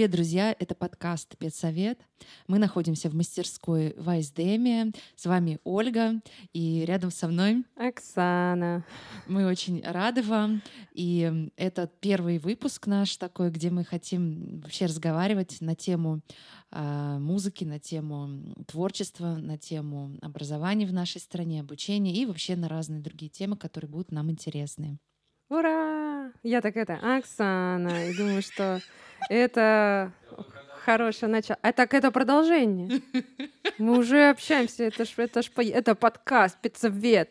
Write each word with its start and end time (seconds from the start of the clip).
Привет, 0.00 0.12
друзья! 0.12 0.56
Это 0.58 0.74
подкаст 0.74 1.36
«Педсовет». 1.36 2.00
Мы 2.46 2.58
находимся 2.58 3.10
в 3.10 3.14
мастерской 3.14 3.92
в 3.98 4.08
Айсдеме. 4.08 4.92
С 5.14 5.26
вами 5.26 5.58
Ольга, 5.62 6.22
и 6.54 6.86
рядом 6.86 7.10
со 7.10 7.28
мной 7.28 7.66
Оксана. 7.76 8.82
Мы 9.26 9.46
очень 9.46 9.82
рады 9.84 10.22
вам. 10.22 10.62
И 10.94 11.50
это 11.58 11.86
первый 12.00 12.38
выпуск 12.38 12.86
наш 12.86 13.14
такой, 13.18 13.50
где 13.50 13.68
мы 13.68 13.84
хотим 13.84 14.62
вообще 14.62 14.86
разговаривать 14.86 15.58
на 15.60 15.74
тему 15.74 16.22
э, 16.70 17.18
музыки, 17.20 17.64
на 17.64 17.78
тему 17.78 18.54
творчества, 18.66 19.36
на 19.36 19.58
тему 19.58 20.16
образования 20.22 20.86
в 20.86 20.94
нашей 20.94 21.20
стране, 21.20 21.60
обучения 21.60 22.14
и 22.14 22.24
вообще 22.24 22.56
на 22.56 22.70
разные 22.70 23.02
другие 23.02 23.28
темы, 23.28 23.58
которые 23.58 23.90
будут 23.90 24.12
нам 24.12 24.30
интересны. 24.30 24.96
Ура! 25.50 26.32
Я 26.42 26.62
так 26.62 26.78
это, 26.78 26.94
Оксана, 26.94 28.08
и 28.08 28.16
думаю, 28.16 28.40
что 28.40 28.80
это 29.28 30.12
хорошее 30.84 31.30
начало. 31.30 31.58
А 31.62 31.72
так 31.72 31.94
это 31.94 32.10
продолжение. 32.10 33.02
Мы 33.78 33.98
уже 33.98 34.30
общаемся, 34.30 34.84
это 34.84 35.04
ж, 35.04 35.14
это 35.16 35.42
ж 35.42 35.50
это 35.56 35.94
подкаст, 35.94 36.56
спецовет. 36.58 37.30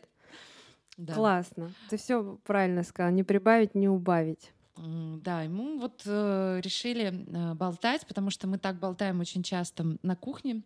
Да. 0.98 1.14
Классно. 1.14 1.72
Ты 1.90 1.98
все 1.98 2.38
правильно 2.44 2.84
сказала. 2.84 3.12
Не 3.12 3.24
прибавить, 3.24 3.74
не 3.74 3.88
убавить. 3.88 4.52
Да, 4.76 5.44
и 5.44 5.48
мы 5.48 5.78
вот 5.80 6.04
э, 6.06 6.62
решили 6.64 7.08
э, 7.08 7.54
болтать, 7.54 8.06
потому 8.08 8.30
что 8.30 8.48
мы 8.48 8.58
так 8.58 8.80
болтаем 8.80 9.20
очень 9.20 9.44
часто 9.44 9.98
на 10.04 10.16
кухне. 10.16 10.62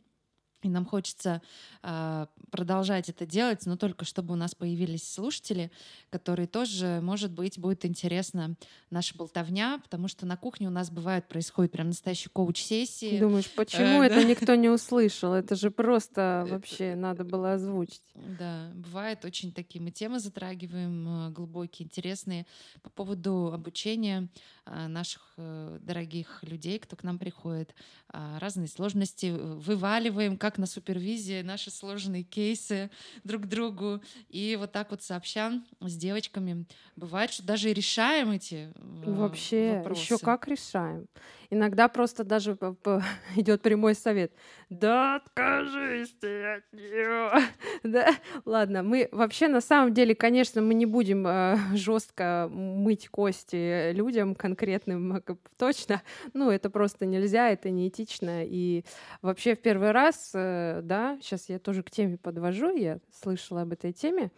И 0.66 0.70
нам 0.70 0.86
хочется 0.86 1.42
э, 1.82 2.26
продолжать 2.52 3.10
это 3.10 3.26
делать, 3.26 3.66
но 3.66 3.78
только 3.78 4.06
чтобы 4.06 4.34
у 4.34 4.38
нас 4.38 4.56
появились 4.56 5.12
слушатели, 5.12 5.72
которые 6.10 6.48
тоже, 6.48 7.00
может 7.02 7.32
быть, 7.32 7.60
будет 7.60 7.86
интересна 7.86 8.56
наша 8.90 9.16
болтовня, 9.16 9.80
потому 9.84 10.08
что 10.08 10.26
на 10.26 10.38
кухне 10.38 10.68
у 10.68 10.72
нас 10.72 10.90
бывает 10.90 11.28
происходит 11.28 11.72
прям 11.72 11.88
настоящие 11.88 12.30
коуч-сессии. 12.34 13.20
Думаешь, 13.20 13.48
э, 13.48 13.56
почему 13.56 14.02
э, 14.02 14.06
это 14.08 14.16
да? 14.16 14.24
никто 14.24 14.56
не 14.56 14.70
услышал? 14.70 15.34
Это 15.34 15.56
же 15.56 15.72
просто 15.72 16.46
вообще 16.50 16.96
надо 16.96 17.24
было 17.24 17.54
озвучить. 17.54 18.02
Да, 18.16 18.72
бывает 18.76 19.26
очень 19.26 19.52
такие 19.52 19.82
мы 19.82 19.92
темы 19.92 20.20
затрагиваем 20.20 21.28
э, 21.28 21.30
глубокие, 21.32 21.86
интересные 21.86 22.46
по 22.82 22.90
поводу 22.90 23.52
обучения 23.54 24.30
э, 24.66 24.88
наших 24.88 25.34
дорогих 25.36 26.44
людей, 26.44 26.80
кто 26.80 26.96
к 26.96 27.04
нам 27.04 27.18
приходит, 27.18 27.74
а, 28.10 28.38
разные 28.40 28.68
сложности 28.68 29.34
вываливаем, 29.36 30.38
как 30.38 30.53
на 30.58 30.66
супервизии 30.66 31.42
наши 31.42 31.72
сложные 31.72 32.24
кейсы 32.24 32.90
друг 33.24 33.48
другу. 33.48 34.02
И 34.30 34.56
вот 34.60 34.72
так 34.72 34.92
вот 34.92 35.02
сообща 35.02 35.62
с 35.80 35.96
девочками. 35.96 36.66
Бывает, 36.96 37.32
что 37.32 37.44
даже 37.44 37.74
решаем 37.74 38.32
эти 38.32 38.72
Вообще, 38.76 39.84
еще 39.90 40.18
как 40.18 40.48
решаем. 40.48 41.08
Иногда 41.54 41.88
просто 41.88 42.24
даже 42.24 42.58
идет 43.36 43.62
прямой 43.62 43.94
совет. 43.94 44.32
Да 44.70 45.18
откажись 45.18 46.16
ты 46.20 46.56
от 46.56 46.74
нее. 46.74 47.32
да? 47.84 48.10
Ладно, 48.46 48.82
мы 48.82 49.08
вообще 49.12 49.48
на 49.48 49.62
самом 49.62 49.94
деле, 49.94 50.16
конечно, 50.16 50.62
мы 50.64 50.74
не 50.74 50.88
будем 50.88 51.28
э, 51.28 51.58
жестко 51.74 52.50
мыть 52.52 53.08
кости 53.08 53.92
людям 53.92 54.34
конкретным 54.34 55.22
точно. 55.58 56.02
Ну, 56.34 56.50
это 56.50 56.72
просто 56.72 57.06
нельзя, 57.06 57.50
это 57.50 57.70
неэтично. 57.70 58.44
И 58.44 58.84
вообще 59.22 59.56
в 59.56 59.62
первый 59.62 59.92
раз, 59.92 60.32
э, 60.34 60.40
да, 60.84 61.18
сейчас 61.22 61.50
я 61.50 61.60
тоже 61.60 61.84
к 61.84 61.92
теме 61.92 62.18
подвожу, 62.18 62.76
я 62.76 63.00
слышала 63.12 63.62
об 63.62 63.74
этой 63.74 63.94
теме. 63.94 64.32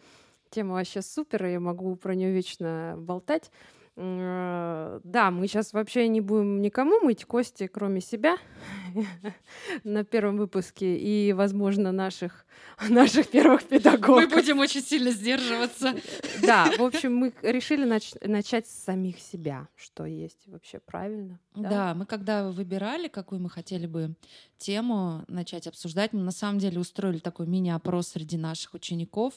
Тема 0.50 0.74
вообще 0.74 1.02
супер, 1.02 1.44
я 1.46 1.60
могу 1.60 1.96
про 1.96 2.14
нее 2.14 2.32
вечно 2.32 2.94
болтать. 2.98 3.50
Э, 3.98 5.00
да, 5.04 5.30
мы 5.30 5.46
сейчас 5.46 5.72
вообще 5.72 6.06
не 6.08 6.20
будем 6.20 6.60
никому 6.60 7.00
мыть 7.00 7.24
кости, 7.24 7.66
кроме 7.66 8.02
себя, 8.02 8.36
на 9.84 10.04
первом 10.04 10.36
выпуске 10.36 10.98
и, 10.98 11.32
возможно, 11.32 11.92
наших, 11.92 12.44
наших 12.88 13.28
первых 13.28 13.64
педагогов. 13.64 14.24
Мы 14.24 14.28
будем 14.28 14.58
очень 14.58 14.82
сильно 14.82 15.10
сдерживаться. 15.10 15.94
Да, 16.42 16.70
в 16.78 16.82
общем, 16.82 17.14
мы 17.16 17.32
решили 17.42 17.86
нач- 17.86 18.26
начать 18.26 18.66
с 18.66 18.84
самих 18.84 19.18
себя, 19.18 19.68
что 19.74 20.04
есть 20.04 20.46
вообще 20.46 20.78
правильно. 20.78 21.40
Да? 21.54 21.68
да, 21.70 21.94
мы 21.94 22.04
когда 22.04 22.50
выбирали, 22.50 23.08
какую 23.08 23.40
мы 23.40 23.48
хотели 23.48 23.86
бы 23.86 24.14
тему 24.58 25.24
начать 25.28 25.66
обсуждать, 25.66 26.12
мы 26.12 26.20
на 26.20 26.30
самом 26.30 26.58
деле 26.58 26.78
устроили 26.78 27.18
такой 27.18 27.46
мини-опрос 27.46 28.08
среди 28.08 28.36
наших 28.36 28.74
учеников 28.74 29.34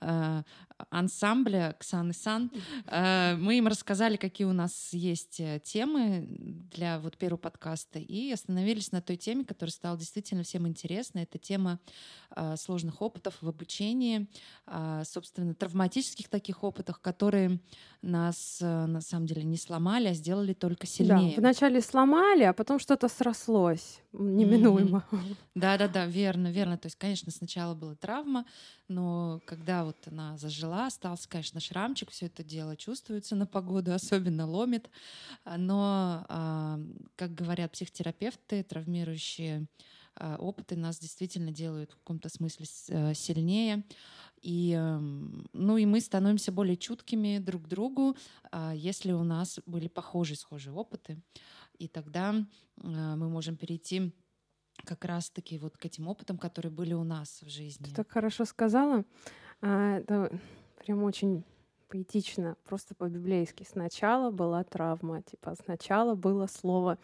э, 0.00 0.42
ансамбля 0.90 1.76
Ксан 1.78 2.10
и 2.10 2.14
Сан. 2.14 2.50
Э, 2.86 3.36
мы 3.36 3.58
им 3.58 3.66
рассказали, 3.68 3.97
какие 4.18 4.46
у 4.46 4.52
нас 4.52 4.90
есть 4.92 5.40
э, 5.40 5.60
темы 5.62 6.26
для 6.70 6.98
вот 7.00 7.16
первого 7.16 7.38
подкаста, 7.38 7.98
и 7.98 8.30
остановились 8.30 8.92
на 8.92 9.00
той 9.00 9.16
теме, 9.16 9.44
которая 9.44 9.72
стала 9.72 9.98
действительно 9.98 10.42
всем 10.42 10.66
интересна. 10.68 11.20
Это 11.20 11.38
тема 11.38 11.80
э, 12.36 12.56
сложных 12.56 13.02
опытов 13.02 13.36
в 13.40 13.48
обучении, 13.48 14.28
собственно, 15.04 15.54
травматических 15.54 16.28
таких 16.28 16.62
опытов, 16.62 16.98
которые 16.98 17.60
нас 18.02 18.58
на 18.60 19.00
самом 19.00 19.26
деле 19.26 19.42
не 19.42 19.56
сломали, 19.56 20.08
а 20.08 20.14
сделали 20.14 20.52
только 20.52 20.86
сильнее. 20.86 21.34
Да, 21.34 21.40
вначале 21.40 21.80
сломали, 21.80 22.44
а 22.44 22.52
потом 22.52 22.78
что-то 22.78 23.08
срослось 23.08 24.00
неминуемо. 24.12 25.04
Да-да-да, 25.54 26.06
верно, 26.06 26.50
верно. 26.50 26.78
То 26.78 26.86
есть, 26.86 26.96
конечно, 26.96 27.32
сначала 27.32 27.74
была 27.74 27.94
травма, 27.94 28.46
но 28.88 29.40
когда 29.46 29.84
вот 29.84 29.96
она 30.06 30.36
зажила, 30.38 30.86
остался, 30.86 31.28
конечно, 31.28 31.60
шрамчик, 31.60 32.10
все 32.10 32.26
это 32.26 32.44
дело 32.44 32.76
чувствуется 32.76 33.36
на 33.36 33.46
погоду, 33.46 33.87
особенно 33.94 34.46
ломит. 34.46 34.90
Но, 35.44 36.24
а, 36.28 36.80
как 37.16 37.34
говорят 37.34 37.72
психотерапевты, 37.72 38.62
травмирующие 38.62 39.66
а, 40.16 40.36
опыты 40.36 40.76
нас 40.76 40.98
действительно 40.98 41.50
делают 41.52 41.92
в 41.92 41.96
каком-то 41.96 42.28
смысле 42.28 42.66
э, 42.88 43.14
сильнее. 43.14 43.84
И, 44.40 44.72
эм, 44.72 45.48
ну, 45.52 45.76
и 45.76 45.86
мы 45.86 46.00
становимся 46.00 46.52
более 46.52 46.76
чуткими 46.76 47.38
друг 47.38 47.64
к 47.64 47.68
другу, 47.68 48.16
а, 48.50 48.72
если 48.74 49.12
у 49.12 49.24
нас 49.24 49.60
были 49.66 49.88
похожие, 49.88 50.36
схожие 50.36 50.72
опыты. 50.72 51.20
И 51.78 51.86
тогда 51.86 52.34
мы 52.76 53.28
можем 53.28 53.56
перейти 53.56 54.12
как 54.84 55.04
раз-таки 55.04 55.58
вот 55.58 55.76
к 55.76 55.84
этим 55.84 56.08
опытам, 56.08 56.38
которые 56.38 56.72
были 56.72 56.94
у 56.94 57.04
нас 57.04 57.42
в 57.42 57.48
жизни. 57.48 57.84
Ты 57.84 57.94
так 57.94 58.10
хорошо 58.10 58.44
сказала. 58.44 59.04
А, 59.60 59.98
это 59.98 60.30
прям 60.78 61.02
очень 61.02 61.44
поэтично, 61.88 62.56
просто 62.64 62.94
по-библейски. 62.94 63.66
Сначала 63.68 64.30
была 64.30 64.64
травма, 64.64 65.22
типа 65.22 65.54
сначала 65.64 66.14
было 66.14 66.46
слово, 66.46 66.98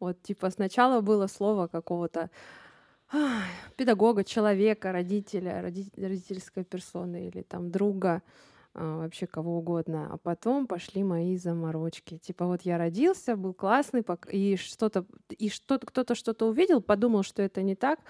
вот 0.00 0.22
типа 0.22 0.50
сначала 0.50 1.00
было 1.00 1.26
слово 1.26 1.66
какого-то 1.66 2.30
педагога, 3.76 4.24
человека, 4.24 4.92
родителя, 4.92 5.62
родительской 5.62 6.64
персоны 6.64 7.28
или 7.28 7.42
там 7.42 7.70
друга, 7.70 8.22
а, 8.74 8.98
вообще 8.98 9.26
кого 9.26 9.58
угодно. 9.58 10.08
А 10.12 10.18
потом 10.18 10.66
пошли 10.66 11.02
мои 11.02 11.36
заморочки. 11.36 12.18
Типа 12.18 12.46
вот 12.46 12.62
я 12.62 12.78
родился, 12.78 13.36
был 13.36 13.54
классный, 13.54 14.04
и 14.30 14.56
что-то, 14.56 15.06
и 15.30 15.48
что-то, 15.48 15.86
кто-то 15.86 16.14
что-то 16.14 16.46
увидел, 16.46 16.80
подумал, 16.80 17.22
что 17.22 17.42
это 17.42 17.62
не 17.62 17.74
так, 17.74 18.00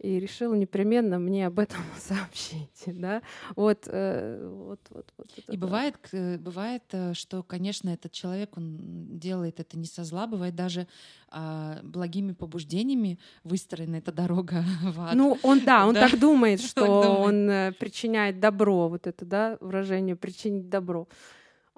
и 0.00 0.18
решил 0.18 0.54
непременно 0.54 1.18
мне 1.18 1.46
об 1.46 1.58
этом 1.58 1.80
сообщить, 1.98 2.84
да, 2.86 3.22
вот, 3.54 3.84
э, 3.86 4.50
вот, 4.50 4.80
вот, 4.90 5.12
вот. 5.16 5.28
И 5.48 5.56
бывает, 5.56 5.96
бывает, 6.12 6.84
э, 6.92 7.12
что, 7.14 7.42
конечно, 7.42 7.90
этот 7.90 8.10
человек 8.10 8.56
он 8.56 9.18
делает 9.18 9.60
это 9.60 9.78
не 9.78 9.86
со 9.86 10.04
зла, 10.04 10.26
бывает 10.26 10.54
даже 10.54 10.86
а, 11.28 11.78
благими 11.82 12.32
побуждениями 12.32 13.18
выстроена 13.44 13.96
эта 13.96 14.10
дорога 14.10 14.64
в 14.82 15.00
ад. 15.00 15.14
Ну, 15.14 15.38
он 15.42 15.60
да, 15.64 15.86
он 15.86 15.94
да? 15.94 16.08
так 16.08 16.18
думает, 16.18 16.60
что 16.62 16.86
он 16.86 17.48
э, 17.48 17.72
причиняет 17.72 18.40
добро, 18.40 18.88
вот 18.88 19.06
это, 19.06 19.24
да, 19.24 19.58
выражение 19.60 20.16
причинить 20.16 20.68
добро. 20.68 21.08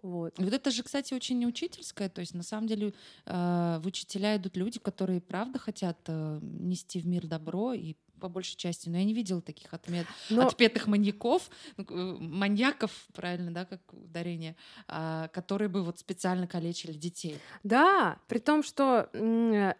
Вот. 0.02 0.34
вот 0.36 0.52
это 0.52 0.70
же, 0.72 0.82
кстати, 0.82 1.14
очень 1.14 1.38
неучительское. 1.38 2.08
То 2.08 2.20
есть, 2.20 2.34
на 2.34 2.42
самом 2.42 2.66
деле, 2.66 2.92
э, 3.26 3.78
в 3.80 3.86
учителя 3.86 4.36
идут 4.36 4.56
люди, 4.56 4.80
которые 4.80 5.20
правда 5.20 5.58
хотят 5.58 5.98
э, 6.06 6.38
нести 6.42 7.00
в 7.00 7.06
мир 7.06 7.26
добро 7.26 7.72
и 7.72 7.94
по 8.22 8.28
большей 8.28 8.56
части, 8.56 8.88
но 8.88 8.98
я 8.98 9.04
не 9.04 9.14
видела 9.14 9.42
таких 9.42 9.74
отмет, 9.74 10.06
но... 10.30 10.46
отпетых 10.46 10.86
маньяков, 10.86 11.50
ну, 11.76 11.84
э, 11.90 12.16
маньяков, 12.20 12.92
правильно, 13.12 13.50
да, 13.50 13.64
как 13.64 13.80
ударение, 13.92 14.54
а, 14.86 15.26
которые 15.28 15.68
бы 15.68 15.82
вот 15.82 15.98
специально 15.98 16.46
калечили 16.46 16.92
детей. 16.92 17.36
Да, 17.64 18.18
при 18.28 18.38
том, 18.38 18.62
что, 18.62 19.10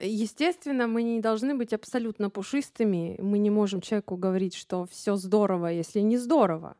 естественно, 0.00 0.88
мы 0.88 1.04
не 1.04 1.20
должны 1.20 1.54
быть 1.54 1.72
абсолютно 1.72 2.30
пушистыми, 2.30 3.16
мы 3.20 3.38
не 3.38 3.50
можем 3.50 3.80
человеку 3.80 4.16
говорить, 4.16 4.54
что 4.54 4.86
все 4.86 5.14
здорово, 5.14 5.68
если 5.68 6.00
не 6.00 6.18
здорово. 6.18 6.76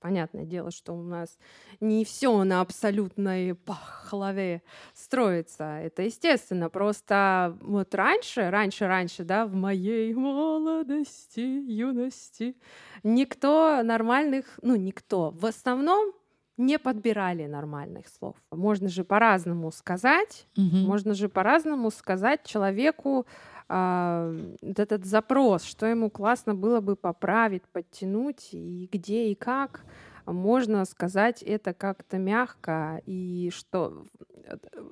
Понятное 0.00 0.46
дело, 0.46 0.70
что 0.70 0.94
у 0.94 1.02
нас 1.02 1.38
не 1.78 2.06
все 2.06 2.42
на 2.44 2.62
абсолютной 2.62 3.54
пахлаве 3.54 4.62
строится. 4.94 5.78
Это 5.78 6.02
естественно. 6.02 6.70
Просто 6.70 7.56
вот 7.60 7.94
раньше, 7.94 8.48
раньше, 8.48 8.86
раньше, 8.86 9.24
да, 9.24 9.44
в 9.44 9.54
моей 9.54 10.14
молодости, 10.14 11.40
юности, 11.40 12.56
никто 13.02 13.82
нормальных, 13.82 14.58
ну, 14.62 14.74
никто, 14.74 15.30
в 15.32 15.44
основном 15.44 16.14
не 16.56 16.78
подбирали 16.78 17.46
нормальных 17.46 18.08
слов. 18.08 18.36
Можно 18.50 18.88
же 18.88 19.04
по-разному 19.04 19.70
сказать, 19.70 20.46
угу. 20.56 20.76
можно 20.76 21.14
же 21.14 21.28
по-разному 21.28 21.90
сказать 21.90 22.44
человеку 22.44 23.26
э, 23.70 24.56
этот 24.62 25.04
запрос, 25.04 25.62
что 25.62 25.86
ему 25.86 26.10
классно 26.10 26.54
было 26.54 26.80
бы 26.80 26.96
поправить, 26.96 27.62
подтянуть, 27.72 28.50
и 28.52 28.88
где 28.92 29.30
и 29.30 29.34
как. 29.34 29.84
Можно 30.26 30.84
сказать 30.84 31.42
это 31.42 31.72
как-то 31.72 32.18
мягко 32.18 33.00
и 33.06 33.50
что 33.54 34.04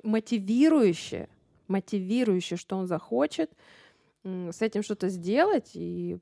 мотивирующе, 0.03 1.29
мотивирующе, 1.67 2.55
что 2.55 2.77
он 2.77 2.87
захочет 2.87 3.51
с 4.23 4.61
этим 4.61 4.83
что-то 4.83 5.09
сделать 5.09 5.71
и 5.75 6.17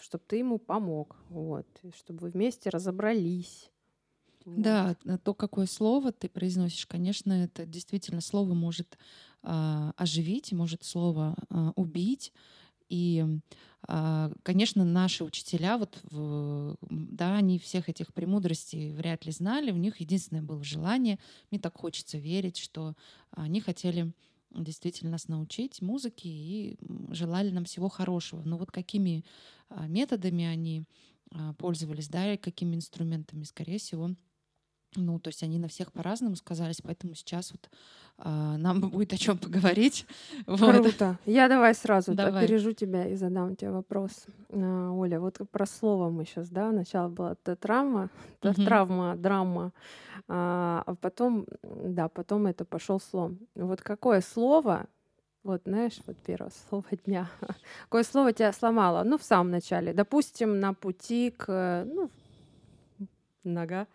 чтобы 0.00 0.24
ты 0.26 0.36
ему 0.36 0.58
помог, 0.58 1.16
вот, 1.28 1.66
чтобы 1.96 2.20
вы 2.20 2.30
вместе 2.30 2.70
разобрались. 2.70 3.71
Да, 4.46 4.94
то, 5.24 5.34
какое 5.34 5.66
слово 5.66 6.12
ты 6.12 6.28
произносишь, 6.28 6.86
конечно, 6.86 7.32
это 7.32 7.66
действительно 7.66 8.20
слово 8.20 8.54
может 8.54 8.98
э, 9.42 9.92
оживить, 9.96 10.52
может 10.52 10.84
слово 10.84 11.36
э, 11.50 11.72
убить. 11.76 12.32
И, 12.88 13.24
э, 13.88 14.32
конечно, 14.42 14.84
наши 14.84 15.24
учителя, 15.24 15.78
вот, 15.78 15.98
в, 16.10 16.76
да, 16.90 17.36
они 17.36 17.58
всех 17.58 17.88
этих 17.88 18.12
премудростей 18.12 18.92
вряд 18.92 19.24
ли 19.26 19.32
знали. 19.32 19.70
У 19.70 19.76
них 19.76 20.00
единственное 20.00 20.42
было 20.42 20.62
желание, 20.62 21.18
мне 21.50 21.60
так 21.60 21.76
хочется 21.76 22.18
верить, 22.18 22.58
что 22.58 22.94
они 23.30 23.60
хотели 23.60 24.12
действительно 24.50 25.12
нас 25.12 25.28
научить 25.28 25.80
музыке 25.80 26.28
и 26.28 26.76
желали 27.10 27.50
нам 27.50 27.64
всего 27.64 27.88
хорошего. 27.88 28.42
Но 28.44 28.58
вот 28.58 28.70
какими 28.70 29.24
методами 29.86 30.44
они 30.44 30.84
пользовались, 31.56 32.08
да, 32.08 32.34
и 32.34 32.36
какими 32.36 32.76
инструментами, 32.76 33.44
скорее 33.44 33.78
всего, 33.78 34.10
ну, 34.96 35.18
то 35.18 35.28
есть 35.28 35.42
они 35.42 35.58
на 35.58 35.68
всех 35.68 35.92
по-разному 35.92 36.36
сказались, 36.36 36.82
поэтому 36.82 37.14
сейчас 37.14 37.52
вот 37.52 37.70
а, 38.18 38.56
нам 38.58 38.80
будет 38.80 39.12
о 39.12 39.16
чем 39.16 39.38
поговорить. 39.38 40.06
Круто. 40.46 41.08
Вот. 41.08 41.16
Я 41.26 41.48
давай 41.48 41.74
сразу 41.74 42.14
давай. 42.14 42.44
опережу 42.44 42.72
тебя 42.72 43.08
и 43.08 43.16
задам 43.16 43.56
тебе 43.56 43.70
вопрос. 43.70 44.26
А, 44.50 44.90
Оля, 44.92 45.18
вот 45.20 45.38
про 45.50 45.66
слово 45.66 46.10
мы 46.10 46.24
сейчас, 46.24 46.48
да, 46.48 46.70
начало 46.72 47.08
было 47.08 47.32
это 47.32 47.56
травма, 47.56 48.10
угу. 48.42 48.64
травма, 48.64 49.16
драма, 49.16 49.72
а, 50.28 50.82
а 50.86 50.94
потом, 50.94 51.46
да, 51.62 52.08
потом 52.08 52.46
это 52.46 52.64
пошел 52.64 53.00
слом. 53.00 53.38
Вот 53.54 53.80
какое 53.80 54.20
слово 54.20 54.86
вот, 55.44 55.62
знаешь, 55.64 55.98
вот 56.06 56.16
первое 56.24 56.52
слово 56.68 56.84
дня. 57.04 57.28
Какое 57.84 58.04
слово 58.04 58.32
тебя 58.32 58.52
сломало? 58.52 59.02
Ну, 59.02 59.18
в 59.18 59.24
самом 59.24 59.50
начале. 59.50 59.92
Допустим, 59.92 60.60
на 60.60 60.72
пути 60.72 61.30
к, 61.30 61.84
ну, 61.86 62.10
нога, 63.44 63.86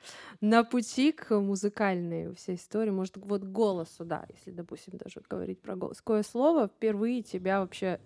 на 0.41 0.63
пути 0.63 1.11
к 1.11 1.39
музыкальной 1.39 2.33
всей 2.35 2.55
истории, 2.55 2.91
может, 2.91 3.17
вот 3.17 3.43
голосу, 3.43 4.05
да, 4.05 4.25
если, 4.29 4.51
допустим, 4.51 4.97
даже 4.97 5.21
говорить 5.29 5.61
про 5.61 5.75
голос. 5.75 5.97
Какое 5.97 6.23
слово 6.23 6.67
впервые 6.67 7.23
тебя 7.23 7.59
вообще 7.59 7.99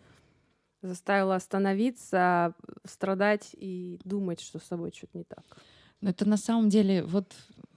заставило 0.82 1.36
остановиться, 1.36 2.56
страдать 2.86 3.50
и 3.54 4.00
думать, 4.04 4.40
что 4.40 4.60
с 4.60 4.64
собой 4.64 4.92
что-то 4.96 5.18
не 5.18 5.24
так? 5.24 5.44
Ну, 6.02 6.10
это 6.10 6.28
на 6.28 6.38
самом 6.38 6.70
деле, 6.70 7.04
вот 7.04 7.34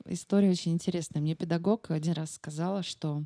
история 0.07 0.51
очень 0.51 0.73
интересная. 0.73 1.21
Мне 1.21 1.35
педагог 1.35 1.91
один 1.91 2.15
раз 2.15 2.33
сказала, 2.33 2.83
что 2.83 3.25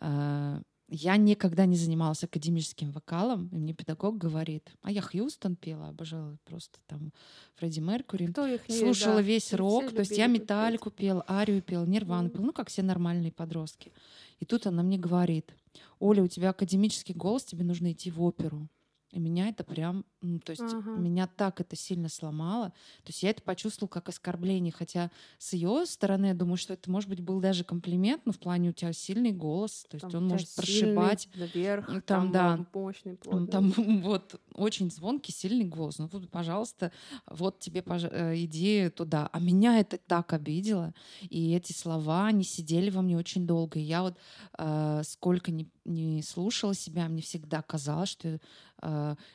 э, 0.00 0.60
я 0.88 1.16
никогда 1.16 1.66
не 1.66 1.76
занималась 1.76 2.22
академическим 2.22 2.92
вокалом, 2.92 3.48
и 3.52 3.56
мне 3.56 3.74
педагог 3.74 4.16
говорит, 4.18 4.70
а 4.82 4.92
я 4.92 5.02
Хьюстон 5.02 5.56
пела, 5.56 5.88
обожала 5.88 6.36
просто 6.44 6.78
там 6.86 7.12
Фредди 7.56 7.80
Меркури. 7.80 8.26
Кто 8.26 8.46
их 8.46 8.68
не, 8.68 8.78
Слушала 8.78 9.16
да. 9.16 9.22
весь 9.22 9.52
рок, 9.52 9.90
то 9.90 10.00
есть 10.00 10.16
я 10.16 10.26
Металлику 10.26 10.90
пел, 10.90 11.24
Арию 11.28 11.60
пел, 11.60 11.86
Нирвану 11.86 12.28
mm. 12.28 12.32
пел, 12.32 12.42
ну 12.42 12.52
как 12.52 12.68
все 12.68 12.82
нормальные 12.82 13.32
подростки. 13.32 13.92
И 14.38 14.44
тут 14.44 14.66
она 14.66 14.82
мне 14.82 14.98
говорит, 14.98 15.52
Оля, 15.98 16.22
у 16.22 16.28
тебя 16.28 16.50
академический 16.50 17.14
голос, 17.14 17.44
тебе 17.44 17.64
нужно 17.64 17.92
идти 17.92 18.10
в 18.10 18.22
оперу. 18.22 18.68
И 19.16 19.18
меня 19.18 19.48
это 19.48 19.64
прям, 19.64 20.04
ну, 20.20 20.38
то 20.40 20.50
есть 20.50 20.60
ага. 20.62 20.90
меня 20.90 21.26
так 21.26 21.58
это 21.62 21.74
сильно 21.74 22.10
сломало. 22.10 22.68
То 23.02 23.08
есть 23.08 23.22
я 23.22 23.30
это 23.30 23.40
почувствовала 23.40 23.88
как 23.88 24.10
оскорбление, 24.10 24.74
хотя 24.76 25.10
с 25.38 25.54
ее 25.54 25.86
стороны 25.86 26.26
я 26.26 26.34
думаю, 26.34 26.58
что 26.58 26.74
это, 26.74 26.90
может 26.90 27.08
быть, 27.08 27.20
был 27.20 27.40
даже 27.40 27.64
комплимент, 27.64 28.26
но 28.26 28.32
в 28.32 28.38
плане 28.38 28.68
у 28.68 28.72
тебя 28.74 28.92
сильный 28.92 29.32
голос, 29.32 29.86
то 29.88 29.94
есть 29.94 30.06
там 30.06 30.22
он 30.22 30.28
может 30.28 30.54
прошибать. 30.54 31.30
Наверх, 31.34 31.86
там, 31.86 32.02
там 32.02 32.32
да, 32.32 32.66
мощный, 32.74 33.16
плотный. 33.16 33.48
Там 33.48 33.70
вот 34.02 34.38
очень 34.52 34.90
звонкий, 34.90 35.32
сильный 35.32 35.64
голос. 35.64 35.96
Ну, 35.96 36.10
тут, 36.10 36.30
пожалуйста, 36.30 36.92
вот 37.26 37.58
тебе 37.58 37.80
пож... 37.80 38.04
Э, 38.04 38.34
иди 38.36 38.90
туда. 38.90 39.30
А 39.32 39.40
меня 39.40 39.78
это 39.80 39.96
так 39.96 40.34
обидело, 40.34 40.92
и 41.22 41.54
эти 41.54 41.72
слова, 41.72 42.26
они 42.26 42.44
сидели 42.44 42.90
во 42.90 43.00
мне 43.00 43.16
очень 43.16 43.46
долго. 43.46 43.78
И 43.78 43.82
я 43.82 44.02
вот 44.02 44.18
э, 44.58 45.00
сколько 45.04 45.50
не, 45.52 45.70
не 45.86 46.22
слушала 46.22 46.74
себя, 46.74 47.08
мне 47.08 47.22
всегда 47.22 47.62
казалось, 47.62 48.10
что 48.10 48.28
э, 48.28 48.38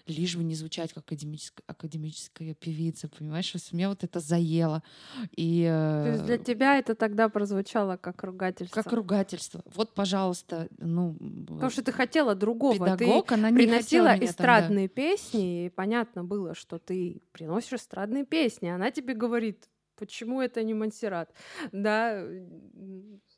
лишь 0.06 0.36
бы 0.36 0.44
не 0.44 0.56
звучать 0.56 0.94
как 0.94 1.04
академическая, 1.04 1.64
академическая 1.68 2.54
певица, 2.54 3.08
понимаешь? 3.08 3.54
Меня 3.72 3.90
вот 3.90 4.04
это 4.04 4.20
заело. 4.20 4.84
И, 5.36 5.64
э, 5.64 6.04
То 6.06 6.12
есть 6.12 6.26
для 6.26 6.38
тебя 6.38 6.78
это 6.78 6.96
тогда 6.96 7.28
прозвучало 7.30 7.98
как 7.98 8.24
ругательство? 8.24 8.82
Как 8.82 8.94
ругательство. 8.94 9.64
Вот, 9.74 9.94
пожалуйста, 9.94 10.68
ну... 10.78 11.16
Потому 11.48 11.70
что 11.70 11.84
ты 11.84 11.92
хотела 11.92 12.36
другого. 12.36 12.74
Педагог, 12.74 13.28
ты 13.28 13.34
она 13.34 13.50
не 13.50 13.58
приносила 13.58 14.16
эстрадные 14.18 14.88
там, 14.88 14.96
да. 14.96 15.02
песни, 15.02 15.66
и 15.66 15.70
понятно 15.70 16.24
было, 16.24 16.54
что 16.54 16.78
ты 16.78 17.22
приносишь 17.32 17.74
эстрадные 17.74 18.26
песни. 18.26 18.68
Она 18.68 18.92
тебе 18.92 19.14
говорит, 19.14 19.68
почему 20.02 20.42
это 20.42 20.64
не 20.64 20.74
Монсеррат? 20.74 21.30
Да, 21.72 22.12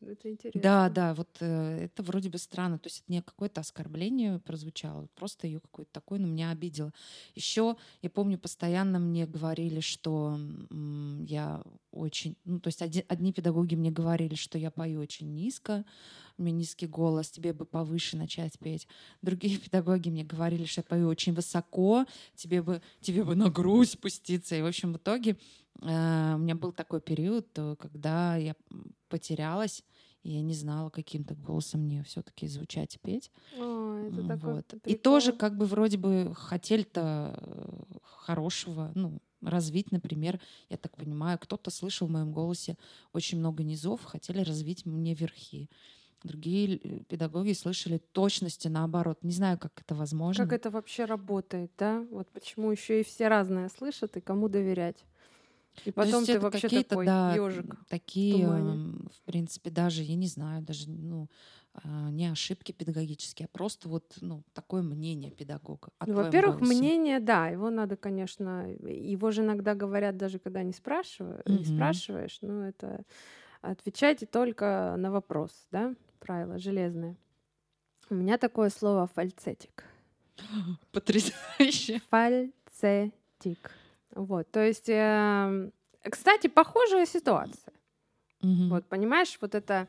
это 0.02 0.30
интересно. 0.30 0.62
Да, 0.62 0.88
да, 0.90 1.16
вот 1.16 1.38
э, 1.40 1.86
это 1.86 2.04
вроде 2.04 2.30
бы 2.30 2.38
странно. 2.38 2.78
То 2.78 2.86
есть 2.88 3.00
это 3.02 3.12
не 3.12 3.22
какое-то 3.24 3.62
оскорбление 3.62 4.38
прозвучало, 4.38 5.08
просто 5.16 5.48
ее 5.48 5.60
какое-то 5.60 5.92
такое, 5.92 6.20
но 6.20 6.28
меня 6.28 6.52
обидело. 6.52 6.94
Еще 7.34 7.76
я 8.04 8.10
помню, 8.12 8.38
постоянно 8.38 9.00
мне 9.00 9.26
говорили, 9.26 9.80
что 9.80 10.38
м, 10.70 11.24
я 11.24 11.64
очень, 11.90 12.38
ну 12.46 12.60
то 12.60 12.68
есть 12.68 12.84
один, 12.84 13.04
одни 13.08 13.34
педагоги 13.34 13.74
мне 13.74 13.90
говорили, 13.90 14.36
что 14.36 14.60
я 14.60 14.70
пою 14.70 15.00
очень 15.02 15.34
низко, 15.34 15.86
у 16.38 16.44
меня 16.44 16.56
низкий 16.58 16.88
голос, 16.88 17.30
тебе 17.32 17.54
бы 17.54 17.66
повыше 17.66 18.18
начать 18.18 18.58
петь. 18.60 18.88
Другие 19.22 19.58
педагоги 19.60 20.10
мне 20.10 20.24
говорили, 20.24 20.66
что 20.66 20.82
я 20.82 20.84
пою 20.84 21.08
очень 21.08 21.34
высоко, 21.34 22.06
тебе 22.36 22.62
бы, 22.62 22.82
тебе 23.02 23.24
бы 23.24 23.36
на 23.36 23.50
грудь 23.50 23.90
спуститься. 23.92 24.56
И, 24.56 24.62
в 24.62 24.66
общем, 24.68 24.94
в 24.94 24.98
итоге 24.98 25.38
у 25.82 25.86
меня 25.86 26.56
был 26.56 26.72
такой 26.72 27.02
период, 27.02 27.48
э, 27.58 27.76
когда 27.78 28.36
я 28.36 28.56
потерялась, 29.10 29.84
и 30.24 30.32
я 30.32 30.42
не 30.42 30.54
знала, 30.54 30.90
каким-то 30.90 31.36
голосом 31.36 31.82
мне 31.82 32.04
все-таки 32.04 32.48
звучать 32.48 32.96
и 32.96 33.00
петь. 33.00 33.32
О, 33.58 33.96
это 34.08 34.28
такой 34.28 34.54
вот. 34.56 34.74
И 34.86 34.96
тоже 34.96 35.34
как 35.34 35.58
бы 35.58 35.66
вроде 35.66 35.98
бы 35.98 36.34
хотели-то 36.34 37.36
э, 37.38 37.98
хорошего, 38.04 38.92
ну, 38.96 39.20
развить, 39.42 39.92
например, 39.92 40.40
я 40.70 40.78
так 40.78 40.96
понимаю, 40.96 41.38
кто-то 41.38 41.70
слышал 41.70 42.08
в 42.08 42.12
моем 42.12 42.32
голосе 42.32 42.78
очень 43.12 43.40
много 43.40 43.64
низов, 43.64 44.04
хотели 44.04 44.40
развить 44.42 44.86
мне 44.86 45.14
верхи. 45.14 45.70
Другие 46.24 46.78
педагоги 47.10 47.52
слышали 47.52 47.98
точности 47.98 48.70
наоборот. 48.70 49.20
Не 49.24 49.34
знаю, 49.34 49.60
как 49.60 49.82
это 49.82 49.94
возможно. 49.94 50.46
Как 50.46 50.54
это 50.54 50.72
вообще 50.72 51.04
работает, 51.04 51.74
да? 51.78 52.06
Вот 52.12 52.30
почему 52.30 52.72
еще 52.72 53.02
и 53.02 53.04
все 53.04 53.28
разные 53.28 53.68
слышат, 53.68 54.16
и 54.16 54.22
кому 54.22 54.48
доверять. 54.48 55.04
И 55.86 55.92
потом 55.92 56.26
ты 56.26 56.40
вообще 56.40 56.84
такой 56.84 57.06
да, 57.06 57.34
ежик. 57.36 57.76
Такие, 57.88 58.48
в, 58.48 59.10
в 59.10 59.22
принципе, 59.26 59.70
даже, 59.70 60.04
я 60.04 60.16
не 60.16 60.28
знаю, 60.28 60.62
даже 60.62 60.90
ну, 60.90 61.30
а, 61.76 62.12
не 62.12 62.28
ошибки 62.28 62.72
педагогические, 62.72 63.48
а 63.48 63.58
просто 63.58 63.90
вот 63.90 64.18
ну, 64.22 64.44
такое 64.54 64.84
мнение 64.84 65.32
педагога. 65.32 65.90
Ну, 66.06 66.14
во-первых, 66.14 66.62
мнение, 66.62 67.20
да, 67.20 67.48
его 67.48 67.72
надо, 67.72 67.96
конечно, 67.96 68.68
его 68.84 69.32
же 69.32 69.42
иногда 69.42 69.74
говорят, 69.74 70.16
даже 70.16 70.38
когда 70.38 70.62
не 70.62 70.74
спрашиваешь, 70.74 71.42
угу. 71.46 71.58
не 71.58 71.66
спрашиваешь, 71.66 72.38
но 72.42 72.68
это 72.68 73.04
отвечайте 73.62 74.28
только 74.28 74.96
на 74.98 75.12
вопрос, 75.12 75.52
да, 75.72 75.96
правило 76.20 76.60
железное. 76.60 77.18
У 78.10 78.16
меня 78.16 78.38
такое 78.38 78.70
слово 78.70 79.08
фальцетик. 79.08 79.86
Потрясающе. 80.92 82.02
Фальцетик. 82.10 83.72
Вот, 84.16 84.50
то 84.52 84.60
есть, 84.60 84.90
э, 84.90 85.72
кстати, 86.10 86.48
похожая 86.48 87.06
ситуация. 87.06 87.74
Угу. 88.42 88.70
Вот, 88.70 88.86
понимаешь, 88.86 89.38
вот 89.42 89.56
это 89.56 89.88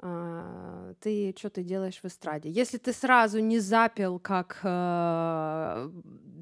э, 0.00 0.94
ты 1.00 1.34
что 1.38 1.50
ты 1.50 1.62
делаешь 1.62 2.00
в 2.02 2.04
эстраде? 2.04 2.50
Если 2.50 2.78
ты 2.78 2.92
сразу 2.92 3.38
не 3.40 3.60
запел 3.60 4.18
как 4.18 4.58
э, 4.62 5.90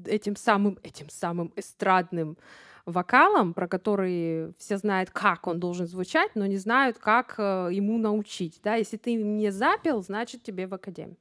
этим 0.05 0.35
самым 0.35 0.79
этим 0.83 1.09
самым 1.09 1.51
эстрадным 1.55 2.37
вокалом, 2.85 3.53
про 3.53 3.67
который 3.67 4.53
все 4.57 4.77
знают, 4.77 5.11
как 5.11 5.47
он 5.47 5.59
должен 5.59 5.85
звучать, 5.87 6.31
но 6.35 6.45
не 6.45 6.57
знают, 6.57 6.97
как 6.97 7.35
э, 7.37 7.69
ему 7.71 7.97
научить. 7.97 8.59
Да? 8.63 8.75
Если 8.75 8.97
ты 8.97 9.13
не 9.13 9.51
запел, 9.51 10.01
значит 10.01 10.43
тебе 10.43 10.65
в 10.65 10.73
академии. 10.73 11.17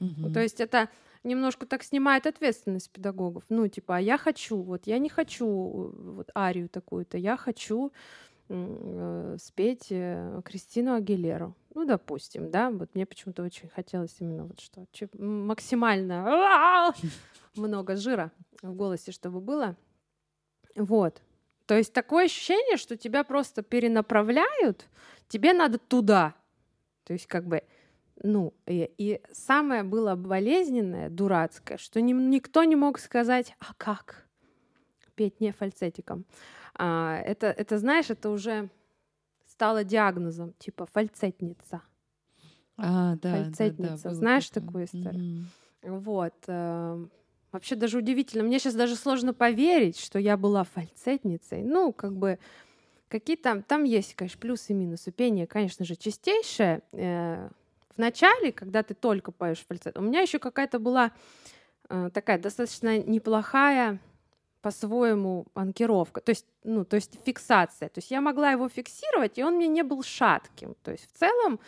Угу. 0.00 0.32
То 0.32 0.40
есть 0.40 0.60
это 0.60 0.88
немножко 1.24 1.66
так 1.66 1.82
снимает 1.82 2.26
ответственность 2.26 2.90
педагогов. 2.90 3.44
Ну, 3.48 3.68
типа, 3.68 3.96
а 3.96 4.00
я 4.00 4.18
хочу, 4.18 4.60
вот 4.60 4.86
я 4.86 4.98
не 4.98 5.08
хочу 5.08 5.46
вот 5.46 6.30
арию 6.34 6.68
такую-то, 6.68 7.18
я 7.18 7.36
хочу 7.36 7.92
э, 8.48 9.36
спеть 9.40 9.86
э, 9.90 10.40
Кристину 10.44 10.94
Агилеру. 10.94 11.54
Ну, 11.74 11.84
допустим, 11.84 12.50
да, 12.50 12.70
вот 12.70 12.94
мне 12.94 13.06
почему-то 13.06 13.42
очень 13.42 13.68
хотелось 13.68 14.16
именно 14.20 14.44
вот 14.44 14.60
что, 14.60 14.86
максимально 15.18 16.92
много 17.54 17.96
жира 17.96 18.32
в 18.62 18.74
голосе, 18.74 19.12
чтобы 19.12 19.40
было. 19.40 19.76
Вот. 20.74 21.22
То 21.66 21.76
есть 21.76 21.92
такое 21.92 22.24
ощущение, 22.24 22.78
что 22.78 22.96
тебя 22.96 23.24
просто 23.24 23.62
перенаправляют, 23.62 24.88
тебе 25.28 25.52
надо 25.52 25.78
туда. 25.78 26.34
То 27.04 27.12
есть 27.12 27.26
как 27.26 27.46
бы, 27.46 27.62
ну, 28.22 28.54
и, 28.66 28.90
и 28.98 29.20
самое 29.32 29.82
было 29.82 30.14
болезненное, 30.14 31.08
дурацкое, 31.08 31.78
что 31.78 32.00
ни, 32.00 32.12
никто 32.12 32.64
не 32.64 32.76
мог 32.76 32.98
сказать, 32.98 33.54
а 33.60 33.74
как 33.76 34.26
петь 35.14 35.40
не 35.40 35.52
фальцетиком. 35.52 36.24
А, 36.74 37.16
это, 37.24 37.48
это, 37.48 37.78
знаешь, 37.78 38.10
это 38.10 38.30
уже 38.30 38.70
стало 39.46 39.82
диагнозом, 39.82 40.54
типа 40.58 40.86
фальцетница. 40.86 41.82
А, 42.76 43.16
да, 43.16 43.32
фальцетница. 43.32 44.04
Да, 44.04 44.10
да, 44.10 44.14
Знаешь 44.14 44.48
такое. 44.48 44.66
такую 44.66 44.84
историю? 44.84 45.24
Mm-hmm. 45.24 45.98
Вот. 45.98 46.34
Э, 46.46 47.04
вообще 47.50 47.74
даже 47.74 47.98
удивительно. 47.98 48.44
Мне 48.44 48.60
сейчас 48.60 48.74
даже 48.74 48.94
сложно 48.94 49.34
поверить, 49.34 49.98
что 49.98 50.20
я 50.20 50.36
была 50.36 50.62
фальцетницей. 50.62 51.64
Ну, 51.64 51.92
как 51.92 52.14
бы 52.16 52.38
какие-то... 53.08 53.62
Там 53.66 53.82
есть, 53.82 54.14
конечно, 54.14 54.38
плюсы 54.38 54.72
и 54.72 54.76
минусы. 54.76 55.10
Пение, 55.10 55.48
конечно 55.48 55.84
же, 55.84 55.96
чистейшее. 55.96 56.82
Э, 56.92 57.50
в 57.98 58.00
начале, 58.00 58.52
когда 58.52 58.82
ты 58.84 58.94
только 58.94 59.32
поешь 59.32 59.64
фальцет, 59.68 59.98
у 59.98 60.00
меня 60.00 60.20
еще 60.20 60.38
какая-то 60.38 60.78
была 60.78 61.10
э, 61.88 62.10
такая 62.14 62.38
достаточно 62.38 62.96
неплохая 62.96 63.98
по-своему 64.62 65.46
анкировка, 65.54 66.20
то 66.20 66.30
есть, 66.30 66.46
ну, 66.62 66.84
то 66.84 66.96
есть 66.96 67.18
фиксация. 67.24 67.88
То 67.88 67.98
есть 67.98 68.10
я 68.10 68.20
могла 68.20 68.52
его 68.52 68.68
фиксировать, 68.68 69.38
и 69.38 69.42
он 69.42 69.56
мне 69.56 69.66
не 69.66 69.82
был 69.82 70.02
шатким. 70.02 70.76
То 70.82 70.92
есть 70.92 71.12
в 71.12 71.18
целом 71.18 71.58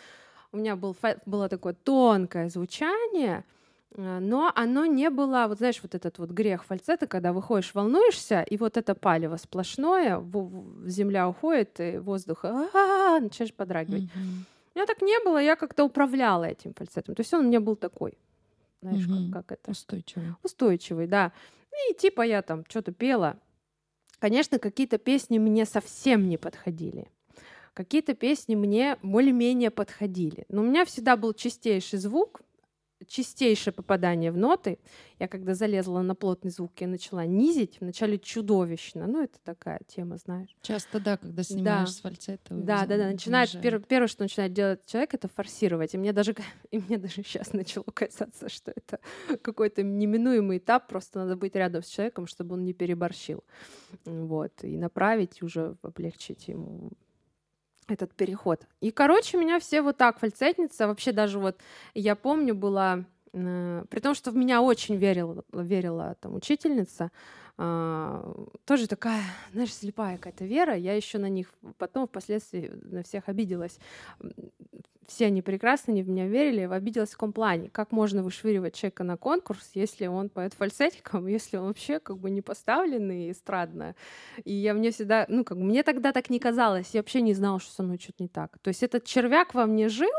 у 0.53 0.57
меня 0.57 0.75
был, 0.75 0.95
было 1.25 1.49
такое 1.49 1.73
тонкое 1.73 2.47
звучание, 2.47 3.43
э, 3.93 4.19
но 4.19 4.53
оно 4.55 4.85
не 4.85 5.09
было, 5.09 5.47
вот 5.49 5.57
знаешь, 5.57 5.81
вот 5.83 5.95
этот 5.95 6.17
вот 6.17 6.29
грех 6.29 6.63
фальцета, 6.63 7.07
когда 7.07 7.33
выходишь, 7.33 7.73
волнуешься, 7.73 8.41
и 8.43 8.55
вот 8.55 8.77
это 8.77 8.95
палево 8.95 9.35
сплошное, 9.35 10.23
земля 10.85 11.27
уходит, 11.27 11.77
и 11.81 11.97
воздух, 11.97 12.43
начинаешь 12.43 13.53
подрагивать. 13.53 14.03
У 14.73 14.79
меня 14.79 14.85
так 14.85 15.01
не 15.01 15.19
было, 15.23 15.37
я 15.37 15.55
как-то 15.55 15.83
управляла 15.83 16.45
этим 16.45 16.73
фальцетом. 16.73 17.15
То 17.15 17.21
есть 17.21 17.33
он 17.33 17.45
у 17.45 17.47
меня 17.47 17.59
был 17.59 17.75
такой, 17.75 18.17
знаешь, 18.81 19.05
как, 19.05 19.45
как 19.45 19.59
это? 19.59 19.71
Устойчивый. 19.71 20.27
Устойчивый, 20.43 21.07
да. 21.07 21.33
И 21.89 21.93
типа 21.93 22.21
я 22.21 22.41
там 22.41 22.63
что-то 22.67 22.91
пела. 22.91 23.39
Конечно, 24.19 24.59
какие-то 24.59 24.97
песни 24.97 25.39
мне 25.39 25.65
совсем 25.65 26.29
не 26.29 26.37
подходили. 26.37 27.09
Какие-то 27.73 28.13
песни 28.13 28.55
мне 28.55 28.97
более-менее 29.01 29.71
подходили. 29.71 30.45
Но 30.49 30.61
у 30.61 30.65
меня 30.65 30.85
всегда 30.85 31.15
был 31.15 31.33
чистейший 31.33 31.99
звук, 31.99 32.40
чистейшее 33.11 33.73
попадание 33.73 34.31
в 34.31 34.37
ноты. 34.37 34.79
Я 35.19 35.27
когда 35.27 35.53
залезла 35.53 36.01
на 36.01 36.15
плотный 36.15 36.49
звук, 36.49 36.71
я 36.79 36.87
начала 36.87 37.25
низить, 37.25 37.77
вначале 37.81 38.17
чудовищно. 38.17 39.05
Ну, 39.05 39.23
это 39.23 39.37
такая 39.43 39.81
тема, 39.85 40.17
знаешь. 40.17 40.49
Часто, 40.61 40.99
да, 40.99 41.17
когда 41.17 41.43
снимаешь 41.43 41.89
да. 41.89 41.93
с 41.93 42.01
фальцета. 42.01 42.53
Да, 42.53 42.85
да, 42.85 42.97
да. 42.97 43.07
Начинает, 43.11 43.51
пер, 43.61 43.81
первое, 43.81 44.07
что 44.07 44.23
начинает 44.23 44.53
делать 44.53 44.85
человек, 44.85 45.13
это 45.13 45.27
форсировать. 45.27 45.93
И 45.93 45.97
мне 45.97 46.13
даже, 46.13 46.35
и 46.71 46.79
мне 46.79 46.97
даже 46.97 47.15
сейчас 47.15 47.53
начало 47.53 47.83
казаться, 47.93 48.49
что 48.49 48.71
это 48.71 48.99
какой-то 49.41 49.83
неминуемый 49.83 50.57
этап, 50.57 50.87
просто 50.87 51.19
надо 51.19 51.35
быть 51.35 51.55
рядом 51.55 51.83
с 51.83 51.87
человеком, 51.87 52.27
чтобы 52.27 52.55
он 52.55 52.63
не 52.63 52.73
переборщил. 52.73 53.43
Вот. 54.05 54.63
И 54.63 54.77
направить, 54.77 55.43
уже 55.43 55.75
облегчить 55.81 56.47
ему 56.47 56.91
этот 57.91 58.13
переход. 58.13 58.61
И, 58.79 58.91
короче, 58.91 59.37
меня 59.37 59.59
все 59.59 59.81
вот 59.81 59.97
так, 59.97 60.19
фальцетница, 60.19 60.87
вообще 60.87 61.11
даже 61.11 61.39
вот, 61.39 61.57
я 61.93 62.15
помню, 62.15 62.55
была, 62.55 63.05
э, 63.33 63.85
при 63.89 63.99
том, 63.99 64.15
что 64.15 64.31
в 64.31 64.35
меня 64.35 64.61
очень 64.61 64.95
верила, 64.95 65.43
верила 65.51 66.15
там 66.19 66.35
учительница, 66.35 67.11
э, 67.57 68.33
тоже 68.65 68.87
такая, 68.87 69.23
знаешь, 69.53 69.73
слепая 69.73 70.17
какая-то 70.17 70.45
вера, 70.45 70.75
я 70.75 70.95
еще 70.95 71.17
на 71.17 71.29
них 71.29 71.53
потом 71.77 72.07
впоследствии 72.07 72.71
на 72.83 73.03
всех 73.03 73.29
обиделась 73.29 73.79
все 75.07 75.27
они 75.27 75.41
прекрасно, 75.41 75.91
они 75.91 76.03
в 76.03 76.09
меня 76.09 76.27
верили, 76.27 76.61
обиделась 76.61 77.09
в 77.09 77.13
каком 77.13 77.33
плане. 77.33 77.69
Как 77.69 77.91
можно 77.91 78.23
вышвыривать 78.23 78.75
человека 78.75 79.03
на 79.03 79.17
конкурс, 79.17 79.71
если 79.73 80.07
он 80.07 80.29
поет 80.29 80.53
фальцетиком, 80.53 81.27
если 81.27 81.57
он 81.57 81.67
вообще 81.67 81.99
как 81.99 82.17
бы 82.17 82.29
не 82.29 82.41
поставленный 82.41 83.31
эстрадно. 83.31 83.95
И 84.43 84.53
я 84.53 84.73
мне 84.73 84.91
всегда, 84.91 85.25
ну 85.27 85.43
как 85.43 85.57
бы 85.57 85.63
мне 85.63 85.83
тогда 85.83 86.11
так 86.11 86.29
не 86.29 86.39
казалось, 86.39 86.89
я 86.93 87.01
вообще 87.01 87.21
не 87.21 87.33
знала, 87.33 87.59
что 87.59 87.71
со 87.71 87.83
мной 87.83 87.99
что-то 87.99 88.23
не 88.23 88.29
так. 88.29 88.57
То 88.59 88.69
есть 88.69 88.83
этот 88.83 89.05
червяк 89.05 89.53
во 89.53 89.65
мне 89.65 89.89
жил, 89.89 90.11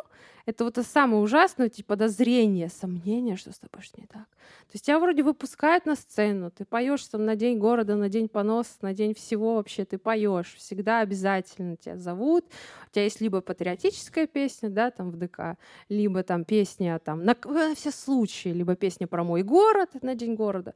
это 0.47 0.65
вот 0.65 0.79
самое 0.85 1.23
ужасное, 1.23 1.69
типа, 1.69 1.93
подозрение, 1.93 2.69
сомнение, 2.69 3.37
что 3.37 3.53
с 3.53 3.59
тобой 3.59 3.83
что 3.83 4.01
не 4.01 4.07
так. 4.07 4.23
То 4.23 4.75
есть 4.75 4.87
тебя 4.87 4.99
вроде 4.99 5.23
выпускают 5.23 5.87
на 5.87 5.95
сцену, 5.95 6.51
ты 6.51 6.65
поешь 6.65 7.07
там 7.07 7.25
на 7.25 7.37
день 7.37 7.59
города, 7.59 7.95
на 7.97 8.09
день 8.09 8.29
понос, 8.29 8.79
на 8.81 8.95
день 8.95 9.15
всего 9.15 9.57
вообще, 9.57 9.85
ты 9.85 9.99
поешь, 9.99 10.55
всегда 10.55 11.01
обязательно 11.01 11.77
тебя 11.77 11.97
зовут. 11.97 12.47
У 12.89 12.91
тебя 12.93 13.05
есть 13.05 13.21
либо 13.21 13.41
патриотическая 13.41 14.27
песня, 14.27 14.71
да, 14.71 14.91
там 14.91 15.11
в 15.11 15.17
ДК, 15.17 15.59
либо 15.89 16.23
там 16.23 16.45
песня 16.45 16.99
там 16.99 17.25
на, 17.25 17.37
на 17.45 17.75
все 17.75 17.91
случаи, 17.91 18.49
либо 18.49 18.75
песня 18.75 19.07
про 19.07 19.25
мой 19.25 19.43
город 19.43 19.91
на 20.03 20.15
день 20.15 20.35
города. 20.35 20.75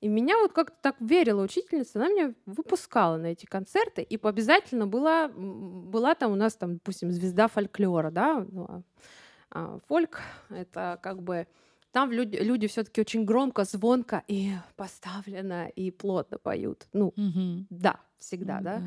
И 0.00 0.08
меня 0.08 0.36
вот 0.38 0.52
как-то 0.52 0.76
так 0.80 0.96
верила 1.00 1.42
учительница, 1.42 1.98
она 1.98 2.08
меня 2.08 2.34
выпускала 2.46 3.16
на 3.16 3.26
эти 3.26 3.46
концерты, 3.46 4.02
и 4.02 4.18
обязательно 4.22 4.86
была, 4.86 5.28
была 5.28 6.14
там 6.14 6.32
у 6.32 6.36
нас, 6.36 6.54
там, 6.54 6.74
допустим, 6.74 7.10
звезда 7.10 7.48
фольклора, 7.48 8.10
да, 8.10 8.46
ну, 8.50 8.64
а, 8.68 8.82
а, 9.50 9.78
фольк— 9.88 10.20
это 10.50 10.98
как 11.02 11.22
бы 11.22 11.46
там 11.92 12.12
люди, 12.12 12.36
люди 12.36 12.66
все-таки 12.66 13.00
очень 13.00 13.24
громко, 13.24 13.64
звонко 13.64 14.22
и 14.28 14.52
поставлено, 14.76 15.68
и 15.68 15.90
плотно 15.90 16.36
поют. 16.36 16.86
Ну, 16.92 17.14
mm-hmm. 17.16 17.64
да, 17.70 18.00
всегда, 18.18 18.58
mm-hmm. 18.58 18.62
да. 18.62 18.82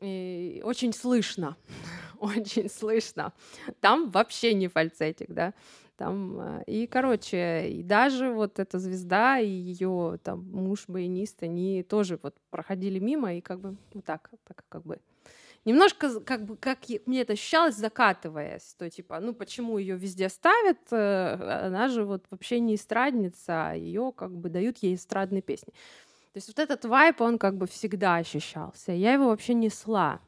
И 0.00 0.60
очень 0.64 0.92
слышно, 0.92 1.56
очень 2.24 2.68
слышно. 2.68 3.32
Там 3.80 4.10
вообще 4.10 4.54
не 4.54 4.68
фальцетик, 4.68 5.30
да. 5.30 5.54
Там, 5.96 6.40
а, 6.40 6.62
и, 6.66 6.86
короче, 6.88 7.68
и 7.70 7.82
даже 7.82 8.30
вот 8.30 8.58
эта 8.58 8.80
звезда 8.80 9.38
и 9.38 9.48
ее 9.48 10.18
там 10.24 10.44
муж 10.50 10.84
баянист, 10.88 11.42
они 11.44 11.84
тоже 11.84 12.18
вот 12.20 12.34
проходили 12.50 12.98
мимо 12.98 13.34
и 13.34 13.40
как 13.40 13.60
бы 13.60 13.76
вот 13.92 14.04
так, 14.04 14.30
так 14.44 14.64
как 14.68 14.82
бы 14.82 14.98
немножко 15.64 16.20
как 16.20 16.44
бы 16.44 16.56
как 16.56 16.78
мне 17.06 17.22
это 17.22 17.34
ощущалось, 17.34 17.76
закатываясь, 17.76 18.74
то 18.78 18.88
типа, 18.90 19.20
ну 19.20 19.34
почему 19.34 19.78
ее 19.78 19.96
везде 19.96 20.28
ставят, 20.28 20.78
э, 20.90 21.66
она 21.66 21.88
же 21.88 22.04
вот 22.04 22.24
вообще 22.30 22.60
не 22.60 22.74
эстрадница, 22.74 23.70
а 23.70 23.74
ее 23.74 24.12
как 24.16 24.32
бы 24.32 24.48
дают 24.48 24.78
ей 24.78 24.96
эстрадные 24.96 25.42
песни. 25.42 25.72
То 26.32 26.38
есть 26.38 26.48
вот 26.48 26.58
этот 26.58 26.84
вайп, 26.84 27.20
он 27.20 27.38
как 27.38 27.56
бы 27.56 27.66
всегда 27.66 28.16
ощущался. 28.16 28.90
Я 28.90 29.12
его 29.12 29.26
вообще 29.26 29.54
несла 29.54 30.20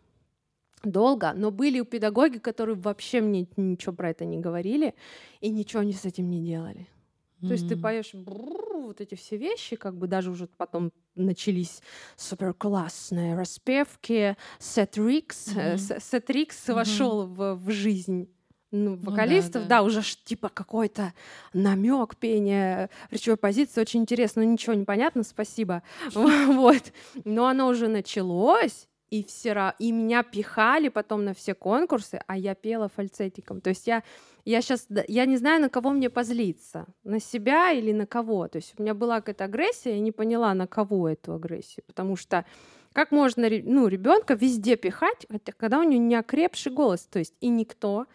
долго, 0.91 1.33
но 1.35 1.51
были 1.51 1.81
у 1.81 1.85
педагоги, 1.85 2.39
которые 2.39 2.77
вообще 2.77 3.21
мне 3.21 3.47
ничего 3.57 3.93
про 3.93 4.11
это 4.11 4.25
не 4.25 4.39
говорили 4.39 4.95
и 5.41 5.51
ничего 5.51 5.81
они 5.81 5.93
с 5.93 6.05
этим 6.05 6.31
не 6.31 6.45
делали. 6.45 6.87
Mm-hmm. 7.41 7.47
То 7.47 7.53
есть 7.53 7.69
ты 7.69 7.77
поешь 7.77 8.13
вот 8.15 9.01
эти 9.01 9.15
все 9.15 9.37
вещи, 9.37 9.77
как 9.77 9.97
бы 9.97 10.07
даже 10.07 10.31
уже 10.31 10.47
потом 10.47 10.93
начались 11.15 11.83
супер 12.17 12.55
классные 12.55 13.37
распевки, 13.37 14.37
сет 14.59 14.97
Рикс, 14.97 15.49
mm-hmm. 15.49 16.01
сет 16.01 16.31
Рикс 16.31 16.69
mm-hmm. 16.69 16.75
вошел 16.75 17.27
в, 17.27 17.55
в 17.55 17.71
жизнь 17.71 18.29
ну, 18.73 18.97
вокалистов, 18.97 19.63
ну, 19.63 19.69
да, 19.69 19.77
да. 19.77 19.81
да, 19.81 19.83
уже 19.83 20.03
типа 20.03 20.49
какой-то 20.49 21.15
намек 21.53 22.17
пения 22.17 22.91
речевой 23.11 23.37
позиции, 23.37 23.81
очень 23.81 24.01
интересно, 24.01 24.43
но 24.43 24.51
ничего 24.51 24.75
не 24.75 24.85
понятно, 24.85 25.23
спасибо, 25.23 25.83
вот, 26.15 26.93
но 27.25 27.47
оно 27.47 27.69
уже 27.69 27.89
началось, 27.89 28.89
и 29.11 29.23
все 29.25 29.75
и 29.79 29.93
меня 29.93 30.23
пихали 30.23 30.89
потом 30.89 31.25
на 31.25 31.33
все 31.35 31.55
конкурсы, 31.55 32.21
а 32.27 32.37
я 32.37 32.55
пела 32.55 32.89
фальцетиком. 32.89 33.61
То 33.61 33.71
есть 33.71 33.87
я, 33.87 34.03
я 34.45 34.61
сейчас, 34.61 34.87
я 35.09 35.27
не 35.27 35.37
знаю, 35.37 35.61
на 35.61 35.69
кого 35.69 35.91
мне 35.91 36.11
позлиться, 36.11 36.87
на 37.05 37.21
себя 37.21 37.73
или 37.73 37.93
на 37.93 38.07
кого. 38.07 38.49
То 38.49 38.57
есть 38.57 38.75
у 38.77 38.83
меня 38.83 38.95
была 38.95 39.21
какая-то 39.21 39.45
агрессия, 39.45 39.95
я 39.95 40.01
не 40.01 40.13
поняла, 40.13 40.55
на 40.55 40.67
кого 40.67 41.09
эту 41.09 41.35
агрессию, 41.35 41.85
потому 41.87 42.17
что 42.17 42.45
как 42.93 43.11
можно, 43.11 43.49
ну, 43.65 43.89
ребенка 43.89 44.35
везде 44.35 44.77
пихать, 44.77 45.27
когда 45.59 45.81
у 45.81 45.83
него 45.83 46.03
не 46.03 46.15
окрепший 46.15 46.73
голос, 46.73 47.07
то 47.07 47.19
есть 47.19 47.35
и 47.41 47.49
никто 47.49 48.07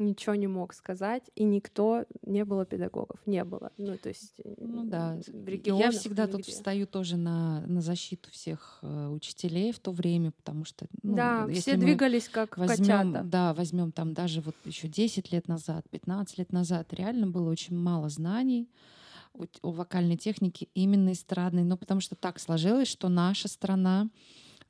ничего 0.00 0.34
не 0.34 0.46
мог 0.46 0.72
сказать, 0.74 1.30
и 1.34 1.44
никто, 1.44 2.04
не 2.22 2.44
было 2.44 2.64
педагогов, 2.64 3.20
не 3.26 3.44
было. 3.44 3.70
Ну, 3.78 3.96
то 3.96 4.08
есть 4.08 4.34
ну, 4.58 4.84
да. 4.84 5.18
в 5.26 5.48
регионах 5.48 5.84
Я 5.84 5.90
всегда 5.92 6.24
нигде. 6.24 6.38
тут 6.38 6.46
встаю 6.46 6.86
тоже 6.86 7.16
на, 7.16 7.60
на 7.66 7.80
защиту 7.80 8.30
всех 8.30 8.78
э, 8.82 9.08
учителей 9.08 9.72
в 9.72 9.78
то 9.78 9.92
время, 9.92 10.32
потому 10.32 10.64
что... 10.64 10.86
Ну, 11.02 11.14
да, 11.14 11.46
все 11.48 11.76
двигались 11.76 12.28
как 12.28 12.56
возьмем, 12.56 12.86
котята. 12.86 13.22
Да, 13.24 13.54
возьмем 13.54 13.92
там 13.92 14.14
даже 14.14 14.40
вот 14.40 14.56
еще 14.64 14.88
10 14.88 15.30
лет 15.32 15.48
назад, 15.48 15.88
15 15.90 16.38
лет 16.38 16.52
назад, 16.52 16.92
реально 16.92 17.26
было 17.28 17.50
очень 17.50 17.76
мало 17.76 18.08
знаний 18.08 18.68
о, 19.34 19.44
о 19.62 19.72
вокальной 19.72 20.16
технике 20.16 20.68
именно 20.74 21.12
эстрадной, 21.12 21.64
ну, 21.64 21.76
потому 21.76 22.00
что 22.00 22.16
так 22.16 22.40
сложилось, 22.40 22.88
что 22.88 23.08
наша 23.08 23.48
страна 23.48 24.08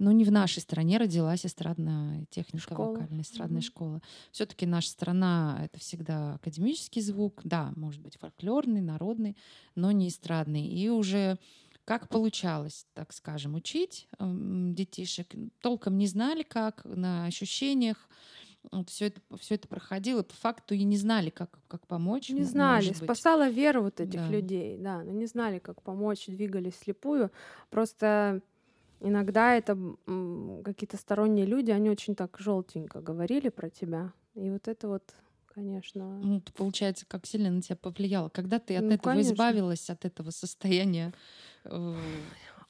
Но 0.00 0.12
не 0.12 0.24
в 0.24 0.32
нашей 0.32 0.60
стране 0.60 0.96
родилась 0.96 1.44
эстрадная 1.44 2.24
техника, 2.30 2.72
школа. 2.72 2.92
вокальная 2.92 3.20
эстрадная 3.20 3.60
mm-hmm. 3.60 3.64
школа. 3.64 4.02
Все-таки 4.32 4.64
наша 4.64 4.88
страна 4.88 5.60
это 5.62 5.78
всегда 5.78 6.34
академический 6.36 7.02
звук, 7.02 7.42
да, 7.44 7.74
может 7.76 8.00
быть 8.00 8.16
фольклорный, 8.16 8.80
народный, 8.80 9.36
но 9.74 9.92
не 9.92 10.08
эстрадный. 10.08 10.66
И 10.66 10.88
уже 10.88 11.38
как 11.84 12.08
получалось, 12.08 12.86
так 12.94 13.12
скажем, 13.12 13.54
учить 13.54 14.08
детишек, 14.18 15.34
толком 15.60 15.98
не 15.98 16.06
знали, 16.06 16.44
как 16.44 16.82
на 16.86 17.26
ощущениях 17.26 18.08
вот 18.72 18.88
все 18.88 19.06
это, 19.06 19.20
все 19.38 19.56
это 19.56 19.68
проходило, 19.68 20.22
по 20.22 20.34
факту 20.34 20.74
и 20.74 20.82
не 20.84 20.96
знали, 20.96 21.30
как, 21.30 21.58
как 21.68 21.86
помочь. 21.86 22.30
Не 22.30 22.44
знали, 22.44 22.92
спасала 22.92 23.48
вера 23.48 23.80
вот 23.80 24.00
этих 24.00 24.20
да. 24.20 24.28
людей, 24.28 24.78
да, 24.78 25.02
но 25.02 25.10
не 25.12 25.26
знали, 25.26 25.58
как 25.58 25.82
помочь, 25.82 26.26
двигались 26.26 26.76
слепую. 26.76 27.30
Просто 27.70 28.42
иногда 29.00 29.54
это 29.56 29.76
какие-то 30.64 30.96
сторонние 30.96 31.46
люди, 31.46 31.70
они 31.70 31.90
очень 31.90 32.14
так 32.14 32.36
желтенько 32.38 33.00
говорили 33.00 33.48
про 33.48 33.70
тебя. 33.70 34.12
И 34.34 34.50
вот 34.50 34.68
это 34.68 34.88
вот 34.88 35.14
конечно. 35.54 36.18
Ну, 36.18 36.40
получается, 36.56 37.04
как 37.06 37.26
сильно 37.26 37.50
на 37.50 37.60
тебя 37.60 37.76
повлияло. 37.76 38.28
Когда 38.28 38.58
ты 38.58 38.76
от 38.76 38.84
ну, 38.84 38.90
этого 38.92 39.12
конечно. 39.12 39.32
избавилась, 39.32 39.90
от 39.90 40.04
этого 40.04 40.30
состояния 40.30 41.12
э, 41.64 41.94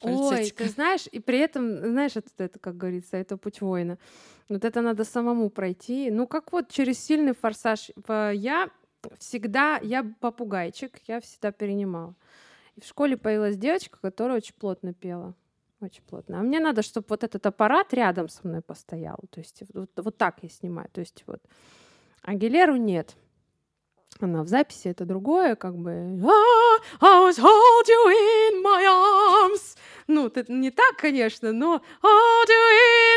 Ой, 0.01 0.49
ты 0.49 0.67
знаешь, 0.67 1.07
и 1.11 1.19
при 1.19 1.37
этом, 1.37 1.77
знаешь, 1.77 2.15
это, 2.15 2.29
это, 2.37 2.59
как 2.59 2.75
говорится, 2.75 3.17
это 3.17 3.37
путь 3.37 3.61
воина. 3.61 3.97
Вот 4.49 4.65
это 4.65 4.81
надо 4.81 5.03
самому 5.03 5.49
пройти. 5.49 6.09
Ну, 6.09 6.27
как 6.27 6.51
вот 6.51 6.69
через 6.69 6.99
сильный 6.99 7.33
форсаж. 7.33 7.91
Я 8.07 8.69
всегда, 9.19 9.79
я 9.81 10.03
попугайчик, 10.19 10.99
я 11.07 11.21
всегда 11.21 11.51
перенимала. 11.51 12.15
И 12.75 12.81
в 12.81 12.85
школе 12.85 13.15
появилась 13.15 13.57
девочка, 13.57 13.99
которая 14.01 14.37
очень 14.37 14.55
плотно 14.55 14.93
пела. 14.93 15.35
Очень 15.81 16.03
плотно. 16.03 16.39
А 16.39 16.43
мне 16.43 16.59
надо, 16.59 16.83
чтобы 16.83 17.07
вот 17.09 17.23
этот 17.23 17.45
аппарат 17.45 17.93
рядом 17.93 18.29
со 18.29 18.47
мной 18.47 18.61
постоял. 18.61 19.17
То 19.31 19.39
есть 19.39 19.63
вот, 19.73 19.89
вот 19.95 20.17
так 20.17 20.37
я 20.43 20.49
снимаю. 20.49 20.87
То 20.91 21.01
есть 21.01 21.23
вот. 21.25 21.41
Агилеру 22.21 22.75
нет. 22.75 23.15
Она 24.19 24.43
в 24.43 24.47
записи 24.47 24.89
это 24.89 25.05
другое, 25.05 25.55
как 25.55 25.75
бы 25.75 25.91
«Ah, 25.91 26.79
I 26.99 27.27
was 27.27 27.39
hold 27.39 27.87
you 27.87 28.11
in 28.11 28.61
my 28.63 28.85
arms. 28.85 29.77
Ну, 30.05 30.27
это 30.27 30.51
не 30.51 30.69
так, 30.69 30.97
конечно, 30.97 31.51
но 31.51 31.81
hold 32.03 32.47
you 32.47 32.65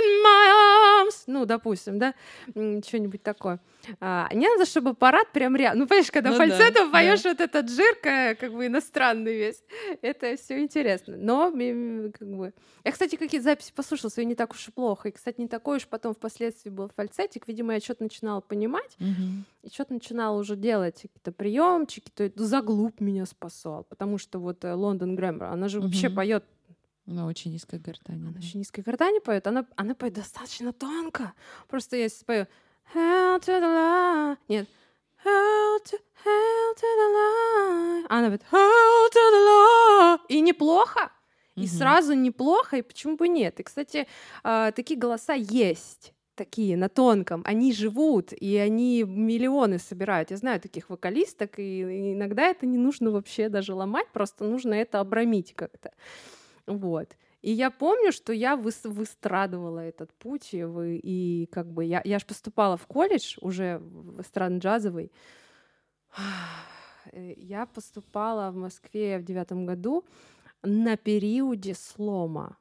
in 0.01 0.25
my 0.25 1.05
arms. 1.05 1.25
Ну, 1.27 1.45
допустим, 1.45 1.99
да, 1.99 2.15
что-нибудь 2.55 3.23
такое. 3.23 3.61
А, 4.01 4.29
не 4.33 4.49
надо, 4.49 4.67
чтобы 4.67 4.91
аппарат 4.91 5.33
прям 5.33 5.57
рядом. 5.57 5.81
Ну, 5.81 5.87
понимаешь, 5.87 6.11
когда 6.11 6.31
ну, 6.31 6.37
фальцетом 6.37 6.87
да, 6.87 6.93
поешь 6.93 7.23
да. 7.23 7.31
вот 7.31 7.41
этот 7.41 7.71
жирка, 7.71 8.37
как 8.39 8.53
бы 8.53 8.67
иностранный 8.67 9.35
весь, 9.35 9.63
это 10.03 10.37
все 10.37 10.61
интересно. 10.61 11.17
Но, 11.17 11.51
как 11.51 12.29
бы... 12.29 12.53
Я, 12.85 12.93
кстати, 12.93 13.17
какие-то 13.17 13.45
записи 13.45 13.73
послушала, 13.75 14.11
свои 14.11 14.27
не 14.27 14.35
так 14.35 14.53
уж 14.53 14.69
и 14.69 14.73
плохо. 14.73 15.09
И, 15.09 15.13
кстати, 15.13 15.41
не 15.41 15.49
такой 15.49 15.79
уж 15.79 15.87
потом 15.87 16.15
впоследствии 16.15 16.71
был 16.71 16.91
фальцетик. 16.95 17.49
Видимо, 17.49 17.75
я 17.75 17.81
что-то 17.81 18.03
начинала 18.03 18.41
понимать, 18.41 18.97
угу. 19.01 19.45
и 19.63 19.69
что-то 19.73 19.95
начинала 19.95 20.39
уже 20.39 20.57
делать 20.57 21.03
какие-то 21.03 21.33
приемчики. 21.33 22.11
То 22.15 22.25
есть 22.25 22.39
заглуб 22.39 23.01
меня 23.01 23.27
спасал, 23.27 23.85
потому 23.85 24.19
что 24.19 24.39
вот 24.39 24.65
э, 24.65 24.75
Лондон 24.75 25.17
Грэмер, 25.17 25.45
она 25.45 25.69
же 25.69 25.79
угу. 25.79 25.87
вообще 25.87 26.11
поет 26.11 26.45
на 27.07 27.27
очень 27.27 27.53
низкой 27.53 27.79
гортани. 27.79 28.21
Она 28.21 28.31
да. 28.31 28.39
очень 28.39 28.61
низкой 28.61 28.81
гортани 28.81 29.21
поет. 29.21 29.47
Она, 29.47 29.67
она 29.77 29.95
поет 29.95 30.15
достаточно 30.15 30.73
тонко. 30.73 31.35
Просто 31.69 31.97
я 31.97 32.09
спою 32.09 32.47
Hell 32.93 33.41
to 33.41 33.61
the 33.61 33.61
line. 33.61 34.37
Нет. 34.49 34.67
Hell 35.25 35.79
to, 35.85 35.99
hell 36.25 36.75
to 36.77 36.87
the 37.01 37.09
line. 37.15 38.07
Она 38.09 38.27
говорит 38.29 38.43
Hell 38.51 39.11
to 39.11 39.21
the 39.33 39.45
line. 39.47 40.19
И 40.29 40.41
неплохо. 40.41 41.11
И 41.57 41.69
сразу 41.69 42.15
неплохо, 42.15 42.79
и 42.79 42.83
почему 42.83 43.17
бы 43.17 43.29
нет? 43.29 43.61
И, 43.61 43.63
кстати, 43.63 44.09
э, 44.43 44.73
такие 44.75 44.99
голоса 44.99 45.35
есть 45.35 46.13
такие 46.35 46.77
на 46.77 46.89
тонком, 46.89 47.43
они 47.45 47.73
живут, 47.73 48.33
и 48.33 48.57
они 48.57 49.05
миллионы 49.05 49.79
собирают. 49.79 50.31
Я 50.31 50.37
знаю 50.37 50.61
таких 50.61 50.91
вокалисток, 50.91 51.59
и 51.59 52.13
иногда 52.15 52.49
это 52.49 52.67
не 52.67 52.79
нужно 52.79 53.11
вообще 53.11 53.49
даже 53.49 53.75
ломать, 53.75 54.09
просто 54.13 54.45
нужно 54.45 54.75
это 54.75 55.01
обрамить 55.01 55.55
как-то. 55.55 55.93
Вот. 56.67 57.17
И 57.45 57.51
я 57.53 57.71
помню, 57.71 58.11
что 58.11 58.33
я 58.33 58.55
выс- 58.57 58.89
выстрадывала 58.89 59.81
этот 59.81 60.15
путь, 60.15 60.55
и, 60.55 60.65
вы, 60.65 60.97
и 60.97 61.45
как 61.53 61.71
бы 61.71 61.85
я, 61.85 62.01
я 62.03 62.19
же 62.19 62.25
поступала 62.25 62.79
в 62.79 62.87
колледж 62.87 63.37
уже 63.43 63.81
в 63.81 64.21
эстрадно-джазовый. 64.21 65.13
Я 67.13 67.67
поступала 67.67 68.51
в 68.51 68.57
Москве 68.57 69.19
в 69.19 69.25
девятом 69.25 69.67
году 69.67 70.07
на 70.63 70.97
периоде 70.97 71.75
слома. 71.75 72.57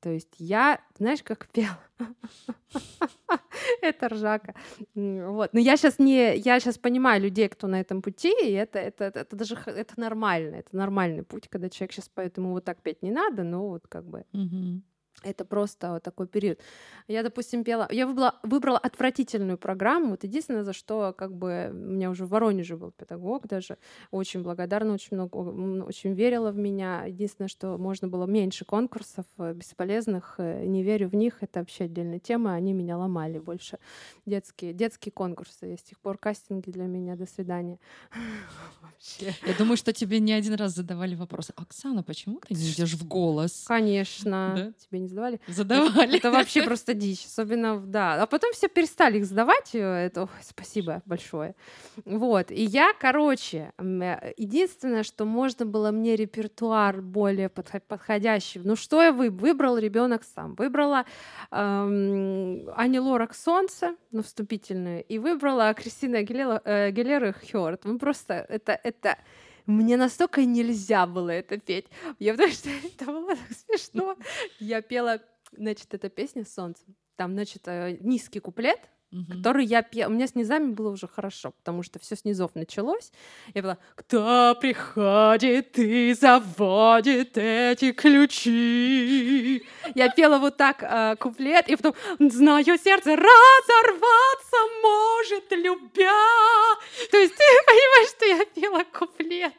То 0.00 0.10
есть 0.10 0.34
я, 0.38 0.80
знаешь, 0.98 1.22
как 1.22 1.46
пела? 1.48 1.78
это 3.82 4.08
ржака. 4.08 4.54
Вот. 4.94 5.52
Но 5.52 5.60
я 5.60 5.76
сейчас 5.76 5.98
не, 5.98 6.36
я 6.36 6.58
сейчас 6.58 6.78
понимаю 6.78 7.22
людей, 7.22 7.48
кто 7.48 7.66
на 7.66 7.80
этом 7.80 8.00
пути, 8.00 8.32
и 8.42 8.52
это, 8.52 8.78
это, 8.78 9.04
это, 9.04 9.36
даже 9.36 9.56
это 9.66 10.00
нормально, 10.00 10.56
это 10.56 10.74
нормальный 10.76 11.22
путь, 11.22 11.48
когда 11.48 11.68
человек 11.68 11.92
сейчас 11.92 12.08
поет, 12.08 12.38
ему 12.38 12.52
вот 12.52 12.64
так 12.64 12.80
петь 12.82 13.02
не 13.02 13.10
надо, 13.10 13.42
но 13.42 13.68
вот 13.68 13.86
как 13.88 14.04
бы. 14.06 14.24
Mm-hmm. 14.32 14.80
Это 15.22 15.44
просто 15.44 15.92
вот 15.92 16.02
такой 16.02 16.26
период. 16.26 16.58
Я, 17.06 17.22
допустим, 17.22 17.62
пела... 17.62 17.86
Я 17.90 18.06
выбрала, 18.06 18.36
выбрала 18.42 18.78
отвратительную 18.78 19.58
программу. 19.58 20.10
Вот 20.10 20.24
единственное, 20.24 20.64
за 20.64 20.72
что 20.72 21.14
как 21.16 21.34
бы 21.34 21.68
у 21.72 21.74
меня 21.74 22.10
уже 22.10 22.24
в 22.24 22.30
Воронеже 22.30 22.76
был 22.76 22.90
педагог 22.92 23.46
даже. 23.46 23.76
Очень 24.10 24.42
благодарна, 24.42 24.94
очень 24.94 25.16
много, 25.16 25.36
очень 25.36 26.14
верила 26.14 26.50
в 26.50 26.56
меня. 26.56 27.04
Единственное, 27.04 27.48
что 27.48 27.76
можно 27.76 28.08
было 28.08 28.26
меньше 28.26 28.64
конкурсов 28.64 29.26
э, 29.36 29.52
бесполезных. 29.52 30.36
Э, 30.38 30.64
не 30.64 30.82
верю 30.82 31.08
в 31.08 31.14
них. 31.14 31.42
Это 31.42 31.60
вообще 31.60 31.84
отдельная 31.84 32.18
тема. 32.18 32.54
Они 32.54 32.72
меня 32.72 32.96
ломали 32.96 33.38
больше. 33.38 33.78
Детские, 34.24 34.72
детские 34.72 35.12
конкурсы. 35.12 35.66
Я 35.66 35.76
с 35.76 35.82
тех 35.82 35.98
пор 35.98 36.16
кастинги 36.16 36.70
для 36.70 36.84
меня. 36.84 37.16
До 37.16 37.26
свидания. 37.26 37.78
Вообще. 38.80 39.34
Я 39.46 39.54
думаю, 39.54 39.76
что 39.76 39.92
тебе 39.92 40.18
не 40.20 40.32
один 40.32 40.54
раз 40.54 40.74
задавали 40.74 41.14
вопрос. 41.14 41.50
Оксана, 41.56 42.02
почему 42.02 42.40
ты 42.46 42.54
не 42.54 42.70
идешь 42.70 42.94
в 42.94 43.06
голос? 43.06 43.64
Конечно. 43.66 44.72
Тебе 44.78 45.00
не 45.00 45.09
задавали? 45.10 45.40
Задавали. 45.46 46.18
Это 46.18 46.30
вообще 46.30 46.62
просто 46.62 46.94
дичь. 46.94 47.26
Особенно, 47.26 47.78
да. 47.80 48.22
А 48.22 48.26
потом 48.26 48.52
все 48.52 48.68
перестали 48.68 49.18
их 49.18 49.26
задавать. 49.26 49.74
Э, 49.74 50.06
это, 50.06 50.22
ой, 50.22 50.28
спасибо 50.42 51.02
большое. 51.06 51.54
Вот. 52.04 52.50
И 52.50 52.62
я, 52.62 52.92
короче, 52.98 53.72
э, 53.78 54.32
единственное, 54.36 55.02
что 55.02 55.24
можно 55.24 55.66
было 55.66 55.90
мне 55.90 56.16
репертуар 56.16 57.00
более 57.02 57.48
подходящий. 57.48 58.60
Ну, 58.64 58.76
что 58.76 59.02
я 59.02 59.12
вы 59.12 59.30
выбрал 59.30 59.78
ребенок 59.78 60.22
сам? 60.34 60.54
Выбрала 60.54 61.04
эм, 61.50 62.68
Ани 62.76 62.98
Лорак 62.98 63.34
«Солнце», 63.34 63.96
ну, 64.12 64.22
вступительную, 64.22 65.04
и 65.04 65.18
выбрала 65.18 65.74
Кристина 65.74 66.22
Гелера, 66.22 66.62
э, 66.64 66.90
Гелера 66.90 67.32
«Хёрд». 67.32 67.84
Ну, 67.84 67.98
просто 67.98 68.46
это, 68.48 68.78
это 68.82 69.16
мне 69.66 69.96
настолько 69.96 70.44
нельзя 70.44 71.06
было 71.06 71.30
это 71.30 71.58
петь. 71.58 71.86
Я 72.18 72.32
потому 72.32 72.52
что 72.52 72.68
это 72.84 73.06
было 73.06 73.36
так 73.36 73.52
смешно. 73.52 74.16
Я 74.58 74.82
пела, 74.82 75.20
значит, 75.52 75.92
эта 75.94 76.08
песня 76.08 76.44
«Солнце». 76.44 76.82
Там, 77.16 77.32
значит, 77.32 77.62
э, 77.66 77.98
низкий 78.00 78.40
куплет, 78.40 78.80
угу. 79.12 79.32
который 79.32 79.64
я 79.64 79.82
пела. 79.82 80.10
У 80.10 80.14
меня 80.14 80.26
с 80.26 80.34
низами 80.34 80.72
было 80.72 80.90
уже 80.90 81.08
хорошо, 81.08 81.52
потому 81.52 81.82
что 81.82 81.98
все 81.98 82.16
с 82.16 82.24
низов 82.24 82.54
началось. 82.54 83.12
Я 83.54 83.62
была 83.62 83.78
«Кто 83.94 84.56
приходит 84.60 85.78
и 85.78 86.12
заводит 86.14 87.36
эти 87.36 87.92
ключи?» 87.92 89.62
Я 89.94 90.08
пела 90.10 90.38
вот 90.38 90.56
так 90.56 90.82
э, 90.82 91.16
куплет, 91.16 91.68
и 91.68 91.76
потом 91.76 91.94
«Знаю, 92.18 92.78
сердце 92.78 93.16
разорваться 93.16 94.56
может, 94.82 95.52
любя». 95.52 96.10
То 97.10 97.16
есть 97.18 97.34
ты 97.34 97.44
понимаешь, 97.66 98.10
что 98.10 98.26
я 98.26 98.44
пела 98.44 98.84
куплет 98.92 99.52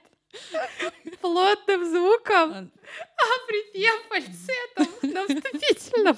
плотным 1.22 1.90
звуком, 1.90 2.52
а, 2.52 3.48
припев 3.48 4.08
фальцетом 4.10 5.12
на 5.14 5.28
вступительном. 5.28 6.18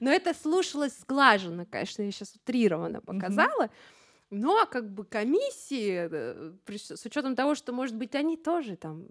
Но 0.00 0.10
это 0.10 0.34
слушалось 0.34 0.98
сглаженно, 1.00 1.66
конечно, 1.66 2.02
я 2.02 2.12
сейчас 2.12 2.34
утрированно 2.34 3.00
показала. 3.00 3.70
Но 4.30 4.64
как 4.66 4.92
бы 4.94 5.04
комиссии, 5.04 6.08
э, 6.08 6.52
с 6.68 7.04
учетом 7.04 7.34
того, 7.34 7.56
что, 7.56 7.72
может 7.72 7.96
быть, 7.96 8.14
они 8.14 8.36
тоже 8.36 8.76
там 8.76 9.06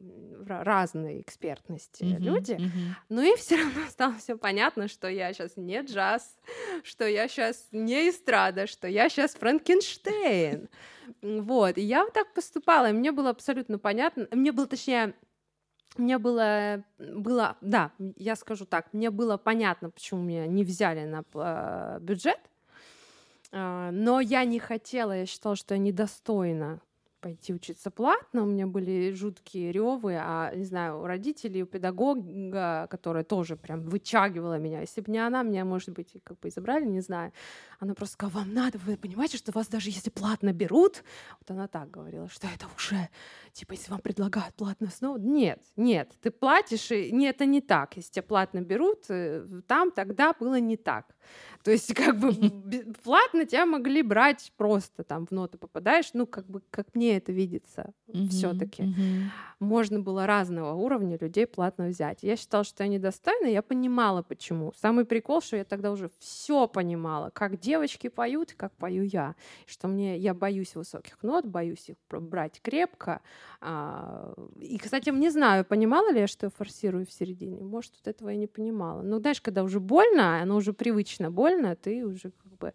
разные 0.47 1.21
экспертности 1.21 2.03
mm-hmm, 2.03 2.19
люди, 2.19 2.53
mm-hmm. 2.53 2.93
но 3.09 3.21
и 3.21 3.35
все 3.35 3.57
равно 3.57 3.81
стало 3.89 4.15
все 4.15 4.37
понятно, 4.37 4.87
что 4.87 5.09
я 5.09 5.33
сейчас 5.33 5.57
не 5.57 5.81
джаз, 5.81 6.37
что 6.83 7.05
я 7.05 7.27
сейчас 7.27 7.67
не 7.71 8.09
эстрада, 8.09 8.65
что 8.65 8.87
я 8.87 9.09
сейчас 9.09 9.35
Франкенштейн. 9.35 10.69
Вот, 11.21 11.77
и 11.77 11.81
я 11.81 12.05
вот 12.05 12.13
так 12.13 12.33
поступала, 12.33 12.89
и 12.89 12.93
мне 12.93 13.11
было 13.11 13.31
абсолютно 13.31 13.77
понятно, 13.77 14.27
мне 14.31 14.53
было, 14.53 14.67
точнее, 14.67 15.15
мне 15.97 16.17
было, 16.17 16.83
было, 16.97 17.57
да, 17.61 17.91
я 18.15 18.35
скажу 18.35 18.65
так, 18.65 18.93
мне 18.93 19.09
было 19.09 19.37
понятно, 19.37 19.89
почему 19.89 20.21
меня 20.21 20.45
не 20.47 20.63
взяли 20.63 21.05
на 21.05 21.23
э, 21.33 21.97
бюджет, 21.99 22.39
а, 22.39 22.48
но 23.51 24.19
я 24.19 24.45
не 24.45 24.59
хотела, 24.59 25.13
я 25.13 25.25
считала, 25.25 25.55
что 25.55 25.73
я 25.73 25.79
недостойна 25.79 26.81
пойти 27.19 27.53
учиться 27.53 27.91
платно, 27.91 28.43
у 28.43 28.45
меня 28.45 28.67
были 28.67 29.11
жуткие 29.11 29.71
ревы, 29.71 30.15
а, 30.19 30.53
не 30.55 30.65
знаю, 30.65 31.01
у 31.01 31.05
родителей, 31.05 31.63
у 31.63 31.65
педагога, 31.65 32.87
которая 32.89 33.23
тоже 33.23 33.55
прям 33.55 33.81
вытягивала 33.81 34.57
меня, 34.57 34.81
если 34.81 35.01
бы 35.01 35.11
не 35.11 35.19
она, 35.19 35.43
меня, 35.43 35.65
может 35.65 35.89
быть, 35.89 36.15
как 36.23 36.39
бы 36.39 36.47
и 36.47 36.51
забрали, 36.51 36.85
не 36.85 37.01
знаю. 37.01 37.31
Она 37.79 37.93
просто 37.93 38.13
сказала, 38.13 38.43
вам 38.43 38.53
надо, 38.53 38.77
вы 38.79 38.97
понимаете, 38.97 39.37
что 39.37 39.51
вас 39.51 39.67
даже 39.67 39.89
если 39.89 40.09
платно 40.09 40.53
берут, 40.53 41.03
вот 41.39 41.51
она 41.51 41.67
так 41.67 41.91
говорила, 41.91 42.29
что 42.29 42.47
это 42.47 42.67
уже, 42.75 43.09
типа, 43.53 43.73
если 43.73 43.91
вам 43.91 44.01
предлагают 44.01 44.55
платно 44.55 44.87
снова, 44.87 45.17
нет, 45.17 45.61
нет, 45.75 46.11
ты 46.21 46.31
платишь, 46.31 46.91
и 46.91 47.11
не, 47.11 47.27
это 47.27 47.45
не 47.45 47.61
так, 47.61 47.97
если 47.97 48.11
тебя 48.11 48.23
платно 48.23 48.61
берут, 48.61 49.05
э, 49.09 49.45
там 49.67 49.91
тогда 49.91 50.33
было 50.39 50.59
не 50.59 50.77
так. 50.77 51.15
То 51.63 51.71
есть 51.71 51.93
как 51.93 52.17
бы 52.17 52.31
платно 53.03 53.45
тебя 53.45 53.65
могли 53.65 54.01
брать 54.01 54.51
просто 54.57 55.03
там 55.03 55.25
в 55.25 55.31
ноты 55.31 55.57
попадаешь, 55.57 56.11
ну 56.13 56.25
как 56.25 56.45
бы 56.47 56.61
как 56.71 56.95
мне 56.95 57.17
это 57.17 57.31
видится 57.31 57.93
все-таки. 58.29 58.83
Можно 59.59 59.99
было 59.99 60.25
разного 60.25 60.73
уровня 60.73 61.17
людей 61.19 61.45
платно 61.45 61.87
взять. 61.87 62.23
Я 62.23 62.37
считала, 62.37 62.63
что 62.63 62.83
я 62.83 62.89
недостойна, 62.89 63.47
я 63.47 63.61
понимала 63.61 64.21
почему. 64.21 64.71
Самый 64.77 65.03
прикол, 65.03 65.41
что 65.41 65.57
я 65.57 65.65
тогда 65.65 65.91
уже 65.91 66.09
все 66.19 66.67
понимала, 66.67 67.29
как 67.31 67.59
девочки 67.59 68.07
поют, 68.07 68.53
как 68.53 68.73
пою 68.77 69.03
я. 69.03 69.35
Что 69.65 69.89
мне 69.89 70.17
я 70.17 70.33
боюсь 70.33 70.75
высоких 70.75 71.21
нот, 71.23 71.45
боюсь 71.45 71.89
их 71.89 71.97
брать 72.09 72.61
крепко. 72.61 73.21
А, 73.59 74.33
и, 74.55 74.77
кстати, 74.77 75.09
не 75.09 75.29
знаю, 75.29 75.65
понимала 75.65 76.11
ли 76.11 76.21
я, 76.21 76.27
что 76.27 76.45
я 76.45 76.49
форсирую 76.49 77.05
в 77.05 77.11
середине. 77.11 77.61
Может, 77.61 77.93
вот 77.97 78.07
этого 78.07 78.29
я 78.29 78.37
не 78.37 78.47
понимала. 78.47 79.01
Но 79.01 79.19
знаешь, 79.19 79.41
когда 79.41 79.63
уже 79.63 79.79
больно, 79.81 80.41
оно 80.41 80.55
уже 80.55 80.71
привычно 80.71 81.18
больно, 81.27 81.75
ты 81.75 82.05
уже 82.05 82.31
как 82.31 82.57
бы 82.57 82.73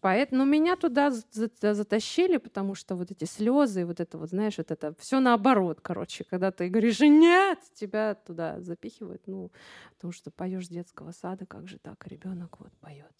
Поэтому 0.00 0.44
ну, 0.44 0.50
меня 0.50 0.76
туда 0.76 1.10
затащили, 1.10 2.38
потому 2.38 2.74
что 2.74 2.94
вот 2.94 3.10
эти 3.10 3.24
слезы, 3.24 3.84
вот 3.84 4.00
это 4.00 4.16
вот, 4.16 4.30
знаешь, 4.30 4.56
вот 4.56 4.70
это 4.70 4.94
все 4.98 5.20
наоборот, 5.20 5.80
короче, 5.82 6.24
когда 6.24 6.50
ты 6.50 6.70
говоришь 6.70 7.00
нет, 7.00 7.58
тебя 7.74 8.14
туда 8.14 8.60
запихивают, 8.60 9.26
ну, 9.26 9.50
потому 9.96 10.12
что 10.12 10.30
поешь 10.30 10.68
детского 10.68 11.12
сада, 11.12 11.44
как 11.44 11.68
же 11.68 11.78
так, 11.78 12.06
ребенок 12.06 12.60
вот 12.60 12.72
поет, 12.80 13.12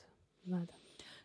надо. 0.45 0.73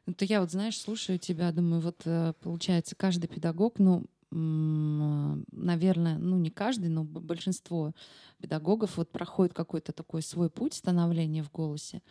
Это 0.06 0.26
я 0.26 0.42
вот, 0.42 0.52
знаешь, 0.52 0.80
слушаю 0.80 1.18
тебя, 1.18 1.52
думаю, 1.54 1.82
вот 1.82 2.02
э, 2.06 2.34
получается 2.42 2.96
каждый 2.96 3.28
педагог, 3.28 3.80
ну, 3.80 4.06
наверное, 4.36 6.18
ну 6.18 6.38
не 6.38 6.50
каждый, 6.50 6.90
но 6.90 7.04
большинство 7.04 7.94
педагогов 8.42 8.98
вот 8.98 9.12
проходит 9.12 9.54
какой-то 9.54 9.94
такой 9.94 10.22
свой 10.22 10.50
путь 10.50 10.74
становления 10.74 11.42
в 11.42 11.52
голосе. 11.52 12.02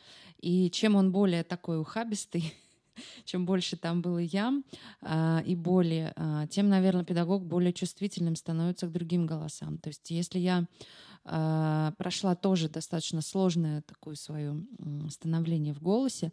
И 0.41 0.71
чем 0.71 0.97
он 0.97 1.13
более 1.13 1.45
такой 1.45 1.79
ухабистый, 1.79 2.55
чем 3.25 3.45
больше 3.45 3.77
там 3.77 4.01
было 4.01 4.19
ям 4.19 4.65
а, 5.03 5.43
и 5.45 5.55
боли, 5.55 6.13
а, 6.17 6.47
тем, 6.47 6.69
наверное, 6.69 7.05
педагог 7.05 7.45
более 7.45 7.73
чувствительным 7.73 8.37
становится 8.37 8.87
к 8.87 8.93
другим 8.93 9.27
голосам. 9.27 9.79
То 9.79 9.89
есть 9.89 10.11
если 10.11 10.39
я 10.39 10.67
а, 11.25 11.93
прошла 11.99 12.35
тоже 12.35 12.69
достаточно 12.69 13.21
сложное 13.21 13.83
такое 13.83 14.15
свое 14.15 14.63
становление 15.11 15.75
в 15.75 15.83
голосе, 15.83 16.33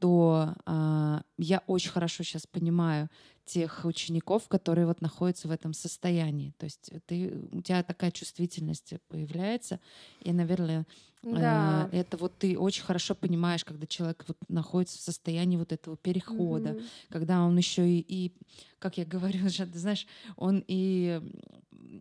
то 0.00 0.54
а, 0.64 1.22
я 1.38 1.62
очень 1.66 1.90
хорошо 1.90 2.24
сейчас 2.24 2.46
понимаю 2.46 3.08
тех 3.44 3.84
учеников, 3.84 4.48
которые 4.48 4.86
вот 4.86 5.00
находятся 5.00 5.48
в 5.48 5.50
этом 5.50 5.74
состоянии. 5.74 6.54
То 6.58 6.64
есть 6.64 6.90
ты, 7.06 7.48
у 7.52 7.60
тебя 7.60 7.82
такая 7.82 8.10
чувствительность 8.12 8.94
появляется, 9.08 9.80
и, 10.22 10.32
наверное, 10.32 10.86
да. 11.22 11.88
э, 11.90 11.98
это 11.98 12.16
вот 12.16 12.38
ты 12.38 12.56
очень 12.56 12.84
хорошо 12.84 13.14
понимаешь, 13.14 13.64
когда 13.64 13.86
человек 13.86 14.24
вот 14.28 14.38
находится 14.48 14.98
в 14.98 15.02
состоянии 15.02 15.56
вот 15.56 15.72
этого 15.72 15.96
перехода, 15.96 16.70
mm-hmm. 16.70 16.88
когда 17.10 17.42
он 17.42 17.56
еще 17.56 17.88
и, 17.88 18.04
и, 18.06 18.32
как 18.78 18.98
я 18.98 19.04
говорю, 19.04 19.44
уже, 19.46 19.66
ты 19.66 19.78
знаешь, 19.78 20.06
он 20.36 20.64
и 20.66 21.20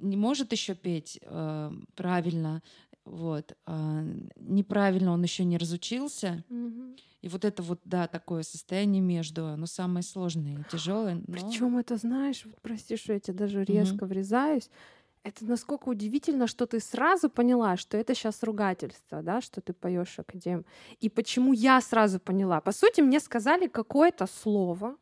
не 0.02 0.18
может 0.18 0.52
еще 0.52 0.76
петь 0.76 1.20
э, 1.22 1.72
правильно, 1.96 2.62
вот, 3.10 3.58
э, 3.66 4.14
неправильно 4.36 5.12
он 5.12 5.24
еще 5.24 5.44
не 5.44 5.58
разучился. 5.58 6.44
Mm-hmm 6.50 6.98
и 7.22 7.28
вот 7.28 7.44
это 7.44 7.62
вот, 7.62 7.82
да, 7.84 8.08
такое 8.08 8.44
состояние 8.44 9.02
между, 9.02 9.48
оно 9.48 9.66
самое 9.66 10.04
сложное 10.04 10.60
и 10.60 10.72
тяжелое. 10.72 11.16
Но... 11.16 11.34
Причем 11.34 11.78
это, 11.78 11.98
знаешь, 11.98 12.44
вот, 12.46 12.56
прости, 12.62 12.96
что 12.96 13.14
я 13.14 13.20
тебе 13.20 13.38
даже 13.38 13.64
резко 13.64 14.04
угу. 14.04 14.14
врезаюсь, 14.14 14.70
это 15.24 15.44
насколько 15.44 15.90
удивительно, 15.90 16.48
что 16.48 16.66
ты 16.66 16.80
сразу 16.80 17.30
поняла, 17.30 17.76
что 17.76 17.98
это 17.98 18.16
сейчас 18.16 18.42
ругательство, 18.42 19.22
да, 19.22 19.42
что 19.42 19.60
ты 19.60 19.74
поешь 19.74 20.18
академ. 20.18 20.66
И 21.02 21.10
почему 21.10 21.52
я 21.52 21.82
сразу 21.82 22.22
поняла? 22.22 22.62
По 22.62 22.72
сути, 22.72 23.02
мне 23.02 23.20
сказали 23.20 23.68
какое-то 23.68 24.26
слово, 24.26 24.96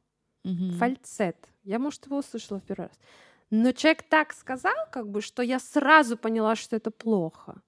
угу. 0.44 0.72
фальцет. 0.80 1.38
Я, 1.64 1.78
может, 1.78 2.08
его 2.08 2.18
услышала 2.18 2.60
в 2.60 2.64
первый 2.64 2.88
раз. 2.88 3.00
Но 3.52 3.72
человек 3.74 4.04
так 4.10 4.34
сказал, 4.34 4.76
как 4.92 5.08
бы, 5.08 5.22
что 5.22 5.44
я 5.44 5.60
сразу 5.60 6.18
поняла, 6.18 6.56
что 6.56 6.76
это 6.76 6.90
плохо 6.90 7.62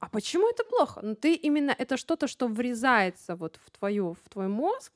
а 0.00 0.08
почему 0.08 0.48
это 0.48 0.64
плохо? 0.64 1.00
Ну, 1.02 1.14
ты 1.14 1.34
именно 1.34 1.74
это 1.78 1.96
что-то, 1.96 2.26
что 2.26 2.48
врезается 2.48 3.36
вот 3.36 3.60
в 3.64 3.70
твою, 3.70 4.14
в 4.14 4.28
твой 4.30 4.48
мозг, 4.48 4.92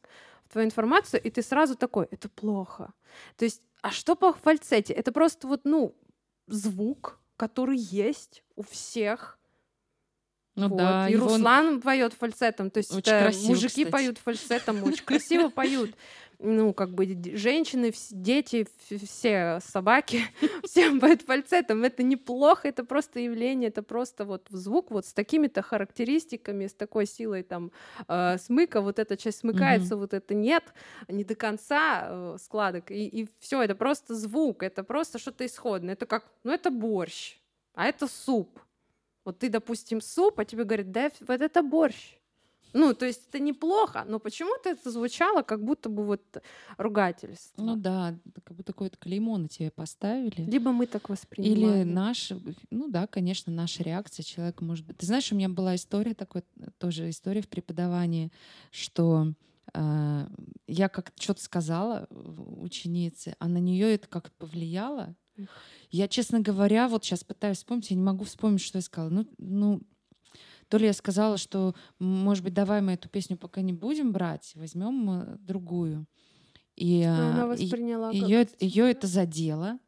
в 0.46 0.52
твою 0.52 0.66
информацию, 0.66 1.22
и 1.22 1.30
ты 1.30 1.42
сразу 1.42 1.76
такой, 1.76 2.08
это 2.10 2.28
плохо. 2.28 2.92
То 3.36 3.44
есть, 3.44 3.62
а 3.82 3.90
что 3.90 4.16
по 4.16 4.32
фальцете? 4.32 4.94
Это 4.94 5.12
просто 5.12 5.46
вот, 5.46 5.60
ну, 5.64 5.94
звук, 6.46 7.20
который 7.36 7.76
есть 7.76 8.42
у 8.56 8.62
всех. 8.62 9.38
Ну 10.56 10.68
вот. 10.68 10.78
да, 10.78 11.08
и 11.08 11.16
Руслан 11.16 11.66
он... 11.66 11.80
поет 11.82 12.14
фальцетом, 12.14 12.70
то 12.70 12.78
есть 12.78 12.92
очень 12.92 13.18
красиво, 13.18 13.48
мужики 13.48 13.84
кстати. 13.84 13.90
поют 13.90 14.18
фальцетом, 14.18 14.84
очень 14.84 15.04
красиво 15.04 15.48
поют 15.48 15.94
ну, 16.38 16.72
как 16.72 16.94
бы 16.94 17.06
женщины, 17.34 17.92
дети, 18.10 18.66
все 19.04 19.58
собаки, 19.64 20.22
всем 20.64 21.00
поют 21.00 21.22
фальцетом. 21.22 21.84
Это 21.84 22.02
неплохо, 22.02 22.68
это 22.68 22.84
просто 22.84 23.20
явление, 23.20 23.68
это 23.68 23.82
просто 23.82 24.24
вот 24.24 24.46
звук 24.50 24.90
вот 24.90 25.06
с 25.06 25.12
такими-то 25.12 25.62
характеристиками, 25.62 26.66
с 26.66 26.74
такой 26.74 27.06
силой 27.06 27.42
там 27.42 27.72
э, 28.08 28.38
смыка, 28.38 28.80
вот 28.80 28.98
эта 28.98 29.16
часть 29.16 29.38
смыкается, 29.40 29.94
mm-hmm. 29.94 29.98
вот 29.98 30.14
это 30.14 30.34
нет, 30.34 30.64
не 31.08 31.24
до 31.24 31.34
конца 31.34 32.06
э, 32.08 32.36
складок, 32.40 32.90
и, 32.90 33.06
и 33.06 33.28
все, 33.40 33.62
это 33.62 33.74
просто 33.74 34.14
звук, 34.14 34.62
это 34.62 34.84
просто 34.84 35.18
что-то 35.18 35.46
исходное, 35.46 35.94
это 35.94 36.06
как, 36.06 36.24
ну, 36.42 36.52
это 36.52 36.70
борщ, 36.70 37.38
а 37.74 37.86
это 37.86 38.06
суп. 38.06 38.58
Вот 39.24 39.38
ты, 39.38 39.48
допустим, 39.48 40.00
суп, 40.00 40.38
а 40.40 40.44
тебе 40.44 40.64
говорят, 40.64 40.90
да, 40.90 41.10
вот 41.20 41.40
это 41.40 41.62
борщ. 41.62 42.18
Ну, 42.74 42.92
то 42.92 43.06
есть 43.06 43.28
это 43.28 43.38
неплохо, 43.38 44.04
но 44.06 44.18
почему-то 44.18 44.68
это 44.68 44.90
звучало 44.90 45.42
как 45.42 45.64
будто 45.64 45.88
бы 45.88 46.04
вот 46.04 46.22
ругательство. 46.76 47.62
Ну 47.62 47.76
да, 47.76 48.18
как 48.42 48.56
будто 48.56 48.72
какое-то 48.72 48.98
клеймо 48.98 49.38
на 49.38 49.48
тебе 49.48 49.70
поставили. 49.70 50.42
Либо 50.42 50.72
мы 50.72 50.86
так 50.86 51.08
воспринимали. 51.08 51.82
Или 51.82 51.84
наш, 51.84 52.32
ну 52.70 52.88
да, 52.88 53.06
конечно, 53.06 53.52
наша 53.52 53.84
реакция 53.84 54.24
человека 54.24 54.64
может 54.64 54.84
быть. 54.84 54.98
Ты 54.98 55.06
знаешь, 55.06 55.30
у 55.30 55.36
меня 55.36 55.48
была 55.48 55.76
история 55.76 56.14
такой, 56.14 56.42
тоже 56.78 57.08
история 57.10 57.42
в 57.42 57.48
преподавании, 57.48 58.32
что 58.72 59.32
э, 59.72 60.26
я 60.66 60.88
как 60.88 61.12
что-то 61.16 61.42
сказала 61.42 62.08
ученице, 62.10 63.36
а 63.38 63.46
на 63.46 63.58
нее 63.58 63.94
это 63.94 64.08
как-то 64.08 64.32
повлияло. 64.36 65.14
Я, 65.90 66.08
честно 66.08 66.40
говоря, 66.40 66.88
вот 66.88 67.04
сейчас 67.04 67.22
пытаюсь 67.22 67.58
вспомнить, 67.58 67.90
я 67.90 67.96
не 67.96 68.02
могу 68.02 68.24
вспомнить, 68.24 68.60
что 68.60 68.78
я 68.78 68.82
сказала. 68.82 69.10
Ну, 69.10 69.26
ну 69.38 69.80
то 70.68 70.78
ли 70.78 70.86
я 70.86 70.92
сказала, 70.92 71.36
что, 71.36 71.74
может 71.98 72.44
быть, 72.44 72.54
давай 72.54 72.80
мы 72.80 72.92
эту 72.92 73.08
песню 73.08 73.36
пока 73.36 73.60
не 73.60 73.72
будем 73.72 74.12
брать, 74.12 74.52
возьмем 74.54 75.10
э, 75.10 75.36
другую. 75.38 76.06
И, 76.76 77.02
она 77.02 77.46
восприняла 77.46 78.10
ее, 78.10 78.48
ее 78.58 78.90
это 78.90 79.06
задело. 79.06 79.78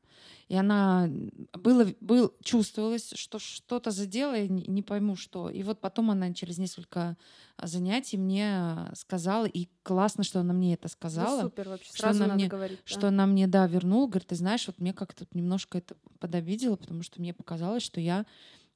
И 0.49 0.55
она 0.55 1.11
было, 1.55 1.93
был, 2.01 2.33
чувствовалось, 2.45 3.13
что 3.17 3.41
что-то 3.41 3.91
задело, 3.91 4.33
я 4.33 4.47
не, 4.47 4.83
пойму 4.83 5.17
что. 5.17 5.51
И 5.51 5.65
вот 5.65 5.81
потом 5.81 6.13
она 6.13 6.33
через 6.35 6.59
несколько 6.59 7.17
занятий 7.61 8.17
мне 8.17 8.89
сказала, 8.95 9.47
и 9.47 9.69
классно, 9.83 10.23
что 10.23 10.39
она 10.39 10.53
мне 10.53 10.75
это 10.75 10.87
сказала. 10.87 11.43
Ну, 11.43 11.49
супер, 11.49 11.69
вообще, 11.69 11.93
что 11.93 12.11
она 12.11 12.35
мне, 12.35 12.47
говорить, 12.47 12.79
да. 12.79 12.83
Что 12.85 13.09
она 13.09 13.27
мне, 13.27 13.49
да, 13.49 13.67
вернула. 13.67 14.07
Говорит, 14.07 14.29
ты 14.29 14.37
знаешь, 14.37 14.65
вот 14.69 14.79
мне 14.79 14.93
как-то 14.93 15.27
немножко 15.33 15.79
это 15.79 15.97
подобидело, 16.21 16.77
потому 16.77 17.03
что 17.03 17.21
мне 17.21 17.35
показалось, 17.35 17.83
что 17.83 18.01
я 18.01 18.25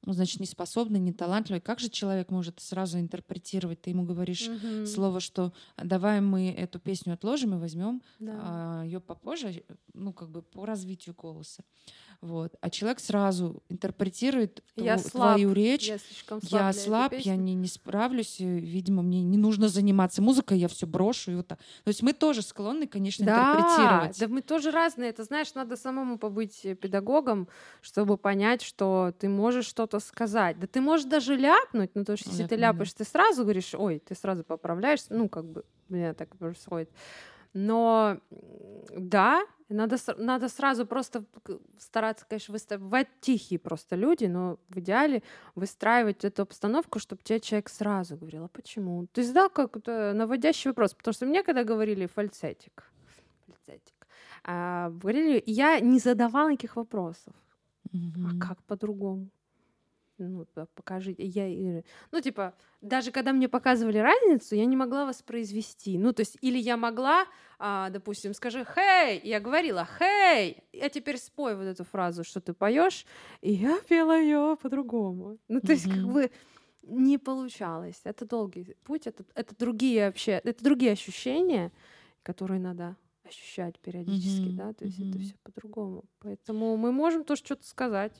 ну, 0.03 0.13
значит, 0.13 0.39
не 0.39 0.47
способный, 0.47 0.99
не 0.99 1.13
талантливый. 1.13 1.61
Как 1.61 1.79
же 1.79 1.89
человек 1.89 2.31
может 2.31 2.59
сразу 2.59 2.99
интерпретировать? 2.99 3.81
Ты 3.81 3.91
ему 3.91 4.03
говоришь 4.03 4.47
угу. 4.47 4.85
слово, 4.87 5.19
что 5.19 5.53
давай 5.77 6.21
мы 6.21 6.51
эту 6.51 6.79
песню 6.79 7.13
отложим 7.13 7.55
и 7.55 7.59
возьмем 7.59 8.01
да. 8.19 8.39
а, 8.41 8.83
ее 8.83 8.99
попозже, 8.99 9.63
ну, 9.93 10.11
как 10.11 10.29
бы 10.29 10.41
по 10.41 10.65
развитию 10.65 11.15
голоса. 11.15 11.63
Вот. 12.21 12.53
А 12.61 12.69
человек 12.69 12.99
сразу 12.99 13.63
интерпретирует 13.67 14.63
я 14.75 14.95
тв- 14.95 15.09
слаб, 15.09 15.33
твою 15.33 15.53
речь. 15.53 15.87
Я, 15.87 15.97
слишком 15.97 16.39
слаб, 16.39 16.61
я 16.61 16.73
слаб, 16.73 17.13
я 17.13 17.35
не, 17.35 17.55
не 17.55 17.67
справлюсь. 17.67 18.39
Видимо, 18.39 19.01
мне 19.01 19.23
не 19.23 19.37
нужно 19.37 19.69
заниматься 19.69 20.21
музыкой, 20.21 20.59
я 20.59 20.67
все 20.67 20.85
брошу. 20.85 21.31
И 21.31 21.35
вот 21.35 21.47
так. 21.47 21.57
То 21.57 21.87
есть 21.87 22.03
мы 22.03 22.13
тоже 22.13 22.43
склонны, 22.43 22.85
конечно, 22.85 23.25
да, 23.25 23.53
интерпретировать. 23.53 24.19
Да, 24.19 24.27
мы 24.27 24.41
тоже 24.43 24.69
разные. 24.69 25.09
Это 25.09 25.23
знаешь, 25.23 25.55
надо 25.55 25.75
самому 25.75 26.19
побыть 26.19 26.61
педагогом, 26.79 27.47
чтобы 27.81 28.17
понять, 28.17 28.61
что 28.61 29.13
ты 29.17 29.27
можешь 29.27 29.65
что-то 29.65 29.99
сказать. 29.99 30.59
Да 30.59 30.67
ты 30.67 30.79
можешь 30.79 31.07
даже 31.07 31.35
ляпнуть, 31.35 31.95
но 31.95 32.03
то, 32.03 32.17
что 32.17 32.29
если 32.29 32.43
Ляпну, 32.43 32.55
ты 32.55 32.61
ляпаешь, 32.61 32.93
ты 32.93 33.03
сразу 33.03 33.41
говоришь, 33.41 33.73
ой, 33.73 33.97
ты 33.97 34.13
сразу 34.13 34.43
поправляешься. 34.43 35.07
Ну, 35.09 35.27
как 35.27 35.45
бы, 35.45 35.63
у 35.89 35.93
меня 35.95 36.13
так 36.13 36.37
происходит. 36.37 36.91
Но 37.53 38.17
да, 38.95 39.45
надо, 39.69 39.97
надо 40.17 40.49
сразу 40.49 40.85
просто 40.85 41.23
стараться, 41.79 42.25
конечно, 42.27 42.51
выставать 42.51 43.07
тихие 43.21 43.59
просто 43.59 43.95
люди, 43.95 44.25
но 44.25 44.57
в 44.69 44.79
идеале 44.79 45.23
выстраивать 45.55 46.25
эту 46.25 46.43
обстановку, 46.43 46.99
чтобы 46.99 47.21
тебе 47.23 47.39
человек 47.39 47.69
сразу 47.69 48.17
говорил, 48.17 48.45
а 48.45 48.47
почему? 48.47 49.07
Ты 49.13 49.23
задал 49.23 49.49
какой-то 49.49 50.13
наводящий 50.13 50.69
вопрос, 50.69 50.93
потому 50.93 51.13
что 51.13 51.25
мне 51.25 51.43
когда 51.43 51.63
говорили 51.63 52.05
фальцетик, 52.05 52.91
фальцетик, 53.45 54.07
а, 54.43 54.89
говорили, 54.89 55.43
я 55.45 55.79
не 55.79 55.99
задавала 55.99 56.49
никаких 56.49 56.75
вопросов. 56.75 57.33
Mm-hmm. 57.93 58.37
А 58.37 58.47
как 58.47 58.63
по-другому? 58.63 59.29
Ну, 60.27 60.45
покажите. 60.75 61.23
Я, 61.23 61.83
ну, 62.11 62.21
типа, 62.21 62.53
даже 62.81 63.11
когда 63.11 63.33
мне 63.33 63.47
показывали 63.47 63.97
разницу, 63.97 64.55
я 64.55 64.65
не 64.65 64.75
могла 64.75 65.05
воспроизвести. 65.05 65.97
Ну, 65.97 66.13
то 66.13 66.21
есть, 66.21 66.37
или 66.41 66.57
я 66.57 66.77
могла, 66.77 67.25
а, 67.59 67.89
допустим, 67.89 68.33
скажи 68.33 68.65
«хей», 68.65 69.21
я 69.23 69.39
говорила 69.39 69.87
«хей», 69.97 70.63
а 70.81 70.89
теперь 70.89 71.17
спой 71.17 71.55
вот 71.55 71.65
эту 71.65 71.83
фразу, 71.83 72.23
что 72.23 72.41
ты 72.41 72.53
поешь, 72.53 73.05
и 73.41 73.53
я 73.53 73.79
пела 73.87 74.19
ее 74.19 74.57
по-другому. 74.61 75.37
Ну, 75.47 75.61
то 75.61 75.71
есть, 75.71 75.87
mm-hmm. 75.87 75.95
как 75.95 76.13
бы 76.13 76.31
не 76.83 77.17
получалось. 77.17 78.01
Это 78.03 78.25
долгий 78.25 78.75
путь, 78.83 79.07
это, 79.07 79.23
это 79.35 79.55
другие 79.57 80.07
вообще, 80.07 80.41
это 80.43 80.63
другие 80.63 80.91
ощущения, 80.93 81.71
которые 82.23 82.59
надо 82.59 82.95
ощущать 83.23 83.79
периодически, 83.79 84.49
mm-hmm. 84.49 84.55
да, 84.55 84.73
то 84.73 84.85
есть 84.85 84.99
mm-hmm. 84.99 85.09
это 85.09 85.19
все 85.19 85.35
по-другому. 85.43 86.05
Поэтому 86.19 86.77
мы 86.77 86.91
можем 86.91 87.23
тоже 87.23 87.43
что-то 87.43 87.65
сказать, 87.65 88.13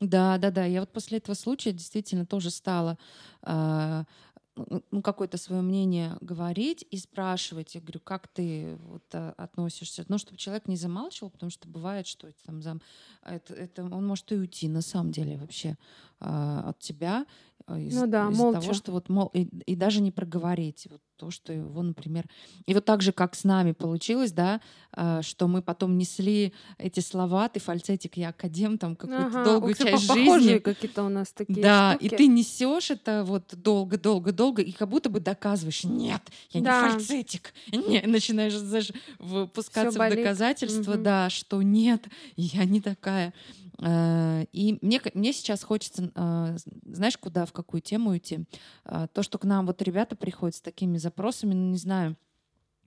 да, 0.00 0.38
да, 0.38 0.50
да. 0.50 0.64
Я 0.64 0.80
вот 0.80 0.92
после 0.92 1.18
этого 1.18 1.34
случая 1.34 1.72
действительно 1.72 2.26
тоже 2.26 2.50
стала 2.50 2.98
э, 3.42 4.04
ну, 4.90 5.02
какое-то 5.02 5.36
свое 5.36 5.62
мнение 5.62 6.16
говорить 6.20 6.86
и 6.90 6.96
спрашивать. 6.96 7.74
Я 7.74 7.80
говорю, 7.80 8.00
как 8.00 8.28
ты 8.28 8.76
вот, 8.82 9.02
а, 9.12 9.34
относишься? 9.36 10.04
Ну, 10.08 10.18
чтобы 10.18 10.38
человек 10.38 10.68
не 10.68 10.76
замалчивал, 10.76 11.30
потому 11.30 11.50
что 11.50 11.68
бывает, 11.68 12.06
что 12.06 12.30
там 12.44 12.62
зам... 12.62 12.80
это, 13.22 13.54
это 13.54 13.84
он 13.84 14.06
может 14.06 14.30
и 14.32 14.36
уйти 14.36 14.68
на 14.68 14.80
самом 14.80 15.10
деле 15.10 15.36
вообще 15.38 15.76
э, 16.20 16.62
от 16.66 16.78
тебя. 16.78 17.26
А, 17.66 17.78
из, 17.78 17.94
ну 17.94 18.06
да, 18.06 18.28
из 18.30 18.36
молча. 18.36 18.60
того, 18.60 18.74
что 18.74 18.92
вот 18.92 19.08
мол, 19.08 19.30
и, 19.32 19.48
и 19.64 19.74
даже 19.74 20.02
не 20.02 20.10
проговорить 20.10 20.86
вот 20.90 21.00
то, 21.16 21.30
что 21.30 21.52
его, 21.52 21.82
например, 21.82 22.26
и 22.66 22.74
вот 22.74 22.84
так 22.84 23.00
же, 23.00 23.12
как 23.12 23.34
с 23.34 23.44
нами 23.44 23.72
получилось, 23.72 24.32
да, 24.32 24.60
э, 24.94 25.20
что 25.22 25.48
мы 25.48 25.62
потом 25.62 25.96
несли 25.96 26.52
эти 26.76 27.00
слова, 27.00 27.48
ты 27.48 27.60
фальцетик, 27.60 28.18
я 28.18 28.30
академ, 28.30 28.76
там 28.76 28.96
какую-то 28.96 29.26
ага, 29.26 29.44
долгую 29.44 29.72
Ух, 29.72 29.78
часть 29.78 30.12
жизни, 30.12 30.58
какие-то 30.58 31.04
у 31.04 31.08
нас 31.08 31.32
такие 31.32 31.62
да, 31.62 31.92
штуки. 31.94 32.04
и 32.04 32.16
ты 32.16 32.26
несешь 32.26 32.90
это 32.90 33.24
вот 33.24 33.54
долго-долго-долго 33.54 34.60
и 34.60 34.72
как 34.72 34.88
будто 34.90 35.08
бы 35.08 35.20
доказываешь, 35.20 35.84
нет, 35.84 36.20
я 36.50 36.60
да. 36.60 36.82
не 36.82 36.90
фальцетик, 36.90 37.54
не, 37.72 38.02
начинаешь 38.02 38.56
знаешь, 38.56 38.92
выпускаться 39.18 39.98
в 39.98 40.10
доказательство, 40.10 40.94
угу. 40.94 41.02
да, 41.02 41.30
что 41.30 41.62
нет, 41.62 42.08
я 42.36 42.66
не 42.66 42.82
такая. 42.82 43.32
Э, 43.84 44.44
и 44.52 44.78
мне, 44.80 45.00
мне 45.12 45.32
сейчас 45.32 45.62
хочется, 45.62 46.10
э, 46.14 46.56
знаешь, 46.86 47.18
куда, 47.18 47.44
в 47.44 47.52
какую 47.52 47.82
тему 47.82 48.16
идти? 48.16 48.46
Э, 48.86 49.06
то, 49.12 49.22
что 49.22 49.38
к 49.38 49.44
нам 49.44 49.66
вот 49.66 49.82
ребята 49.82 50.16
приходят 50.16 50.56
с 50.56 50.62
такими 50.62 50.96
запросами, 50.96 51.52
ну, 51.52 51.70
не 51.70 51.76
знаю, 51.76 52.16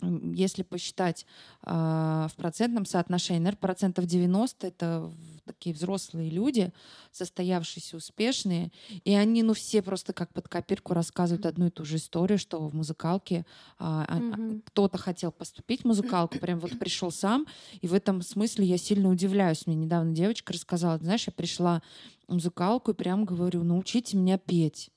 если 0.02 0.62
посчитать 0.62 1.26
в 1.64 2.32
процентном 2.38 2.86
соотношении, 2.86 3.40
наверное, 3.40 3.60
процентов 3.60 4.06
90 4.06 4.68
это 4.68 5.12
такие 5.48 5.74
взрослые 5.74 6.30
люди, 6.30 6.72
состоявшиеся, 7.12 7.98
успешные, 7.98 8.72
и 9.04 9.14
они, 9.14 9.44
ну, 9.44 9.54
все 9.54 9.82
просто 9.82 10.14
как 10.14 10.34
под 10.34 10.48
копирку 10.48 10.94
рассказывают 10.94 11.46
одну 11.46 11.68
и 11.68 11.70
ту 11.70 11.86
же 11.86 11.98
историю, 11.98 12.38
что 12.38 12.60
в 12.68 12.76
музыкалке 12.76 13.46
э, 13.80 13.84
mm-hmm. 13.84 14.62
кто-то 14.66 14.98
хотел 14.98 15.32
поступить 15.32 15.82
в 15.82 15.86
музыкалку, 15.86 16.38
прям 16.40 16.60
вот 16.60 16.78
пришел 16.78 17.12
сам, 17.12 17.48
и 17.82 17.88
в 17.88 17.94
этом 17.94 18.22
смысле 18.22 18.66
я 18.66 18.78
сильно 18.78 19.10
удивляюсь. 19.10 19.66
Мне 19.66 19.76
недавно 19.76 20.14
девочка 20.14 20.54
рассказала, 20.54 20.98
знаешь, 20.98 21.28
я 21.28 21.34
пришла 21.34 21.82
в 22.28 22.34
музыкалку 22.34 22.92
и 22.92 22.94
прям 22.94 23.26
говорю, 23.26 23.64
научите 23.64 24.18
меня 24.18 24.38
петь 24.38 24.92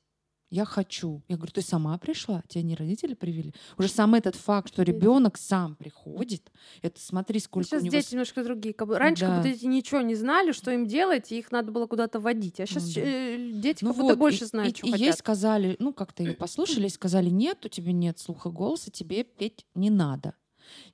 я 0.50 0.64
хочу. 0.64 1.22
Я 1.28 1.36
говорю, 1.36 1.52
ты 1.52 1.62
сама 1.62 1.96
пришла? 1.98 2.42
Тебя 2.48 2.62
не 2.62 2.74
родители 2.74 3.14
привели? 3.14 3.54
Уже 3.78 3.88
сам 3.88 4.14
этот 4.14 4.34
факт, 4.34 4.72
что 4.72 4.82
ребенок 4.82 5.38
сам 5.38 5.76
приходит, 5.76 6.50
это 6.82 7.00
смотри, 7.00 7.38
сколько 7.38 7.68
сейчас 7.68 7.82
у 7.82 7.84
него... 7.84 7.92
дети 7.92 8.12
немножко 8.12 8.42
другие. 8.42 8.74
Раньше 8.76 9.22
да. 9.22 9.28
как 9.28 9.36
будто 9.38 9.52
дети 9.54 9.66
ничего 9.66 10.00
не 10.00 10.16
знали, 10.16 10.52
что 10.52 10.72
им 10.72 10.86
делать, 10.86 11.30
и 11.30 11.38
их 11.38 11.52
надо 11.52 11.70
было 11.70 11.86
куда-то 11.86 12.18
водить. 12.18 12.58
А 12.60 12.66
сейчас 12.66 12.92
да. 12.94 13.00
Э, 13.00 13.50
дети 13.52 13.84
ну 13.84 13.90
как 13.90 13.96
вот, 13.98 14.02
будто 14.02 14.16
больше 14.16 14.44
и, 14.44 14.46
знают, 14.46 14.74
и, 14.74 14.78
что 14.78 14.86
и 14.88 14.90
хотят. 14.90 15.06
ей 15.06 15.12
сказали, 15.12 15.76
ну 15.78 15.92
как-то 15.92 16.24
ее 16.24 16.34
послушали, 16.34 16.88
сказали, 16.88 17.30
нет, 17.30 17.64
у 17.64 17.68
тебя 17.68 17.92
нет 17.92 18.18
слуха 18.18 18.50
голоса, 18.50 18.90
тебе 18.90 19.22
петь 19.22 19.64
не 19.74 19.90
надо. 19.90 20.34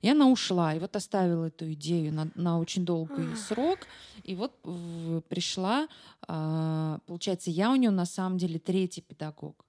И 0.01 0.09
она 0.09 0.27
ушла, 0.27 0.73
и 0.73 0.79
вот 0.79 0.95
оставила 0.95 1.45
эту 1.45 1.71
идею 1.73 2.13
на, 2.13 2.29
на 2.35 2.59
очень 2.59 2.85
долгий 2.85 3.35
срок. 3.35 3.79
И 4.23 4.35
вот 4.35 4.53
в, 4.63 5.21
пришла, 5.21 5.87
э, 6.27 6.99
получается, 7.05 7.51
я 7.51 7.71
у 7.71 7.75
нее 7.75 7.91
на 7.91 8.05
самом 8.05 8.37
деле 8.37 8.59
третий 8.59 9.01
педагог 9.01 9.67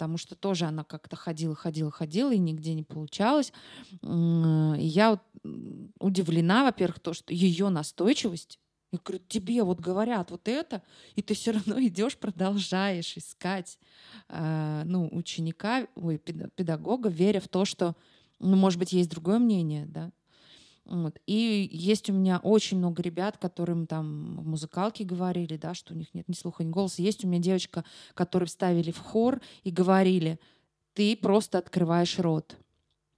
потому 0.00 0.16
что 0.16 0.34
тоже 0.34 0.64
она 0.64 0.82
как-то 0.82 1.14
ходила, 1.14 1.54
ходила, 1.54 1.90
ходила, 1.90 2.32
и 2.32 2.38
нигде 2.38 2.72
не 2.72 2.82
получалось. 2.82 3.52
И 4.02 4.86
я 4.86 5.20
удивлена, 5.98 6.64
во-первых, 6.64 7.00
то, 7.00 7.12
что 7.12 7.34
ее 7.34 7.68
настойчивость, 7.68 8.58
я 8.92 8.98
говорю, 9.04 9.22
тебе 9.28 9.62
вот 9.62 9.78
говорят 9.78 10.30
вот 10.30 10.48
это, 10.48 10.82
и 11.16 11.22
ты 11.22 11.34
все 11.34 11.50
равно 11.52 11.78
идешь, 11.80 12.16
продолжаешь 12.16 13.14
искать 13.18 13.78
э, 14.30 14.84
ну, 14.86 15.06
ученика, 15.12 15.86
ой, 15.94 16.16
педагога, 16.16 17.10
веря 17.10 17.40
в 17.40 17.48
то, 17.48 17.66
что, 17.66 17.94
ну, 18.40 18.56
может 18.56 18.78
быть, 18.78 18.92
есть 18.92 19.10
другое 19.10 19.38
мнение, 19.38 19.86
да, 19.86 20.12
вот. 20.90 21.20
И 21.26 21.68
есть 21.72 22.10
у 22.10 22.12
меня 22.12 22.40
очень 22.42 22.78
много 22.78 23.00
ребят, 23.02 23.38
которым 23.38 23.86
там 23.86 24.38
в 24.38 24.46
музыкалке 24.46 25.04
говорили, 25.04 25.56
да, 25.56 25.72
что 25.72 25.94
у 25.94 25.96
них 25.96 26.12
нет 26.14 26.28
ни 26.28 26.34
слуха, 26.34 26.64
ни 26.64 26.70
голоса. 26.70 27.00
Есть 27.00 27.24
у 27.24 27.28
меня 27.28 27.40
девочка, 27.40 27.84
которую 28.14 28.48
вставили 28.48 28.90
в 28.90 28.98
хор 28.98 29.40
и 29.62 29.70
говорили, 29.70 30.40
ты 30.94 31.16
просто 31.16 31.58
открываешь 31.58 32.18
рот, 32.18 32.56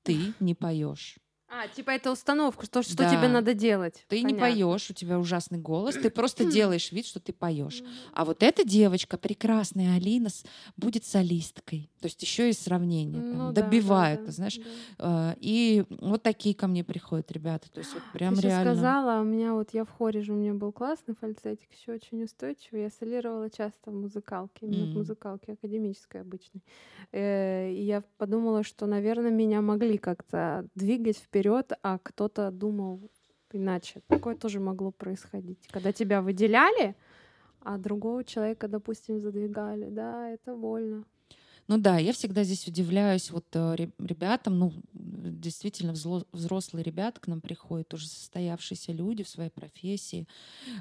ты 0.03 0.35
не 0.39 0.55
поешь. 0.55 1.17
А, 1.55 1.69
типа 1.69 1.91
это 1.91 2.11
установка, 2.11 2.65
что, 2.65 2.83
что 2.83 2.97
да. 2.97 3.11
тебе 3.15 3.29
надо 3.29 3.53
делать. 3.53 4.07
Ты 4.09 4.23
Понятно. 4.23 4.35
не 4.35 4.41
поешь, 4.41 4.89
у 4.89 4.95
тебя 4.95 5.19
ужасный 5.19 5.59
голос, 5.59 5.97
ты 5.97 6.09
просто 6.09 6.47
делаешь 6.51 6.91
вид, 6.93 7.07
что 7.07 7.21
ты 7.21 7.35
поешь. 7.35 7.83
А 8.15 8.25
вот 8.25 8.43
эта 8.43 8.65
девочка, 8.65 9.19
прекрасная 9.19 9.97
Алина, 9.97 10.31
будет 10.79 11.05
солисткой. 11.05 11.91
То 12.01 12.07
есть 12.07 12.23
еще 12.23 12.49
и 12.49 12.55
сравнение. 12.55 13.21
Ну, 13.21 13.53
добивают, 13.53 14.21
да, 14.21 14.27
да, 14.27 14.33
знаешь. 14.33 14.61
Да. 14.99 15.37
И 15.41 15.85
вот 16.01 16.23
такие 16.23 16.55
ко 16.55 16.67
мне 16.67 16.85
приходят 16.85 17.31
ребята. 17.31 17.71
То 17.71 17.81
есть 17.81 17.93
вот 17.93 18.03
прям 18.15 18.35
ты 18.35 18.43
реально. 18.43 18.73
сказала, 18.73 19.21
у 19.21 19.25
меня 19.25 19.53
вот 19.53 19.75
я 19.75 19.85
в 19.85 19.91
хоре 19.91 20.23
же, 20.23 20.33
у 20.33 20.37
меня 20.37 20.55
был 20.55 20.73
классный 20.73 21.15
фальцетик, 21.15 21.69
еще 21.79 21.93
очень 21.93 22.25
устойчивый. 22.25 22.83
Я 22.83 22.91
солировала 22.91 23.51
часто 23.51 23.91
в 23.91 23.95
музыкалке, 23.95 24.67
именно 24.67 24.87
mm. 24.87 24.93
в 24.93 24.97
музыкалке 24.97 25.53
академической 25.53 26.23
обычной. 26.23 26.63
Э, 27.13 27.71
и 27.71 27.83
я 27.83 28.03
подумала, 28.17 28.63
что, 28.63 28.87
наверное, 28.87 29.31
меня 29.31 29.61
могли 29.61 29.99
как-то 29.99 30.67
двигать 30.75 31.19
вперед 31.19 31.42
вперед, 31.43 31.73
а 31.83 31.99
кто-то 31.99 32.51
думал 32.51 33.11
иначе. 33.53 34.01
Такое 34.07 34.37
тоже 34.37 34.61
могло 34.61 34.93
происходить. 34.93 35.69
Когда 35.73 35.93
тебя 35.93 36.23
выделяли, 36.23 36.95
а 37.61 37.79
другого 37.79 38.25
человека, 38.25 38.69
допустим, 38.69 39.21
задвигали. 39.21 39.89
Да, 39.91 40.29
это 40.31 40.55
больно. 40.55 41.05
Ну 41.69 41.79
да, 41.79 41.99
я 41.99 42.13
всегда 42.13 42.45
здесь 42.45 42.67
удивляюсь 42.67 43.31
вот 43.31 43.47
э, 43.55 43.77
ребятам, 43.99 44.59
ну 44.59 44.73
действительно 44.93 45.93
взрослые 46.33 46.83
ребята 46.83 47.21
к 47.21 47.27
нам 47.27 47.41
приходят, 47.41 47.93
уже 47.95 48.09
состоявшиеся 48.09 48.93
люди 48.93 49.23
в 49.23 49.29
своей 49.29 49.51
профессии, 49.51 50.27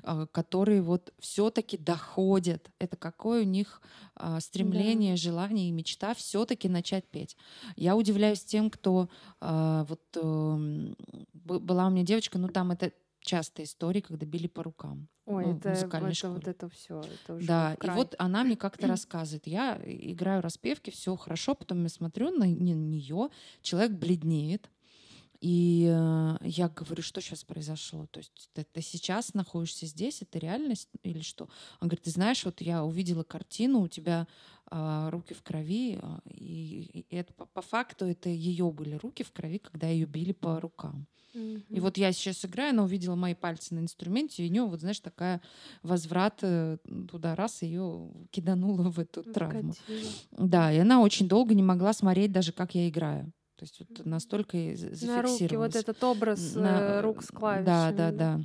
а, 0.04 0.28
которые 0.28 0.82
вот 0.82 1.14
все-таки 1.20 1.78
доходят. 1.78 2.70
Это 2.80 2.98
какое 2.98 3.42
у 3.42 3.46
них 3.46 3.82
а, 4.16 4.40
стремление, 4.40 5.14
да. 5.14 5.18
желание 5.18 5.70
и 5.70 5.72
мечта 5.72 6.14
все-таки 6.14 6.70
начать 6.70 7.06
петь. 7.06 7.38
Я 7.76 7.96
удивляюсь 7.96 8.44
тем, 8.44 8.70
кто 8.70 9.10
а, 9.40 9.86
вот 9.86 10.02
эм, 10.16 10.96
была 11.44 11.88
у 11.88 11.90
меня 11.90 12.04
девочка, 12.04 12.38
ну 12.38 12.48
там 12.48 12.72
это 12.72 12.92
частая 13.22 13.66
история, 13.66 14.02
когда 14.02 14.26
били 14.26 14.48
по 14.48 14.64
рукам. 14.64 15.08
Ой, 15.26 15.46
ну, 15.46 15.58
это, 15.58 15.70
это 15.70 16.14
школе. 16.14 16.34
вот 16.34 16.48
это 16.48 16.70
все. 16.70 17.00
Это 17.00 17.36
уже 17.36 17.48
да, 17.48 17.76
край. 17.78 17.96
и 17.96 17.98
вот 17.98 18.16
она 18.18 18.44
мне 18.44 18.58
как-то 18.58 18.88
рассказывает. 18.88 19.48
Я 19.48 19.80
играю 19.84 20.42
распевки, 20.42 20.90
все 20.90 21.16
хорошо, 21.16 21.56
потом 21.56 21.84
я 21.84 21.90
смотрю 21.90 22.32
на 22.32 22.46
нее, 22.46 23.30
человек 23.62 23.92
бледнеет. 23.92 24.70
И 25.42 25.90
э, 25.92 26.38
я 26.44 26.70
говорю, 26.70 27.02
что 27.02 27.20
сейчас 27.20 27.44
произошло? 27.44 28.06
То 28.12 28.20
есть 28.20 28.50
ты, 28.54 28.64
ты 28.64 28.82
сейчас 28.82 29.34
находишься 29.34 29.88
здесь, 29.88 30.22
это 30.22 30.38
реальность 30.38 30.88
или 31.02 31.22
что? 31.22 31.50
Он 31.80 31.88
говорит, 31.88 32.04
ты 32.04 32.12
знаешь, 32.12 32.46
вот 32.46 32.62
я 32.62 32.86
увидела 32.86 33.24
картину, 33.24 33.82
у 33.82 33.88
тебя 33.88 34.28
э, 34.70 35.10
руки 35.10 35.34
в 35.34 35.42
крови, 35.42 36.00
э, 36.00 36.20
и, 36.30 37.06
и 37.10 37.16
это 37.16 37.34
по, 37.34 37.48
по 37.48 37.64
факту 37.64 38.06
это 38.06 38.30
ее 38.30 38.72
были 38.72 38.94
руки 38.94 39.24
в 39.24 39.32
крови, 39.32 39.58
когда 39.58 39.88
ее 39.88 40.06
били 40.06 40.32
по 40.32 40.60
рукам. 40.60 41.08
И 41.70 41.80
вот 41.80 41.98
я 41.98 42.12
сейчас 42.12 42.46
играю, 42.46 42.72
она 42.72 42.84
увидела 42.84 43.16
мои 43.16 43.34
пальцы 43.34 43.74
на 43.74 43.80
инструменте, 43.80 44.46
и 44.46 44.50
у 44.50 44.52
нее, 44.52 44.64
вот 44.64 44.82
знаешь, 44.82 45.00
такая 45.00 45.42
возврат 45.82 46.40
э, 46.44 46.78
туда 47.10 47.36
раз 47.36 47.64
ее 47.64 48.12
киданула 48.30 48.92
в 48.92 49.00
эту 49.00 49.24
травму. 49.24 49.74
Да, 50.32 50.72
и 50.72 50.78
она 50.78 51.02
очень 51.02 51.28
долго 51.28 51.56
не 51.56 51.64
могла 51.64 51.94
смотреть 51.94 52.32
даже, 52.32 52.52
как 52.52 52.76
я 52.76 52.88
играю. 52.88 53.32
То 53.62 53.66
есть 53.66 53.80
вот 53.80 54.06
настолько 54.08 54.58
На 55.06 55.22
руки, 55.22 55.56
вот 55.56 55.76
этот 55.76 56.04
образ 56.04 56.56
на, 56.56 56.80
э, 56.80 57.02
рук 57.02 57.22
с 57.22 57.28
клавишами. 57.28 57.96
Да, 57.96 58.12
да, 58.12 58.12
да. 58.12 58.40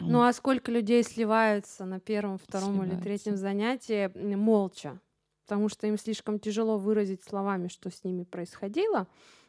Ну 0.00 0.22
а 0.22 0.32
сколько 0.32 0.72
людей 0.72 1.02
сливаются 1.02 1.84
на 1.84 2.00
первом, 2.00 2.38
втором 2.38 2.70
сливаются. 2.70 2.96
или 2.96 3.02
третьем 3.02 3.36
занятии 3.36 4.10
молча? 4.34 4.98
Потому 5.44 5.68
что 5.68 5.86
им 5.86 5.98
слишком 5.98 6.38
тяжело 6.38 6.78
выразить 6.78 7.22
словами, 7.22 7.68
что 7.68 7.90
с 7.90 8.02
ними 8.02 8.22
происходило 8.22 9.06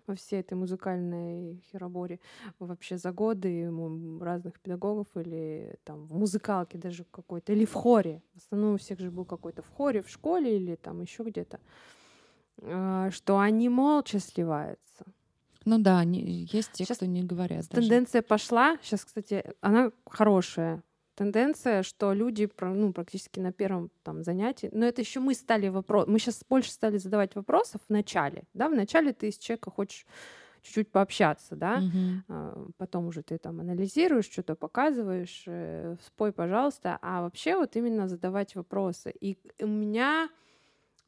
во 0.07 0.15
всей 0.15 0.41
этой 0.41 0.55
музыкальной 0.55 1.63
хероборе 1.71 2.19
вообще 2.59 2.97
за 2.97 3.13
годы 3.13 3.71
разных 4.19 4.59
педагогов 4.59 5.07
или 5.15 5.79
там 5.85 6.05
в 6.05 6.13
музыкалке 6.13 6.77
даже 6.77 7.05
какой-то, 7.05 7.53
или 7.53 7.63
в 7.63 7.73
хоре. 7.73 8.21
В 8.33 8.39
основном 8.39 8.73
у 8.73 8.77
всех 8.77 8.99
же 8.99 9.09
был 9.09 9.23
какой-то 9.23 9.61
в 9.61 9.69
хоре, 9.69 10.01
в 10.01 10.09
школе 10.09 10.57
или 10.57 10.75
там 10.75 10.99
еще 11.01 11.23
где-то, 11.23 11.57
а, 11.57 11.61
что 12.59 13.39
они 13.39 13.69
молча 13.69 14.19
сливаются. 14.19 15.05
Ну 15.65 15.77
да, 15.77 15.99
они, 15.99 16.47
есть 16.51 16.71
те, 16.73 16.85
сейчас 16.85 16.97
кто 16.97 17.05
не 17.05 17.23
говорят. 17.23 17.69
Тенденция 17.69 18.21
даже. 18.21 18.27
пошла. 18.27 18.77
Сейчас, 18.81 19.05
кстати, 19.05 19.43
она 19.61 19.91
хорошая. 20.05 20.83
Тенденция, 21.15 21.83
что 21.83 22.13
люди 22.13 22.49
ну, 22.61 22.93
практически 22.93 23.39
на 23.39 23.51
первом 23.51 23.91
там, 24.03 24.23
занятии, 24.23 24.69
но 24.71 24.85
это 24.85 25.01
еще 25.01 25.19
мы 25.19 25.35
стали 25.35 25.67
вопрос, 25.67 26.07
мы 26.07 26.17
сейчас 26.19 26.43
больше 26.49 26.71
стали 26.71 26.97
задавать 26.97 27.35
вопросов 27.35 27.81
в 27.87 27.91
начале, 27.91 28.43
да, 28.53 28.69
в 28.69 28.73
начале 28.73 29.11
ты 29.13 29.29
с 29.29 29.37
человека 29.37 29.69
хочешь 29.69 30.07
чуть-чуть 30.61 30.89
пообщаться, 30.89 31.55
да, 31.55 31.81
угу. 31.83 32.71
потом 32.77 33.07
уже 33.07 33.23
ты 33.23 33.37
там 33.37 33.59
анализируешь, 33.59 34.25
что-то 34.25 34.55
показываешь, 34.55 35.43
э, 35.47 35.95
спой, 36.05 36.31
пожалуйста, 36.31 36.97
а 37.01 37.21
вообще 37.21 37.57
вот 37.57 37.75
именно 37.75 38.07
задавать 38.07 38.55
вопросы. 38.55 39.13
И 39.19 39.37
у 39.59 39.67
меня 39.67 40.29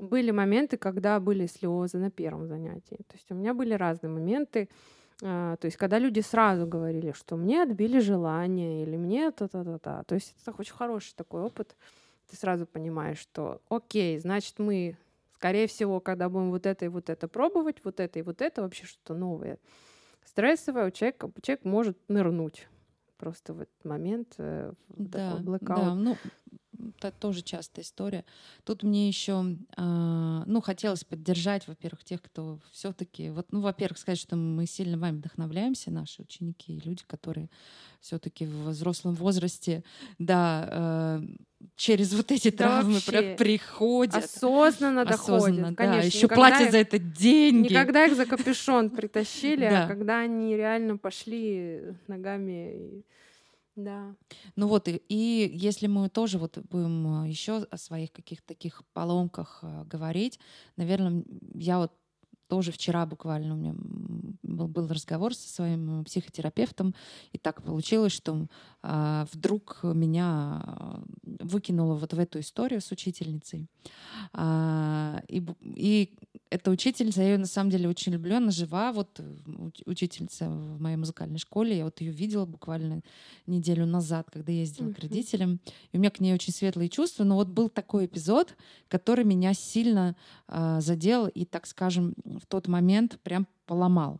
были 0.03 0.31
моменты, 0.31 0.77
когда 0.77 1.19
были 1.19 1.47
слезы 1.47 1.97
на 1.97 2.11
первом 2.11 2.47
занятии. 2.47 2.97
То 3.07 3.15
есть 3.15 3.31
у 3.31 3.35
меня 3.35 3.53
были 3.53 3.73
разные 3.73 4.11
моменты. 4.11 4.69
А, 5.21 5.55
то 5.57 5.65
есть 5.65 5.77
когда 5.77 5.99
люди 5.99 6.19
сразу 6.19 6.67
говорили, 6.67 7.11
что 7.13 7.37
мне 7.37 7.63
отбили 7.63 7.99
желание 7.99 8.83
или 8.83 8.97
мне 8.97 9.31
то-то-то-то. 9.31 10.03
То 10.05 10.15
есть 10.15 10.35
это 10.41 10.55
очень 10.57 10.73
хороший 10.73 11.13
такой 11.15 11.41
опыт. 11.41 11.75
Ты 12.29 12.35
сразу 12.35 12.65
понимаешь, 12.65 13.19
что 13.19 13.61
окей, 13.69 14.17
значит 14.19 14.59
мы, 14.59 14.97
скорее 15.33 15.67
всего, 15.67 15.99
когда 15.99 16.29
будем 16.29 16.51
вот 16.51 16.65
это 16.65 16.85
и 16.85 16.87
вот 16.87 17.09
это 17.09 17.27
пробовать, 17.27 17.77
вот 17.83 17.99
это 17.99 18.19
и 18.19 18.21
вот 18.21 18.41
это, 18.41 18.61
вообще 18.61 18.85
что-то 18.85 19.13
новое, 19.13 19.57
стрессовое, 20.25 20.87
у 20.87 20.91
человека, 20.91 21.29
человек 21.41 21.65
может 21.65 21.97
нырнуть 22.07 22.67
просто 23.17 23.53
в 23.53 23.61
этот 23.61 23.85
момент 23.85 24.33
э, 24.37 24.73
да, 24.89 25.37
Да, 25.81 25.95
ну, 25.95 26.17
это 26.97 27.11
тоже 27.11 27.41
частая 27.41 27.83
история. 27.83 28.25
Тут 28.63 28.83
мне 28.83 29.07
еще, 29.07 29.57
э, 29.77 30.43
ну, 30.45 30.61
хотелось 30.61 31.03
поддержать, 31.03 31.67
во-первых, 31.67 32.03
тех, 32.03 32.21
кто 32.21 32.59
все-таки, 32.71 33.29
вот, 33.29 33.47
ну, 33.51 33.61
во-первых, 33.61 33.97
сказать, 33.97 34.19
что 34.19 34.35
мы 34.35 34.65
сильно 34.65 34.97
вами 34.97 35.17
вдохновляемся, 35.17 35.91
наши 35.91 36.21
ученики, 36.21 36.81
люди, 36.83 37.03
которые 37.05 37.49
все-таки 38.01 38.45
в 38.45 38.69
взрослом 38.69 39.13
возрасте, 39.15 39.83
да, 40.19 41.21
э, 41.21 41.21
через 41.75 42.13
вот 42.13 42.31
эти 42.31 42.49
да 42.49 42.57
травмы 42.57 42.93
вообще. 42.95 43.35
приходят. 43.37 44.23
Осознанно 44.23 45.05
доходят. 45.05 45.43
Осознанно, 45.43 45.75
Конечно, 45.75 46.01
да, 46.01 46.05
еще 46.07 46.27
платят 46.27 46.67
их, 46.67 46.71
за 46.71 46.77
это 46.79 46.99
деньги. 46.99 47.69
Никогда 47.69 48.05
их 48.05 48.15
за 48.15 48.25
капюшон 48.25 48.89
притащили, 48.89 49.65
а 49.65 49.87
когда 49.87 50.19
они 50.19 50.55
реально 50.55 50.97
пошли 50.97 51.95
ногами 52.07 53.03
да. 53.75 54.15
Ну 54.55 54.67
вот, 54.67 54.87
и, 54.87 55.01
и 55.09 55.49
если 55.53 55.87
мы 55.87 56.09
тоже 56.09 56.37
вот 56.37 56.59
будем 56.69 57.23
э, 57.23 57.29
еще 57.29 57.63
о 57.63 57.77
своих 57.77 58.11
каких-то 58.11 58.47
таких 58.47 58.83
поломках 58.93 59.59
э, 59.63 59.83
говорить, 59.85 60.39
наверное, 60.77 61.23
я 61.55 61.79
вот 61.79 61.91
тоже 62.47 62.71
вчера 62.71 63.05
буквально 63.07 63.55
у 63.55 63.57
меня 63.57 63.73
был, 64.43 64.67
был 64.67 64.87
разговор 64.87 65.33
со 65.33 65.49
своим 65.49 66.01
э, 66.01 66.03
психотерапевтом, 66.03 66.93
и 67.31 67.39
так 67.39 67.63
получилось, 67.63 68.13
что 68.13 68.47
а, 68.83 69.25
вдруг 69.31 69.79
меня 69.83 70.99
выкинуло 71.23 71.95
вот 71.95 72.13
в 72.13 72.19
эту 72.19 72.39
историю 72.41 72.81
с 72.81 72.91
учительницей. 72.91 73.67
А, 74.33 75.23
и, 75.27 75.43
и 75.61 76.15
эта 76.53 76.69
учительница, 76.69 77.21
я 77.23 77.29
ее 77.29 77.37
на 77.39 77.47
самом 77.47 77.71
деле 77.71 77.89
очень 77.89 78.11
люблю, 78.11 78.35
она 78.35 78.51
жива, 78.51 78.91
вот 78.91 79.19
учительница 79.87 80.47
в 80.47 80.79
моей 80.79 80.97
музыкальной 80.97 81.39
школе, 81.39 81.75
я 81.75 81.83
вот 81.83 81.99
ее 81.99 82.11
видела 82.11 82.45
буквально 82.45 83.01
неделю 83.47 83.87
назад, 83.87 84.27
когда 84.31 84.51
ездила 84.51 84.89
uh-huh. 84.89 84.93
к 84.93 84.99
родителям, 84.99 85.59
и 85.91 85.97
у 85.97 85.99
меня 85.99 86.11
к 86.11 86.19
ней 86.19 86.31
очень 86.31 86.53
светлые 86.53 86.89
чувства, 86.89 87.23
но 87.23 87.37
вот 87.37 87.47
был 87.47 87.69
такой 87.69 88.05
эпизод, 88.05 88.55
который 88.87 89.25
меня 89.25 89.55
сильно 89.55 90.15
а, 90.47 90.79
задел 90.79 91.27
и, 91.27 91.43
так 91.43 91.65
скажем, 91.65 92.13
в 92.23 92.45
тот 92.45 92.67
момент 92.67 93.19
прям 93.23 93.47
поломал. 93.65 94.19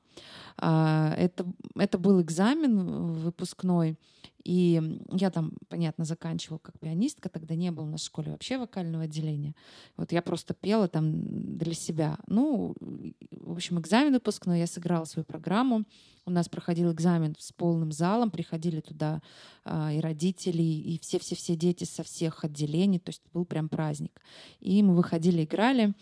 А, 0.66 1.14
это, 1.18 1.46
это 1.76 1.98
был 1.98 2.22
экзамен 2.22 3.12
выпускной, 3.12 4.00
и 4.46 4.82
я 5.12 5.30
там, 5.30 5.52
понятно, 5.68 6.06
заканчивала 6.06 6.58
как 6.58 6.80
пианистка, 6.80 7.28
тогда 7.28 7.56
не 7.56 7.70
было 7.72 7.86
в 7.86 7.98
школе 7.98 8.32
вообще 8.32 8.58
вокального 8.58 9.04
отделения. 9.04 9.56
Вот 9.98 10.14
я 10.14 10.22
просто 10.22 10.54
пела 10.54 10.88
там 10.88 11.58
для 11.58 11.74
себя. 11.74 12.18
Ну, 12.28 12.76
в 12.80 13.52
общем, 13.52 13.78
экзамен 13.78 14.14
выпускной, 14.14 14.60
я 14.60 14.68
сыграла 14.68 15.04
свою 15.04 15.26
программу. 15.26 15.84
У 16.26 16.32
нас 16.32 16.48
проходил 16.48 16.92
экзамен 16.92 17.36
с 17.38 17.52
полным 17.52 17.92
залом, 17.92 18.32
приходили 18.32 18.80
туда 18.80 19.22
а, 19.66 19.92
и 19.92 20.00
родители, 20.00 20.62
и 20.62 20.98
все-все-все 21.02 21.56
дети 21.56 21.84
со 21.84 22.04
всех 22.04 22.46
отделений, 22.46 23.00
то 23.00 23.10
есть 23.10 23.22
был 23.34 23.46
прям 23.46 23.68
праздник. 23.68 24.22
И 24.62 24.82
мы 24.84 24.96
выходили, 24.96 25.44
играли, 25.44 25.94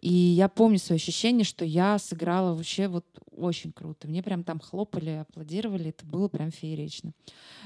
и 0.00 0.12
я 0.12 0.48
помню 0.48 0.78
свое 0.78 0.96
ощущение, 0.96 1.44
что 1.44 1.64
я 1.64 1.98
сыграла 1.98 2.54
вообще 2.54 2.86
вот 2.86 3.04
очень 3.32 3.72
круто. 3.72 4.06
Мне 4.06 4.22
прям 4.22 4.44
там 4.44 4.60
хлопали, 4.60 5.10
аплодировали, 5.28 5.90
это 5.90 6.06
было 6.06 6.28
прям 6.28 6.52
феерично. 6.52 7.12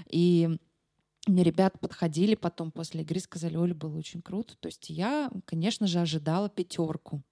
И 0.09 0.49
мне 1.27 1.43
ребят 1.43 1.79
подходили 1.79 2.35
потом 2.35 2.71
после 2.71 3.03
игры, 3.03 3.21
сказали, 3.21 3.57
Оля, 3.57 3.75
было 3.75 3.99
очень 3.99 4.23
круто. 4.23 4.57
То 4.61 4.69
есть 4.69 4.89
я, 4.89 5.31
конечно 5.45 5.87
же, 5.87 6.01
ожидала 6.01 6.49
пятерку. 6.49 7.23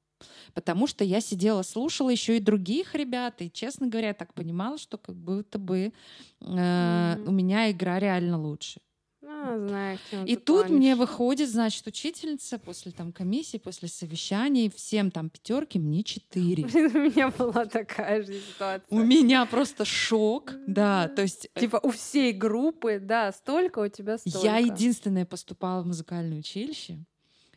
Потому 0.55 0.87
что 0.87 1.05
я 1.05 1.20
сидела, 1.20 1.62
слушала 1.62 2.11
еще 2.11 2.37
и 2.37 2.40
других 2.40 2.94
ребят, 2.94 3.42
и, 3.42 3.50
честно 3.50 3.87
говоря, 3.87 4.09
я 4.09 4.14
так 4.14 4.35
понимала, 4.35 4.79
что 4.79 4.98
как 4.98 5.16
будто 5.16 5.59
бы 5.59 5.79
э, 5.79 6.44
mm-hmm. 6.44 7.26
у 7.26 7.31
меня 7.31 7.70
игра 7.70 7.98
реально 7.98 8.40
лучше. 8.40 8.81
А, 9.29 9.59
знаю, 9.59 9.98
и 10.24 10.37
тут 10.37 10.68
мне 10.70 10.94
выходит, 10.94 11.50
значит, 11.50 11.85
учительница 11.87 12.59
после 12.59 12.92
там 12.92 13.12
комиссии, 13.12 13.57
после 13.57 13.88
совещаний, 13.88 14.70
всем 14.70 15.11
там 15.11 15.31
пятерки, 15.31 15.81
мне 15.81 16.05
четыре. 16.05 16.64
У 16.64 16.68
меня 16.68 17.31
была 17.31 17.64
такая 17.66 18.22
же 18.22 18.35
ситуация. 18.35 18.87
У 18.88 19.02
меня 19.02 19.44
просто 19.46 19.85
шок, 19.85 20.55
да, 20.68 21.09
то 21.09 21.22
есть... 21.22 21.48
Э, 21.55 21.61
типа 21.61 21.81
у 21.83 21.90
всей 21.90 22.33
группы, 22.33 23.00
да, 23.00 23.33
столько, 23.33 23.81
у 23.81 23.88
тебя 23.88 24.18
столько. 24.18 24.38
Я 24.46 24.59
единственная 24.59 25.26
поступала 25.26 25.83
в 25.83 25.87
музыкальное 25.87 26.38
училище, 26.38 27.05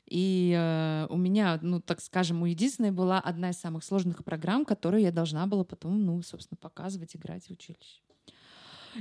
и 0.09 0.53
э, 0.57 1.07
у 1.09 1.17
меня, 1.17 1.59
ну, 1.61 1.79
так 1.79 2.01
скажем, 2.01 2.41
у 2.41 2.45
единственной 2.45 2.91
была 2.91 3.19
одна 3.19 3.51
из 3.51 3.57
самых 3.57 3.83
сложных 3.83 4.23
программ, 4.23 4.65
которую 4.65 5.01
я 5.01 5.11
должна 5.11 5.45
была 5.47 5.63
потом, 5.63 6.05
ну, 6.05 6.21
собственно, 6.21 6.57
показывать, 6.57 7.15
играть 7.15 7.45
в 7.45 7.51
училище. 7.51 8.01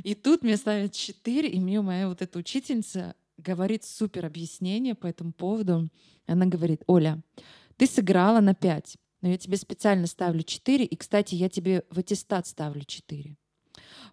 И 0.04 0.14
тут 0.14 0.42
мне 0.42 0.56
ставят 0.56 0.92
4, 0.92 1.48
и 1.48 1.60
мне 1.60 1.80
моя 1.80 2.08
вот 2.08 2.22
эта 2.22 2.38
учительница 2.38 3.14
говорит 3.38 3.84
супер 3.84 4.26
объяснение 4.26 4.94
по 4.94 5.06
этому 5.06 5.32
поводу. 5.32 5.88
Она 6.26 6.46
говорит, 6.46 6.82
Оля, 6.86 7.22
ты 7.76 7.86
сыграла 7.86 8.40
на 8.40 8.54
5, 8.54 8.96
но 9.22 9.30
я 9.30 9.38
тебе 9.38 9.56
специально 9.56 10.06
ставлю 10.06 10.42
4, 10.42 10.84
и, 10.84 10.96
кстати, 10.96 11.34
я 11.34 11.48
тебе 11.48 11.84
в 11.90 11.98
аттестат 11.98 12.46
ставлю 12.46 12.84
4. 12.84 13.36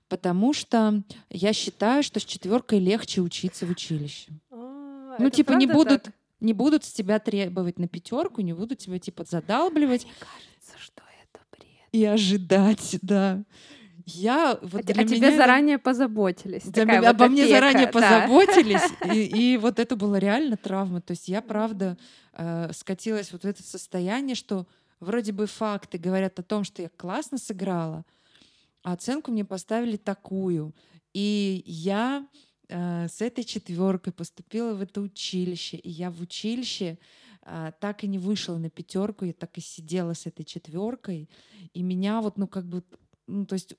Потому 0.07 0.53
что 0.53 1.03
я 1.29 1.51
считаю, 1.53 2.03
что 2.03 2.19
с 2.19 2.25
четверкой 2.25 2.79
легче 2.79 3.21
учиться 3.21 3.65
в 3.65 3.71
училище. 3.71 4.31
А, 4.51 5.17
ну, 5.19 5.29
типа, 5.29 5.53
не 5.53 5.65
будут, 5.65 6.03
так? 6.03 6.13
Не 6.45 6.53
будут 6.53 6.85
с 6.85 6.93
тебя 6.93 7.19
требовать 7.19 7.79
на 7.79 7.87
пятерку, 7.87 8.41
не 8.41 8.53
будут 8.53 8.79
тебя, 8.79 8.99
типа, 8.99 9.25
задалбливать. 9.25 10.05
Мне 10.05 10.13
кажется, 10.19 10.79
что 10.79 11.01
это 11.21 11.43
бред. 11.51 11.89
И 11.91 12.05
ожидать, 12.05 12.97
да 13.01 13.43
я 14.05 14.59
вот 14.61 14.81
а, 14.81 14.93
для 14.93 15.03
а 15.03 15.07
тебе 15.07 15.35
заранее 15.35 15.79
позаботились. 15.79 16.63
Для 16.63 16.85
меня, 16.85 17.01
вот 17.01 17.07
обо 17.09 17.27
мне 17.27 17.47
заранее 17.47 17.87
да. 17.87 17.91
позаботились, 17.91 18.81
и, 19.13 19.53
и 19.53 19.57
вот 19.57 19.79
это 19.79 19.95
была 19.95 20.19
реально 20.19 20.57
травма. 20.57 21.01
То 21.01 21.11
есть 21.11 21.27
я 21.27 21.41
правда 21.41 21.97
э, 22.33 22.69
скатилась 22.73 23.31
вот 23.31 23.41
в 23.41 23.45
это 23.45 23.63
состояние, 23.63 24.35
что 24.35 24.67
вроде 24.99 25.31
бы 25.31 25.47
факты 25.47 25.97
говорят 25.97 26.37
о 26.39 26.43
том, 26.43 26.63
что 26.63 26.83
я 26.83 26.89
классно 26.89 27.37
сыграла, 27.37 28.05
а 28.83 28.93
оценку 28.93 29.31
мне 29.31 29.43
поставили 29.43 29.97
такую, 29.97 30.75
и 31.13 31.63
я 31.65 32.27
с 32.67 33.21
этой 33.21 33.43
четверкой 33.43 34.13
поступила 34.13 34.73
в 34.73 34.81
это 34.81 35.01
училище, 35.01 35.77
и 35.77 35.89
я 35.89 36.09
в 36.09 36.21
училище 36.21 36.97
э, 37.43 37.71
так 37.79 38.03
и 38.03 38.07
не 38.07 38.17
вышла 38.17 38.57
на 38.57 38.69
пятерку, 38.69 39.25
я 39.25 39.33
так 39.33 39.57
и 39.57 39.61
сидела 39.61 40.13
с 40.13 40.25
этой 40.25 40.43
четверкой, 40.43 41.29
и 41.73 41.83
меня 41.83 42.21
вот, 42.21 42.37
ну 42.37 42.47
как 42.47 42.65
бы, 42.65 42.83
ну 43.27 43.45
то 43.45 43.53
есть 43.53 43.75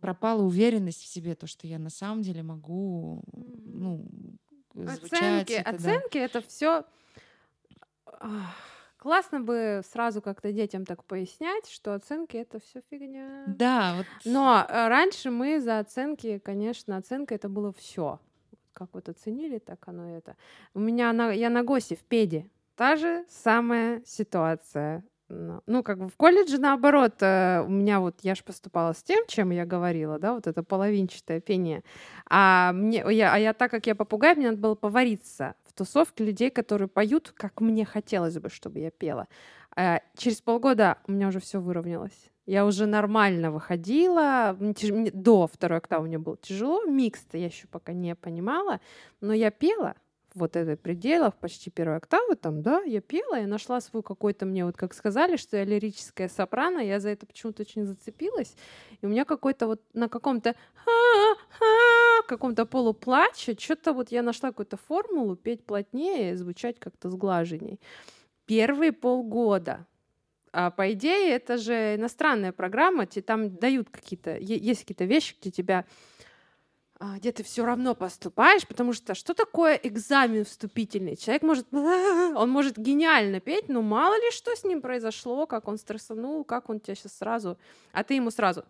пропала 0.00 0.42
уверенность 0.42 1.02
в 1.02 1.06
себе, 1.06 1.34
то, 1.34 1.46
что 1.46 1.66
я 1.66 1.78
на 1.78 1.90
самом 1.90 2.22
деле 2.22 2.42
могу, 2.42 3.22
ну, 3.32 4.06
звучать. 4.74 5.12
Оценки, 5.12 5.52
это, 5.52 5.70
оценки 5.70 6.18
да. 6.18 6.24
это 6.24 6.40
все 6.42 6.84
Классно 9.02 9.40
бы 9.40 9.82
сразу 9.92 10.22
как-то 10.22 10.52
детям 10.52 10.86
так 10.86 11.02
пояснять, 11.02 11.68
что 11.68 11.92
оценки 11.92 12.36
это 12.36 12.60
все 12.60 12.80
фигня. 12.88 13.42
Да, 13.48 13.94
вот. 13.96 14.06
Но 14.24 14.64
э, 14.68 14.86
раньше 14.86 15.32
мы 15.32 15.60
за 15.60 15.80
оценки, 15.80 16.38
конечно, 16.38 16.96
оценка 16.96 17.34
это 17.34 17.48
было 17.48 17.72
все. 17.72 18.20
Как 18.72 18.90
вот 18.92 19.08
оценили, 19.08 19.58
так 19.58 19.88
оно 19.88 20.16
это. 20.16 20.36
У 20.72 20.78
меня 20.78 21.12
на, 21.12 21.32
я 21.32 21.50
на 21.50 21.64
ГОСе 21.64 21.96
в 21.96 22.04
педе. 22.04 22.48
Та 22.76 22.94
же 22.94 23.24
самая 23.28 24.04
ситуация. 24.06 25.02
Ну, 25.66 25.82
как 25.82 25.98
бы 25.98 26.08
в 26.08 26.16
колледже 26.16 26.58
наоборот, 26.58 27.14
э, 27.20 27.62
у 27.62 27.70
меня 27.70 28.00
вот, 28.00 28.16
я 28.22 28.34
же 28.34 28.44
поступала 28.44 28.92
с 28.92 29.02
тем, 29.02 29.24
чем 29.26 29.50
я 29.50 29.64
говорила, 29.64 30.18
да, 30.18 30.34
вот 30.34 30.46
это 30.46 30.62
половинчатое 30.62 31.40
пение. 31.40 31.82
А, 32.28 32.72
мне, 32.72 33.02
я, 33.08 33.32
а 33.32 33.38
я, 33.38 33.54
так 33.54 33.70
как 33.70 33.86
я 33.86 33.94
попугай, 33.94 34.34
мне 34.34 34.50
надо 34.50 34.58
было 34.58 34.74
повариться 34.74 35.54
в 35.66 35.72
тусовке 35.72 36.24
людей, 36.24 36.50
которые 36.50 36.88
поют, 36.88 37.32
как 37.34 37.62
мне 37.62 37.86
хотелось 37.86 38.38
бы, 38.38 38.50
чтобы 38.50 38.80
я 38.80 38.90
пела. 38.90 39.26
А 39.74 40.02
через 40.16 40.42
полгода 40.42 40.98
у 41.06 41.12
меня 41.12 41.28
уже 41.28 41.40
все 41.40 41.60
выровнялось. 41.60 42.30
Я 42.44 42.66
уже 42.66 42.84
нормально 42.84 43.50
выходила. 43.50 44.56
До 44.58 45.46
второй 45.46 45.78
октавы 45.78 46.08
мне 46.08 46.18
было 46.18 46.36
тяжело. 46.36 46.84
Микс-то 46.84 47.38
я 47.38 47.46
еще 47.46 47.68
пока 47.68 47.92
не 47.94 48.14
понимала. 48.14 48.80
Но 49.20 49.32
я 49.32 49.50
пела 49.50 49.94
вот 50.34 50.56
этой 50.56 50.76
пределах, 50.76 51.34
почти 51.34 51.70
первой 51.70 51.96
октавы, 51.96 52.36
там, 52.36 52.62
да, 52.62 52.82
я 52.82 53.00
пела, 53.00 53.40
я 53.40 53.46
нашла 53.46 53.80
свой 53.80 54.02
какой-то 54.02 54.46
мне, 54.46 54.64
вот 54.64 54.76
как 54.76 54.94
сказали, 54.94 55.36
что 55.36 55.56
я 55.56 55.64
лирическая 55.64 56.28
сопрано, 56.28 56.78
я 56.78 57.00
за 57.00 57.10
это 57.10 57.26
почему-то 57.26 57.62
очень 57.62 57.84
зацепилась, 57.84 58.54
и 59.00 59.06
у 59.06 59.08
меня 59.08 59.24
какой-то 59.24 59.66
вот 59.66 59.82
на 59.92 60.08
каком-то 60.08 60.54
каком-то 62.26 62.66
полуплаче, 62.66 63.56
что-то 63.58 63.92
вот 63.92 64.10
я 64.10 64.22
нашла 64.22 64.50
какую-то 64.50 64.76
формулу 64.76 65.36
петь 65.36 65.64
плотнее, 65.66 66.36
звучать 66.36 66.78
как-то 66.78 67.10
сглаженней. 67.10 67.80
Первые 68.46 68.92
полгода 68.92 69.86
а 70.52 70.70
по 70.70 70.92
идее, 70.92 71.30
это 71.30 71.56
же 71.56 71.94
иностранная 71.96 72.52
программа, 72.52 73.06
тебе 73.06 73.22
там 73.22 73.56
дают 73.56 73.88
какие-то, 73.88 74.36
есть 74.36 74.82
какие-то 74.82 75.06
вещи, 75.06 75.34
где 75.40 75.50
тебя 75.50 75.86
где 77.16 77.32
ты 77.32 77.42
все 77.42 77.64
равно 77.64 77.94
поступаешь, 77.94 78.66
потому 78.66 78.92
что 78.92 79.14
что 79.14 79.34
такое 79.34 79.74
экзамен 79.74 80.44
вступительный? 80.44 81.16
Человек 81.16 81.42
может, 81.42 81.66
он 81.72 82.50
может 82.50 82.78
гениально 82.78 83.40
петь, 83.40 83.68
но 83.68 83.82
мало 83.82 84.14
ли 84.14 84.30
что 84.30 84.54
с 84.54 84.64
ним 84.64 84.80
произошло, 84.80 85.46
как 85.46 85.68
он 85.68 85.78
стрессанул, 85.78 86.44
как 86.44 86.70
он 86.70 86.80
тебя 86.80 86.94
сейчас 86.94 87.18
сразу, 87.18 87.58
а 87.92 88.04
ты 88.04 88.14
ему 88.14 88.30
сразу 88.30 88.64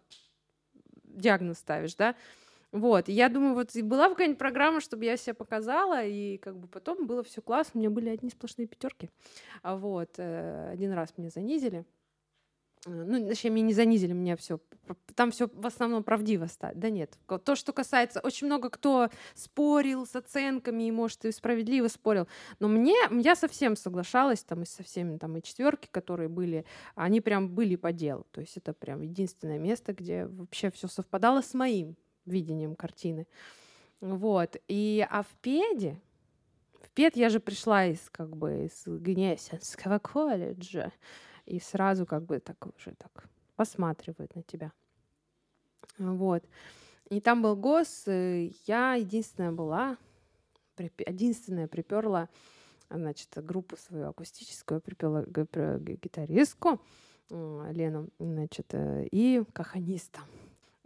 диагноз 1.04 1.58
ставишь, 1.58 1.94
да? 1.94 2.14
Вот, 2.72 3.08
я 3.08 3.28
думаю, 3.28 3.54
вот 3.54 3.76
была 3.82 4.08
бы 4.08 4.14
какая-нибудь 4.14 4.38
программа, 4.38 4.80
чтобы 4.80 5.04
я 5.04 5.18
себя 5.18 5.34
показала, 5.34 6.02
и 6.02 6.38
как 6.38 6.56
бы 6.56 6.66
потом 6.68 7.06
было 7.06 7.22
все 7.22 7.42
классно, 7.42 7.72
у 7.74 7.78
меня 7.80 7.90
были 7.90 8.08
одни 8.08 8.30
сплошные 8.30 8.66
пятерки. 8.66 9.10
А 9.62 9.76
вот, 9.76 10.14
э, 10.16 10.70
один 10.72 10.92
раз 10.92 11.12
меня 11.18 11.28
занизили, 11.28 11.84
ну, 12.84 13.26
точнее, 13.28 13.50
меня 13.50 13.66
не 13.66 13.72
занизили, 13.74 14.12
меня 14.12 14.36
все, 14.36 14.58
там 15.14 15.30
все 15.30 15.48
в 15.52 15.66
основном 15.66 16.02
правдиво 16.02 16.46
стать. 16.46 16.78
Да 16.78 16.90
нет. 16.90 17.16
То, 17.44 17.54
что 17.54 17.72
касается, 17.72 18.20
очень 18.20 18.48
много 18.48 18.70
кто 18.70 19.08
спорил 19.34 20.04
с 20.06 20.16
оценками, 20.16 20.84
и, 20.84 20.90
может, 20.90 21.24
и 21.24 21.32
справедливо 21.32 21.88
спорил, 21.88 22.26
но 22.58 22.68
мне, 22.68 22.96
я 23.10 23.36
совсем 23.36 23.76
соглашалась, 23.76 24.42
там, 24.42 24.62
и 24.62 24.66
со 24.66 24.82
всеми, 24.82 25.16
там, 25.16 25.36
и 25.36 25.42
четверки, 25.42 25.88
которые 25.90 26.28
были, 26.28 26.64
они 26.96 27.20
прям 27.20 27.48
были 27.48 27.76
по 27.76 27.92
делу. 27.92 28.26
То 28.32 28.40
есть 28.40 28.56
это 28.56 28.72
прям 28.72 29.02
единственное 29.02 29.58
место, 29.58 29.92
где 29.92 30.26
вообще 30.26 30.70
все 30.70 30.88
совпадало 30.88 31.42
с 31.42 31.54
моим 31.54 31.96
видением 32.26 32.74
картины. 32.74 33.28
Вот. 34.00 34.56
И, 34.66 35.06
а 35.08 35.22
в 35.22 35.28
педе, 35.40 36.00
в 36.80 36.90
пед 36.90 37.16
я 37.16 37.28
же 37.28 37.38
пришла 37.38 37.86
из, 37.86 38.10
как 38.10 38.36
бы, 38.36 38.64
из 38.64 38.82
Гнесинского 38.86 40.00
колледжа, 40.00 40.92
и 41.52 41.60
сразу 41.60 42.06
как 42.06 42.24
бы 42.24 42.40
так 42.40 42.66
уже 42.66 42.94
так 42.94 43.28
посматривают 43.56 44.34
на 44.34 44.42
тебя. 44.42 44.72
Вот. 45.98 46.42
И 47.10 47.20
там 47.20 47.42
был 47.42 47.56
гос, 47.56 48.06
я 48.06 48.94
единственная 48.94 49.52
была, 49.52 49.98
единственная 50.78 51.68
приперла, 51.68 52.30
значит, 52.88 53.28
группу 53.36 53.76
свою 53.76 54.08
акустическую, 54.08 54.80
припела 54.80 55.26
гитаристку 55.26 56.80
Лену, 57.28 58.08
значит, 58.18 58.66
э, 58.72 59.06
и 59.10 59.42
каханиста. 59.52 60.20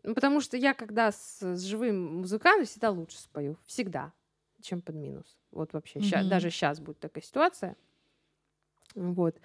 Ну, 0.02 0.14
потому 0.14 0.40
что 0.40 0.56
я, 0.56 0.74
когда 0.74 1.10
с, 1.10 1.42
с 1.42 1.62
живым 1.62 2.18
музыкантом, 2.18 2.66
всегда 2.66 2.90
лучше 2.90 3.18
спою. 3.18 3.56
Всегда. 3.64 4.12
Чем 4.60 4.80
под 4.80 4.94
минус. 4.94 5.26
Вот 5.50 5.72
вообще. 5.72 5.98
Mm-hmm. 5.98 6.04
Ща, 6.04 6.24
даже 6.28 6.50
сейчас 6.50 6.78
будет 6.78 7.00
такая 7.00 7.24
ситуация. 7.24 7.76
Вот. 8.94 9.36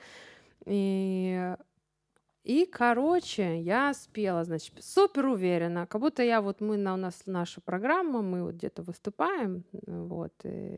И, 0.65 1.55
и, 2.43 2.65
короче, 2.65 3.61
я 3.61 3.93
спела, 3.93 4.43
значит, 4.43 4.73
супер 4.83 5.27
уверенно, 5.27 5.87
как 5.87 6.01
будто 6.01 6.23
я 6.23 6.41
вот, 6.41 6.61
мы, 6.61 6.77
на, 6.77 6.93
у 6.93 6.97
нас 6.97 7.23
наша 7.25 7.61
программа, 7.61 8.21
мы 8.21 8.43
вот 8.43 8.55
где-то 8.55 8.83
выступаем, 8.83 9.63
вот, 9.85 10.33
и 10.43 10.77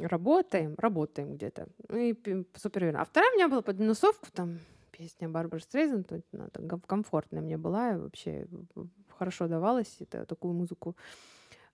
работаем, 0.00 0.74
работаем 0.78 1.34
где-то, 1.34 1.68
и 1.92 2.14
супер 2.56 2.82
уверенно. 2.82 3.02
А 3.02 3.04
вторая 3.04 3.30
у 3.32 3.34
меня 3.34 3.48
была 3.48 3.62
под 3.62 3.78
минусовку, 3.78 4.26
там, 4.32 4.58
песня 4.90 5.28
Барбары 5.28 5.62
Стрейзен, 5.62 6.04
то 6.04 6.22
она 6.32 6.48
комфортная 6.86 7.42
мне 7.42 7.56
была, 7.56 7.98
вообще 7.98 8.46
хорошо 9.18 9.48
давалась, 9.48 9.96
это, 10.00 10.26
такую 10.26 10.54
музыку 10.54 10.96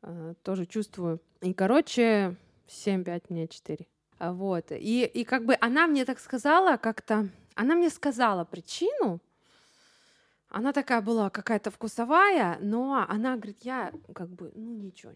э, 0.02 0.34
тоже 0.42 0.66
чувствую. 0.66 1.20
И, 1.40 1.52
короче, 1.54 2.36
7-5 2.68 3.24
мне 3.28 3.48
4. 3.48 3.86
Вот. 4.30 4.70
И, 4.70 5.04
и 5.04 5.24
как 5.24 5.44
бы 5.44 5.56
она 5.60 5.88
мне 5.88 6.04
так 6.04 6.20
сказала 6.20 6.76
как-то, 6.76 7.28
она 7.56 7.74
мне 7.74 7.90
сказала 7.90 8.44
причину, 8.44 9.20
она 10.48 10.72
такая 10.72 11.00
была 11.00 11.28
какая-то 11.28 11.72
вкусовая, 11.72 12.58
но 12.60 13.04
она 13.08 13.34
говорит, 13.36 13.62
я 13.62 13.92
как 14.14 14.28
бы, 14.28 14.52
ну 14.54 14.74
ничего, 14.74 15.12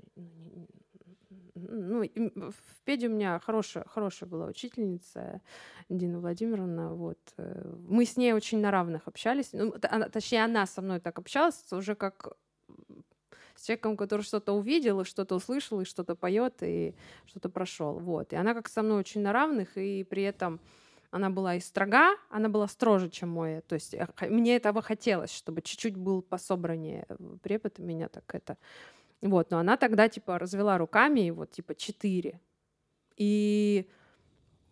ну, 1.55 2.03
в 2.05 2.85
педе 2.85 3.07
у 3.07 3.11
меня 3.11 3.39
хорошая, 3.39 3.85
хорошая 3.85 4.29
была 4.29 4.47
учительница 4.47 5.41
Дина 5.89 6.19
Владимировна, 6.19 6.93
вот. 6.95 7.19
Мы 7.37 8.07
с 8.07 8.17
ней 8.17 8.33
очень 8.33 8.59
на 8.61 8.73
равных 8.73 9.07
общались, 9.07 9.51
ну, 9.53 9.73
точнее, 10.13 10.45
она 10.45 10.67
со 10.67 10.83
мной 10.83 10.99
так 10.99 11.19
общалась 11.19 11.73
уже 11.73 11.95
как 11.95 12.37
с 13.57 13.65
человеком, 13.65 13.97
который 13.97 14.23
что-то 14.23 14.53
увидел, 14.53 15.01
и 15.01 15.05
что-то 15.05 15.35
услышал, 15.35 15.81
и 15.81 15.85
что-то 15.85 16.15
поет, 16.15 16.63
и 16.63 16.95
что-то 17.27 17.49
прошел. 17.49 17.99
Вот. 17.99 18.33
И 18.33 18.37
она 18.37 18.55
как 18.55 18.69
со 18.69 18.83
мной 18.83 18.99
очень 18.99 19.23
на 19.23 19.33
равных, 19.33 19.77
и 19.77 20.05
при 20.05 20.23
этом 20.23 20.61
она 21.11 21.31
была 21.31 21.55
и 21.55 21.61
строга, 21.61 22.17
она 22.31 22.49
была 22.49 22.69
строже, 22.69 23.09
чем 23.11 23.31
мой. 23.31 23.63
То 23.63 23.75
есть 23.75 23.95
э, 23.95 24.07
мне 24.29 24.57
этого 24.57 24.83
хотелось, 24.83 25.33
чтобы 25.33 25.63
чуть-чуть 25.63 25.97
был 25.97 26.23
пособраннее 26.23 27.07
препод 27.43 27.79
у 27.79 27.83
меня 27.83 28.09
так 28.09 28.35
это. 28.35 28.57
Вот, 29.23 29.51
но 29.51 29.59
она 29.59 29.77
тогда 29.77 30.09
типа 30.09 30.39
развела 30.39 30.79
руками, 30.79 31.27
и 31.27 31.31
вот 31.31 31.51
типа 31.51 31.75
четыре. 31.75 32.41
И 33.17 33.89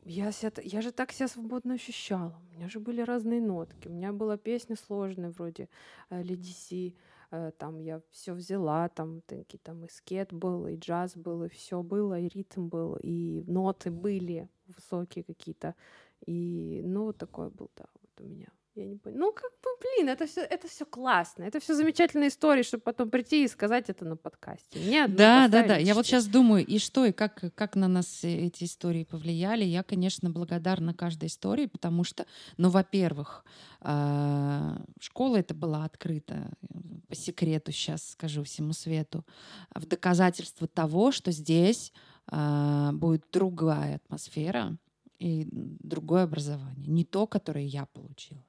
я, 0.05 0.33
себя, 0.33 0.53
я 0.63 0.83
же 0.83 0.93
так 0.93 1.13
себя 1.13 1.29
свободно 1.29 1.75
ощущала. 1.75 2.39
У 2.51 2.57
меня 2.57 2.69
же 2.69 2.79
были 2.79 3.01
разные 3.01 3.41
нотки. 3.41 3.89
У 3.89 3.91
меня 3.91 4.13
была 4.13 4.37
песня 4.37 4.77
сложная 4.77 5.31
вроде 5.31 5.69
э, 6.11 6.23
Ледиси. 6.23 6.95
Э, 7.35 7.51
там 7.59 7.81
я 7.81 8.01
все 8.11 8.33
взяла, 8.33 8.89
там 8.89 9.21
такие 9.23 9.59
там 9.59 9.85
и 9.85 9.89
скет 9.89 10.33
был, 10.33 10.69
и 10.69 10.77
джаз 10.77 11.17
был, 11.17 11.43
и 11.45 11.49
все 11.49 11.83
было, 11.83 12.21
и 12.21 12.29
ритм 12.29 12.69
был, 12.69 12.97
и 13.03 13.43
ноты 13.47 13.91
были 13.91 14.49
высокие 14.69 15.25
какие-то. 15.25 15.75
И, 16.27 16.83
ну, 16.85 17.05
вот 17.05 17.19
такой 17.19 17.51
был, 17.51 17.71
да, 17.77 17.87
вот 18.01 18.21
у 18.21 18.29
меня. 18.29 18.49
Я 18.75 18.87
не 18.87 18.97
поняла. 18.97 19.27
Ну, 19.27 19.33
как 19.33 19.53
бы, 19.63 19.69
блин, 19.81 20.09
это 20.09 20.27
все, 20.27 20.41
это 20.41 20.67
все 20.67 20.85
классно. 20.85 21.45
Это 21.45 21.61
все 21.61 21.75
замечательные 21.75 22.29
истории, 22.29 22.65
чтобы 22.65 22.83
потом 22.83 23.09
прийти 23.09 23.45
и 23.45 23.49
сказать 23.49 23.89
это 23.89 24.05
на 24.05 24.17
подкасте. 24.17 24.81
Нет, 24.81 25.15
да, 25.15 25.47
да, 25.47 25.65
да. 25.65 25.77
Я 25.77 25.95
вот 25.95 26.07
сейчас 26.07 26.27
думаю, 26.27 26.67
и 26.67 26.79
что, 26.79 27.05
и 27.05 27.13
как, 27.13 27.55
как 27.55 27.77
на 27.77 27.87
нас 27.87 28.25
эти 28.25 28.65
истории 28.65 29.05
повлияли. 29.05 29.65
Я, 29.65 29.85
конечно, 29.85 30.29
благодарна 30.29 30.93
каждой 30.93 31.29
истории, 31.29 31.67
потому 31.67 32.03
что, 32.03 32.27
ну, 32.57 32.69
во-первых, 32.69 33.45
а, 33.81 34.83
школа 34.99 35.37
это 35.37 35.55
была 35.55 35.85
открыта, 35.85 36.51
по 37.09 37.15
секрету 37.15 37.71
сейчас 37.71 38.11
скажу 38.11 38.43
всему 38.43 38.73
свету, 38.73 39.25
в 39.73 39.87
доказательство 39.87 40.67
того, 40.67 41.13
что 41.13 41.31
здесь 41.31 41.93
а, 42.27 42.91
будет 42.93 43.25
другая 43.31 43.97
атмосфера 43.97 44.77
и 45.21 45.47
другое 45.53 46.25
образование, 46.25 46.89
не 46.89 47.05
то, 47.05 47.29
которое 47.29 47.65
я 47.65 47.87
получила. 47.87 48.43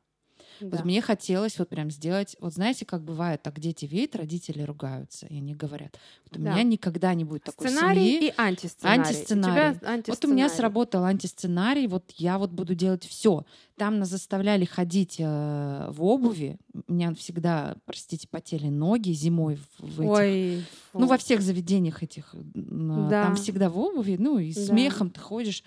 Да. 0.59 0.77
Вот 0.77 0.85
мне 0.85 1.01
хотелось 1.01 1.59
вот 1.59 1.69
прям 1.69 1.91
сделать, 1.91 2.35
вот 2.39 2.53
знаете, 2.53 2.85
как 2.85 3.03
бывает, 3.03 3.41
так 3.41 3.59
дети 3.59 3.85
видят, 3.85 4.15
родители 4.15 4.61
ругаются, 4.61 5.25
и 5.27 5.37
они 5.37 5.53
говорят, 5.53 5.97
вот 6.29 6.39
у 6.39 6.43
да. 6.43 6.53
меня 6.53 6.63
никогда 6.63 7.13
не 7.13 7.23
будет 7.23 7.43
такой 7.43 7.69
сценарий 7.69 8.13
семьи. 8.13 8.29
и 8.29 8.33
антисценарий. 8.37 9.01
Антисценарий. 9.01 9.51
У 9.51 9.53
тебя 9.53 9.89
антисценарий. 9.89 10.03
Вот 10.07 10.25
у 10.25 10.27
меня 10.27 10.49
сработал 10.49 11.03
антисценарий, 11.03 11.87
вот 11.87 12.11
я 12.17 12.37
вот 12.37 12.51
буду 12.51 12.75
делать 12.75 13.05
все. 13.05 13.45
Там 13.77 13.99
нас 13.99 14.09
заставляли 14.09 14.63
ходить 14.63 15.17
э, 15.19 15.87
в 15.89 16.03
обуви. 16.03 16.57
У 16.87 16.93
меня 16.93 17.13
всегда, 17.15 17.75
простите, 17.85 18.27
потели 18.27 18.67
ноги 18.67 19.11
зимой 19.11 19.55
в, 19.55 19.97
в 19.97 20.01
этих, 20.01 20.11
Ой, 20.11 20.65
ну 20.93 21.07
во 21.07 21.17
всех 21.17 21.41
заведениях 21.41 22.01
этих. 22.01 22.33
Да. 22.33 23.25
Там 23.25 23.35
всегда 23.35 23.69
в 23.69 23.77
обуви, 23.77 24.15
ну 24.17 24.37
и 24.37 24.53
да. 24.53 24.61
смехом 24.61 25.09
ты 25.09 25.19
ходишь. 25.19 25.63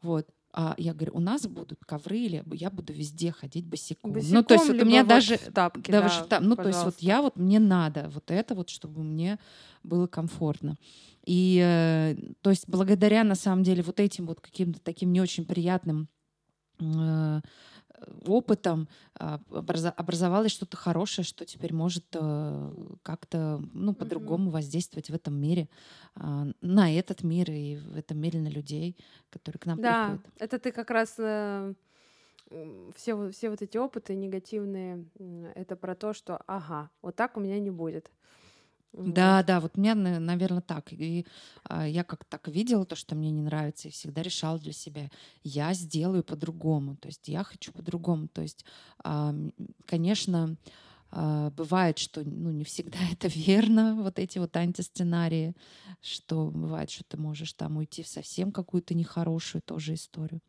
Вот. 0.00 0.26
А 0.58 0.74
я 0.78 0.94
говорю, 0.94 1.12
у 1.14 1.20
нас 1.20 1.46
будут 1.46 1.84
ковры 1.84 2.18
или 2.18 2.42
я 2.54 2.70
буду 2.70 2.94
везде 2.94 3.30
ходить 3.30 3.66
босиком. 3.66 4.10
босиком 4.12 4.36
ну, 4.36 4.42
то 4.42 4.54
есть 4.54 4.68
вот 4.68 4.80
у 4.80 4.84
меня 4.86 5.02
вот 5.02 5.08
даже... 5.08 5.36
Тапки, 5.36 5.90
да, 5.90 6.00
да, 6.00 6.24
там, 6.24 6.44
ну, 6.48 6.56
то 6.56 6.66
есть 6.66 6.82
вот 6.82 6.96
я 7.00 7.20
вот, 7.20 7.36
мне 7.36 7.58
надо 7.58 8.10
вот 8.14 8.30
это 8.30 8.54
вот, 8.54 8.70
чтобы 8.70 9.02
мне 9.02 9.38
было 9.82 10.06
комфортно. 10.06 10.78
И, 11.26 11.60
э, 11.62 12.16
то 12.40 12.48
есть 12.48 12.68
благодаря, 12.68 13.22
на 13.22 13.34
самом 13.34 13.64
деле, 13.64 13.82
вот 13.82 14.00
этим 14.00 14.26
вот 14.26 14.40
каким-то 14.40 14.80
таким 14.80 15.12
не 15.12 15.20
очень 15.20 15.44
приятным 15.44 16.08
э, 16.80 17.40
опытом 18.26 18.88
а, 19.14 19.40
образовалось 19.50 20.52
что-то 20.52 20.76
хорошее, 20.76 21.24
что 21.24 21.44
теперь 21.44 21.72
может 21.72 22.04
э, 22.14 22.72
как-то 23.02 23.62
ну, 23.72 23.94
по-другому 23.94 24.50
воздействовать 24.50 25.10
в 25.10 25.14
этом 25.14 25.34
мире, 25.34 25.68
а, 26.14 26.46
на 26.60 26.92
этот 26.92 27.22
мир 27.22 27.50
и 27.50 27.76
в 27.76 27.96
этом 27.96 28.18
мире 28.18 28.40
на 28.40 28.48
людей, 28.48 28.96
которые 29.30 29.60
к 29.60 29.66
нам 29.66 29.80
да, 29.80 30.10
приходят. 30.10 30.32
это 30.38 30.58
ты 30.58 30.72
как 30.72 30.90
раз 30.90 31.14
э, 31.18 31.74
все, 32.94 33.30
все 33.30 33.50
вот 33.50 33.62
эти 33.62 33.76
опыты 33.76 34.14
негативные, 34.14 35.04
это 35.54 35.76
про 35.76 35.94
то, 35.94 36.12
что 36.12 36.38
ага, 36.46 36.90
вот 37.02 37.16
так 37.16 37.36
у 37.36 37.40
меня 37.40 37.58
не 37.58 37.70
будет. 37.70 38.10
Да, 38.92 39.42
да, 39.42 39.60
вот 39.60 39.72
у 39.76 39.80
меня, 39.80 39.94
наверное, 39.94 40.62
так. 40.62 40.92
И 40.92 41.26
а, 41.64 41.86
я 41.86 42.02
как 42.02 42.24
так 42.24 42.48
видела 42.48 42.86
то, 42.86 42.96
что 42.96 43.14
мне 43.14 43.30
не 43.30 43.42
нравится, 43.42 43.88
и 43.88 43.90
всегда 43.90 44.22
решала 44.22 44.58
для 44.58 44.72
себя, 44.72 45.10
я 45.44 45.74
сделаю 45.74 46.24
по-другому. 46.24 46.96
То 46.96 47.08
есть 47.08 47.28
я 47.28 47.44
хочу 47.44 47.72
по-другому. 47.72 48.28
То 48.28 48.40
есть, 48.42 48.64
а, 49.04 49.34
конечно, 49.84 50.56
а, 51.10 51.50
бывает, 51.50 51.98
что 51.98 52.22
ну, 52.24 52.50
не 52.50 52.64
всегда 52.64 52.98
это 53.12 53.28
верно, 53.28 53.94
вот 53.96 54.18
эти 54.18 54.38
вот 54.38 54.56
антисценарии, 54.56 55.54
что 56.02 56.46
бывает, 56.50 56.90
что 56.90 57.04
ты 57.04 57.16
можешь 57.18 57.52
там 57.54 57.76
уйти 57.76 58.02
в 58.02 58.08
совсем 58.08 58.52
какую-то 58.52 58.94
нехорошую 58.94 59.62
тоже 59.62 59.94
историю. 59.94 60.40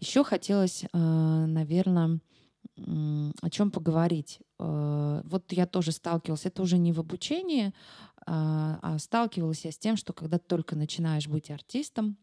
Еще 0.00 0.24
хотелось, 0.24 0.84
а, 0.92 1.46
наверное, 1.46 2.20
о 2.76 3.50
чем 3.50 3.70
поговорить. 3.70 4.40
Э, 4.58 5.22
вот 5.24 5.52
я 5.52 5.66
тоже 5.66 5.92
сталкивалась, 5.92 6.46
это 6.46 6.62
уже 6.62 6.78
не 6.78 6.92
в 6.92 7.00
обучении, 7.00 7.72
а, 8.24 8.78
а 8.82 8.98
сталкивалась 8.98 9.64
я 9.64 9.72
с 9.72 9.78
тем, 9.78 9.96
что 9.96 10.12
когда 10.12 10.38
только 10.38 10.76
начинаешь 10.76 11.28
быть 11.28 11.50
артистом, 11.50 12.16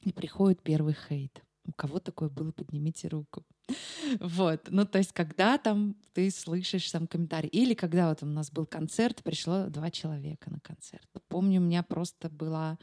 и 0.00 0.12
приходит 0.12 0.62
первый 0.62 0.94
хейт. 0.94 1.42
У 1.66 1.72
кого 1.72 1.98
такое 1.98 2.28
было, 2.28 2.52
поднимите 2.52 3.08
руку. 3.08 3.42
Вот, 4.20 4.68
ну 4.70 4.84
то 4.84 4.98
есть 4.98 5.12
когда 5.12 5.58
там 5.58 5.96
ты 6.12 6.30
слышишь 6.30 6.90
там 6.90 7.06
комментарий, 7.06 7.48
или 7.48 7.74
когда 7.74 8.08
вот 8.08 8.22
у 8.22 8.26
нас 8.26 8.50
был 8.50 8.66
концерт, 8.66 9.22
пришло 9.22 9.66
два 9.66 9.90
человека 9.90 10.50
на 10.50 10.60
концерт. 10.60 11.08
Помню, 11.28 11.60
у 11.60 11.64
меня 11.64 11.82
просто 11.82 12.28
была 12.28 12.78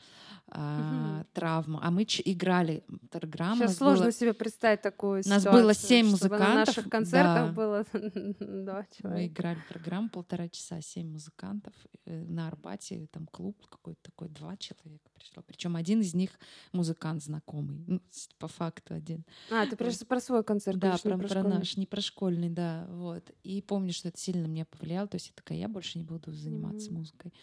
а, 0.48 1.20
угу. 1.20 1.28
травма, 1.34 1.80
а 1.82 1.92
мы 1.92 2.04
играли 2.04 2.84
программу. 3.10 3.58
Сейчас 3.58 3.78
сложно 3.78 4.06
было... 4.06 4.12
себе 4.12 4.34
представить 4.34 4.82
такую 4.82 5.24
ситуацию. 5.24 5.52
У 5.52 5.54
нас 5.54 5.62
было 5.64 5.74
семь 5.74 6.08
музыкантов. 6.08 6.48
На 6.48 6.54
наших 6.56 6.90
концертах 6.90 7.48
да. 7.48 7.54
было 7.54 7.86
два 7.94 8.86
человека. 8.86 9.08
Мы 9.08 9.28
играли 9.28 9.60
программу 9.70 10.10
полтора 10.10 10.50
часа, 10.50 10.82
семь 10.82 11.12
музыкантов 11.12 11.74
э, 12.06 12.24
на 12.26 12.48
Арбате, 12.48 13.08
там 13.12 13.28
клуб 13.28 13.56
какой-то 13.70 14.02
такой, 14.02 14.28
два 14.30 14.58
человека 14.58 15.11
пришло. 15.22 15.44
Причем 15.46 15.76
один 15.76 16.02
из 16.02 16.14
них 16.14 16.32
музыкант 16.72 17.24
знакомый, 17.24 17.84
ну, 17.88 18.02
по 18.40 18.48
факту 18.48 18.94
один. 18.94 19.26
А, 19.50 19.66
ты 19.66 19.76
про, 19.76 19.92
про 20.08 20.20
свой 20.20 20.44
концерт. 20.44 20.80
Да, 20.80 20.98
про, 20.98 21.18
про, 21.18 21.28
про 21.28 21.44
наш, 21.44 21.78
не 21.78 21.86
про 21.86 22.02
школьный, 22.02 22.50
да, 22.50 22.86
вот. 22.90 23.32
И 23.44 23.62
помню, 23.62 23.94
что 23.94 24.10
это 24.10 24.18
сильно 24.18 24.48
меня 24.48 24.66
повлияло, 24.66 25.08
то 25.08 25.16
есть 25.16 25.28
я 25.28 25.34
такая, 25.36 25.58
я 25.58 25.68
больше 25.68 25.98
не 25.98 26.04
буду 26.04 26.32
заниматься 26.32 26.90
mm-hmm. 26.90 26.94
музыкой. 26.94 27.34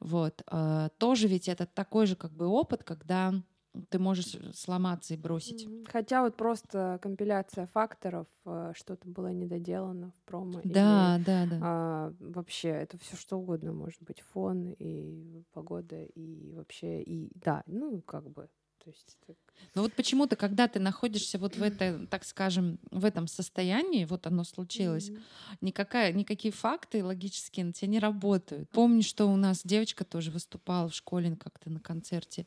Вот. 0.00 0.42
А, 0.46 0.88
тоже 0.98 1.28
ведь 1.28 1.48
это 1.48 1.66
такой 1.66 2.06
же 2.06 2.16
как 2.16 2.32
бы 2.32 2.46
опыт, 2.46 2.84
когда 2.84 3.34
ты 3.88 3.98
можешь 3.98 4.36
сломаться 4.54 5.14
и 5.14 5.16
бросить. 5.16 5.68
Хотя 5.86 6.22
вот 6.22 6.36
просто 6.36 6.98
компиляция 7.02 7.66
факторов, 7.66 8.26
э, 8.44 8.72
что-то 8.76 9.08
было 9.08 9.28
недоделано 9.28 10.12
в 10.12 10.28
промо. 10.28 10.60
Да, 10.64 11.16
или, 11.16 11.24
да, 11.24 11.46
да. 11.46 11.58
А, 11.62 12.14
вообще 12.20 12.68
это 12.68 12.98
все 12.98 13.16
что 13.16 13.38
угодно 13.38 13.72
может 13.72 14.02
быть 14.02 14.20
фон 14.32 14.74
и 14.78 15.44
погода 15.52 16.02
и 16.02 16.52
вообще 16.52 17.02
и 17.02 17.30
да, 17.34 17.62
ну 17.66 18.00
как 18.02 18.30
бы 18.30 18.48
то 18.84 18.90
есть 18.90 19.16
это... 19.22 19.38
Но 19.74 19.82
вот 19.82 19.94
почему-то, 19.94 20.36
когда 20.36 20.68
ты 20.68 20.78
находишься 20.78 21.38
вот 21.38 21.56
в 21.56 21.62
этой, 21.62 22.06
так 22.06 22.24
скажем, 22.24 22.78
в 22.90 23.06
этом 23.06 23.26
состоянии, 23.28 24.04
вот 24.04 24.26
оно 24.26 24.44
случилось, 24.44 25.08
mm-hmm. 25.08 25.56
никакая, 25.62 26.12
никакие 26.12 26.52
факты 26.52 27.02
логические 27.02 27.64
на 27.64 27.72
тебя 27.72 27.88
не 27.88 27.98
работают. 27.98 28.68
Помню, 28.70 29.02
что 29.02 29.26
у 29.26 29.36
нас 29.36 29.62
девочка 29.64 30.04
тоже 30.04 30.30
выступала 30.30 30.90
в 30.90 30.94
школе 30.94 31.34
как-то 31.36 31.70
на 31.70 31.80
концерте. 31.80 32.46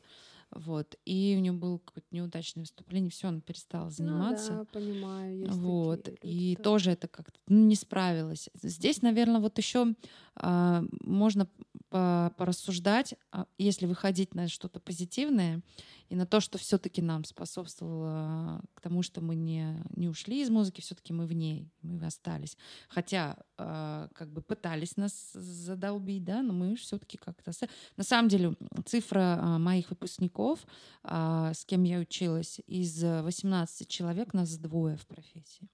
Вот. 0.50 0.96
И 1.04 1.34
у 1.36 1.40
нее 1.40 1.52
было 1.52 1.78
какое-то 1.78 2.08
неудачное 2.10 2.62
выступление, 2.62 3.10
все, 3.10 3.28
она 3.28 3.40
перестала 3.40 3.90
заниматься. 3.90 4.52
Ну, 4.52 4.58
да, 4.58 4.64
понимаю. 4.72 5.38
Есть 5.40 5.52
вот. 5.52 6.02
Такие 6.04 6.52
и 6.52 6.56
тоже. 6.56 6.64
тоже 6.64 6.90
это 6.92 7.08
как-то 7.08 7.38
ну, 7.48 7.66
не 7.66 7.74
справилась. 7.74 8.48
Здесь, 8.62 9.02
наверное, 9.02 9.40
вот 9.40 9.58
еще 9.58 9.94
а, 10.36 10.84
можно 11.02 11.48
порассуждать, 11.90 13.14
а, 13.30 13.46
если 13.58 13.86
выходить 13.86 14.34
на 14.34 14.48
что-то 14.48 14.80
позитивное 14.80 15.62
и 16.08 16.16
на 16.16 16.26
то, 16.26 16.40
что 16.40 16.58
все-таки 16.58 17.02
нам 17.02 17.24
способствовало 17.24 18.62
к 18.74 18.80
тому, 18.80 19.02
что 19.02 19.20
мы 19.20 19.34
не, 19.36 19.82
не 19.94 20.08
ушли 20.08 20.42
из 20.42 20.50
музыки, 20.50 20.80
все-таки 20.80 21.12
мы 21.12 21.26
в 21.26 21.32
ней, 21.32 21.70
мы 21.82 22.06
остались. 22.06 22.56
Хотя 22.88 23.36
э, 23.58 24.08
как 24.14 24.32
бы 24.32 24.40
пытались 24.40 24.96
нас 24.96 25.32
задолбить, 25.32 26.24
да, 26.24 26.42
но 26.42 26.52
мы 26.52 26.76
все-таки 26.76 27.18
как-то... 27.18 27.52
На 27.96 28.04
самом 28.04 28.28
деле 28.28 28.54
цифра 28.86 29.38
э, 29.40 29.58
моих 29.58 29.90
выпускников, 29.90 30.66
э, 31.04 31.52
с 31.54 31.64
кем 31.64 31.82
я 31.84 31.98
училась, 31.98 32.60
из 32.66 33.02
18 33.02 33.88
человек 33.88 34.32
нас 34.32 34.56
двое 34.56 34.96
в 34.96 35.06
профессии. 35.06 35.68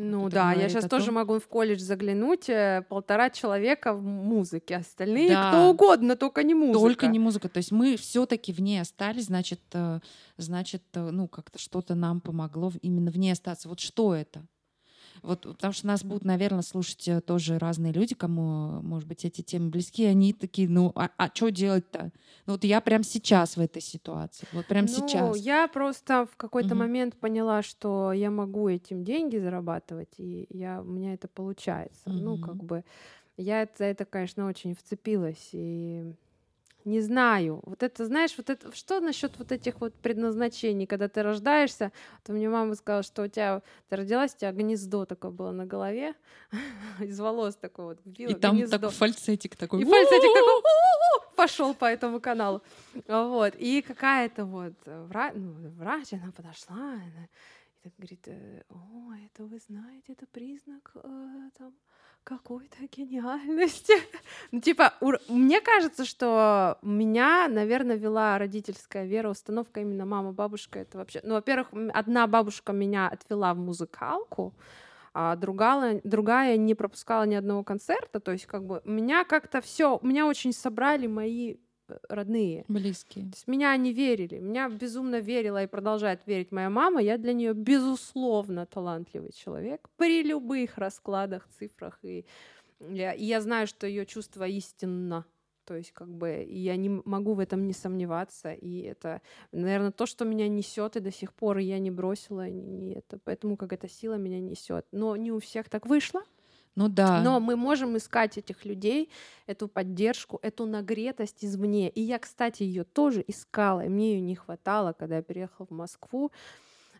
Ну 0.00 0.28
да, 0.28 0.52
я 0.52 0.68
сейчас 0.68 0.88
тоже 0.88 1.10
могу 1.10 1.40
в 1.40 1.48
колледж 1.48 1.80
заглянуть, 1.80 2.48
э, 2.48 2.84
полтора 2.88 3.30
человека 3.30 3.92
в 3.92 4.04
музыке, 4.04 4.76
остальные 4.76 5.30
да. 5.30 5.48
кто 5.48 5.70
угодно, 5.70 6.14
только 6.14 6.44
не 6.44 6.54
музыка. 6.54 6.78
Только 6.78 7.06
не 7.08 7.18
музыка. 7.18 7.48
То 7.48 7.58
есть 7.58 7.72
мы 7.72 7.96
все-таки 7.96 8.52
в 8.52 8.60
ней 8.60 8.80
остались, 8.80 9.24
значит, 9.24 9.60
э, 9.72 9.98
значит, 10.36 10.84
э, 10.94 11.10
ну 11.10 11.26
как-то 11.26 11.58
что-то 11.58 11.96
нам 11.96 12.20
помогло 12.20 12.72
именно 12.80 13.10
в 13.10 13.18
ней 13.18 13.32
остаться. 13.32 13.68
Вот 13.68 13.80
что 13.80 14.14
это? 14.14 14.46
Вот, 15.22 15.42
потому 15.42 15.72
что 15.72 15.86
нас 15.86 16.04
будут, 16.04 16.24
наверное, 16.24 16.62
слушать 16.62 17.06
э, 17.08 17.20
тоже 17.20 17.58
разные 17.58 17.92
люди, 17.92 18.14
кому, 18.14 18.82
может 18.82 19.08
быть, 19.08 19.24
эти 19.24 19.42
темы 19.42 19.70
близки, 19.70 20.04
они 20.04 20.32
такие, 20.32 20.68
ну, 20.68 20.92
а, 20.94 21.10
а 21.16 21.30
что 21.32 21.50
делать-то? 21.50 22.10
Ну, 22.46 22.54
вот 22.54 22.64
я 22.64 22.80
прям 22.80 23.02
сейчас 23.02 23.56
в 23.56 23.60
этой 23.60 23.82
ситуации, 23.82 24.46
вот 24.52 24.66
прям 24.66 24.86
ну, 24.86 24.92
сейчас. 24.92 25.36
Я 25.38 25.68
просто 25.68 26.26
в 26.26 26.36
какой-то 26.36 26.70
угу. 26.70 26.78
момент 26.78 27.16
поняла, 27.16 27.62
что 27.62 28.12
я 28.12 28.30
могу 28.30 28.68
этим 28.68 29.04
деньги 29.04 29.36
зарабатывать, 29.36 30.14
и 30.18 30.46
я, 30.50 30.80
у 30.80 30.84
меня 30.84 31.14
это 31.14 31.28
получается. 31.28 32.08
Угу. 32.10 32.18
Ну, 32.18 32.38
как 32.38 32.56
бы 32.56 32.84
я 33.36 33.62
это, 33.62 33.84
это, 33.84 34.04
конечно, 34.04 34.46
очень 34.46 34.74
вцепилась, 34.74 35.50
и 35.52 36.12
не 36.88 37.00
знаю. 37.00 37.60
Вот 37.64 37.82
это, 37.82 38.06
знаешь, 38.06 38.34
вот 38.36 38.50
это, 38.50 38.74
что 38.74 39.00
насчет 39.00 39.38
вот 39.38 39.52
этих 39.52 39.80
вот 39.80 39.94
предназначений, 39.94 40.86
когда 40.86 41.08
ты 41.08 41.22
рождаешься, 41.22 41.92
то 42.24 42.32
мне 42.32 42.48
мама 42.48 42.74
сказала, 42.74 43.02
что 43.02 43.22
у 43.22 43.28
тебя, 43.28 43.62
ты 43.88 43.96
родилась, 43.96 44.34
у 44.34 44.38
тебя 44.38 44.52
гнездо 44.52 45.04
такое 45.04 45.30
было 45.30 45.52
на 45.52 45.66
голове, 45.66 46.14
из 47.00 47.20
волос 47.20 47.56
такое 47.56 47.86
вот. 47.86 48.00
И 48.06 48.34
там 48.34 48.56
гнездо. 48.56 48.78
такой 48.78 48.90
фальцетик 48.90 49.56
такой. 49.56 49.82
И 49.82 49.84
фальцетик 49.84 50.34
такой 50.34 50.62
пошел 51.36 51.74
по 51.74 51.84
этому 51.84 52.20
каналу. 52.20 52.62
Вот. 53.06 53.54
И 53.56 53.82
какая-то 53.82 54.44
вот 54.44 54.74
врач, 54.84 55.34
ну, 55.36 55.52
врач, 55.76 56.12
она 56.12 56.32
подошла, 56.32 56.76
она, 56.76 57.28
и 57.78 57.84
так 57.84 57.92
говорит, 57.96 58.26
«Э, 58.26 58.62
о, 58.70 59.12
это 59.26 59.44
вы 59.44 59.58
знаете, 59.58 60.12
это 60.12 60.26
признак 60.26 60.90
э, 60.94 61.50
там 61.56 61.74
какой-то 62.28 62.76
гениальности. 62.92 63.94
ну, 64.52 64.60
типа, 64.60 64.92
у, 65.00 65.12
мне 65.28 65.62
кажется, 65.62 66.04
что 66.04 66.76
меня, 66.82 67.48
наверное, 67.48 67.96
вела 67.96 68.38
родительская 68.38 69.06
вера, 69.06 69.30
установка 69.30 69.80
именно 69.80 70.04
мама, 70.04 70.32
бабушка. 70.32 70.78
Это 70.78 70.98
вообще... 70.98 71.20
Ну, 71.24 71.34
во-первых, 71.34 71.68
одна 71.94 72.26
бабушка 72.26 72.72
меня 72.72 73.08
отвела 73.08 73.54
в 73.54 73.58
музыкалку, 73.58 74.54
а 75.14 75.36
другая, 75.36 76.02
другая 76.04 76.58
не 76.58 76.74
пропускала 76.74 77.22
ни 77.24 77.34
одного 77.34 77.64
концерта. 77.64 78.20
То 78.20 78.32
есть, 78.32 78.44
как 78.44 78.62
бы, 78.62 78.82
меня 78.84 79.24
как-то 79.24 79.62
все, 79.62 79.98
меня 80.02 80.26
очень 80.26 80.52
собрали 80.52 81.06
мои 81.06 81.56
родные. 82.08 82.64
Близкие. 82.68 83.24
То 83.26 83.30
есть 83.34 83.48
меня 83.48 83.72
они 83.72 83.92
верили. 83.92 84.38
Меня 84.38 84.68
безумно 84.68 85.20
верила 85.20 85.62
и 85.62 85.66
продолжает 85.66 86.20
верить 86.26 86.52
моя 86.52 86.70
мама. 86.70 87.00
Я 87.00 87.18
для 87.18 87.32
нее 87.32 87.54
безусловно 87.54 88.66
талантливый 88.66 89.32
человек 89.32 89.88
при 89.96 90.22
любых 90.22 90.78
раскладах, 90.78 91.48
цифрах. 91.58 91.98
И 92.02 92.24
я, 92.80 93.12
и 93.12 93.24
я 93.24 93.40
знаю, 93.40 93.66
что 93.66 93.86
ее 93.86 94.06
чувство 94.06 94.46
истинно. 94.46 95.24
То 95.64 95.74
есть, 95.74 95.92
как 95.92 96.08
бы, 96.08 96.44
и 96.44 96.58
я 96.58 96.76
не 96.76 96.88
могу 96.88 97.34
в 97.34 97.40
этом 97.40 97.66
не 97.66 97.74
сомневаться. 97.74 98.54
И 98.54 98.80
это, 98.80 99.20
наверное, 99.52 99.90
то, 99.90 100.06
что 100.06 100.24
меня 100.24 100.48
несет, 100.48 100.96
и 100.96 101.00
до 101.00 101.12
сих 101.12 101.34
пор 101.34 101.58
я 101.58 101.78
не 101.78 101.90
бросила, 101.90 102.48
не 102.48 102.94
это. 102.94 103.18
Поэтому 103.22 103.58
как 103.58 103.74
эта 103.74 103.86
сила 103.86 104.14
меня 104.14 104.40
несет. 104.40 104.86
Но 104.92 105.14
не 105.16 105.30
у 105.30 105.40
всех 105.40 105.68
так 105.68 105.84
вышло. 105.84 106.22
Ну 106.76 106.88
да. 106.88 107.14
Но 107.22 107.40
мы 107.40 107.56
можем 107.56 107.96
искать 107.96 108.38
этих 108.38 108.64
людей, 108.64 109.10
эту 109.46 109.68
поддержку, 109.68 110.38
эту 110.42 110.66
нагретость 110.66 111.44
извне. 111.44 111.88
И 111.90 112.00
я, 112.00 112.18
кстати, 112.18 112.62
ее 112.62 112.84
тоже 112.84 113.24
искала, 113.26 113.84
и 113.84 113.88
мне 113.88 114.14
ее 114.14 114.20
не 114.20 114.34
хватало, 114.36 114.92
когда 114.92 115.16
я 115.16 115.22
переехала 115.22 115.66
в 115.66 115.70
Москву. 115.70 116.30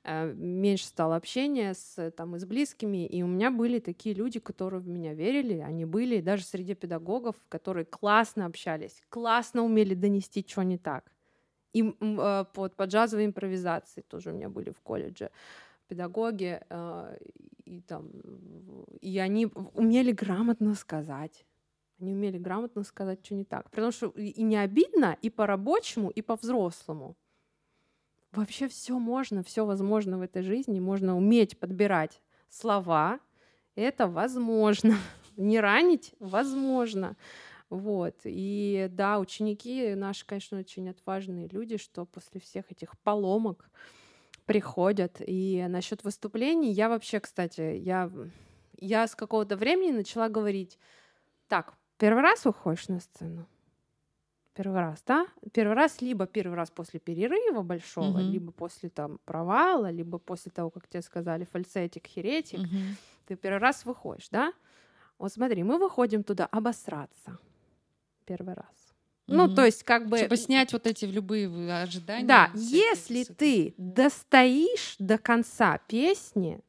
э, 0.05 0.33
меньше 0.35 0.87
стало 0.87 1.17
общения 1.17 1.75
с, 1.75 2.11
там, 2.13 2.37
и 2.37 2.39
с 2.39 2.45
близкими, 2.47 3.07
и 3.07 3.23
у 3.23 3.27
меня 3.27 3.51
были 3.51 3.81
такие 3.81 4.15
люди, 4.15 4.41
которые 4.41 4.81
в 4.81 4.89
меня 4.89 5.15
верили, 5.15 5.59
они 5.61 5.85
были 5.87 6.21
даже 6.21 6.45
среди 6.45 6.75
педагогов, 6.75 7.37
которые 7.49 7.85
классно 7.87 8.47
общались, 8.47 9.03
классно 9.11 9.65
умели 9.65 9.95
донести, 9.95 10.45
что 10.49 10.63
не 10.63 10.79
так. 10.79 11.13
И 11.75 11.83
э, 12.01 12.45
под, 12.55 12.77
под 12.77 12.91
джазовой 12.91 13.27
импровизацией 13.27 14.05
тоже 14.09 14.31
у 14.31 14.35
меня 14.35 14.49
были 14.49 14.71
в 14.71 14.81
колледже 14.81 15.31
педагоги, 15.89 16.61
э, 16.71 17.19
и, 17.69 17.81
там, 17.83 18.11
и 19.01 19.19
они 19.19 19.47
умели 19.75 20.13
грамотно 20.13 20.75
сказать. 20.75 21.45
Они 22.01 22.13
умели 22.13 22.39
грамотно 22.39 22.85
сказать, 22.85 23.25
что 23.25 23.35
не 23.35 23.45
так. 23.45 23.71
Потому 23.71 23.93
что 23.93 24.09
и 24.09 24.43
не 24.43 24.57
обидно, 24.57 25.17
и 25.21 25.31
по-рабочему, 25.31 26.11
и 26.11 26.23
по-взрослому. 26.23 27.17
Вообще 28.33 28.69
все 28.69 28.99
можно, 28.99 29.43
все 29.43 29.67
возможно 29.67 30.19
в 30.19 30.23
этой 30.23 30.43
жизни. 30.43 30.81
Можно 30.81 31.17
уметь 31.17 31.59
подбирать 31.59 32.23
слова. 32.49 33.21
Это 33.75 34.07
возможно. 34.07 34.97
Не 35.37 35.61
ранить 35.61 36.15
возможно. 36.19 37.17
Вот. 37.71 38.17
И 38.25 38.89
да, 38.91 39.19
ученики 39.19 39.95
наши, 39.95 40.27
конечно, 40.27 40.59
очень 40.59 40.89
отважные 40.89 41.49
люди, 41.49 41.77
что 41.77 42.05
после 42.07 42.41
всех 42.41 42.71
этих 42.73 42.99
поломок 43.01 43.71
приходят. 44.49 45.21
И 45.25 45.65
насчет 45.69 46.03
выступлений, 46.05 46.73
я 46.73 46.89
вообще, 46.89 47.21
кстати, 47.21 47.61
я, 47.61 48.11
я 48.79 49.07
с 49.07 49.15
какого-то 49.15 49.57
времени 49.57 49.93
начала 49.93 50.29
говорить, 50.31 50.79
так, 51.49 51.75
первый 51.99 52.23
раз 52.23 52.47
выходишь 52.47 52.89
на 52.89 52.99
сцену, 52.99 53.47
первый 54.55 54.81
раз, 54.81 55.03
да? 55.07 55.27
Первый 55.53 55.77
раз, 55.77 56.01
либо 56.01 56.27
первый 56.27 56.55
раз 56.55 56.71
после 56.71 56.99
перерыва 56.99 57.63
большого, 57.63 58.19
mm-hmm. 58.19 58.31
либо 58.31 58.51
после 58.51 58.89
там 58.89 59.19
провала, 59.27 59.91
либо 59.91 60.19
после 60.19 60.51
того, 60.51 60.71
как 60.71 60.89
тебе 60.89 61.03
сказали 61.03 61.45
фальцетик, 61.45 62.07
херетик, 62.07 62.61
mm-hmm. 62.61 62.95
ты 63.27 63.37
первый 63.37 63.61
раз 63.61 63.85
выходишь, 63.85 64.31
да? 64.31 64.55
Вот 65.19 65.31
смотри, 65.31 65.63
мы 65.63 65.79
выходим 65.79 66.23
туда 66.23 66.47
обосраться 66.47 67.39
первый 68.25 68.55
раз. 68.55 68.88
Ну, 69.29 69.55
то 69.55 69.65
есть 69.65 69.85
как 69.85 70.09
бы... 70.09 70.19
Чтобы 70.19 70.37
снять 70.37 70.73
вот 70.73 70.87
эти 70.87 71.05
любые 71.05 71.49
ожидания. 71.83 72.27
Да, 72.27 72.51
если 72.55 73.25
ты 73.25 73.75
достоишь 73.77 74.97
до 74.99 75.19
конца 75.19 75.79
песни, 75.87 76.61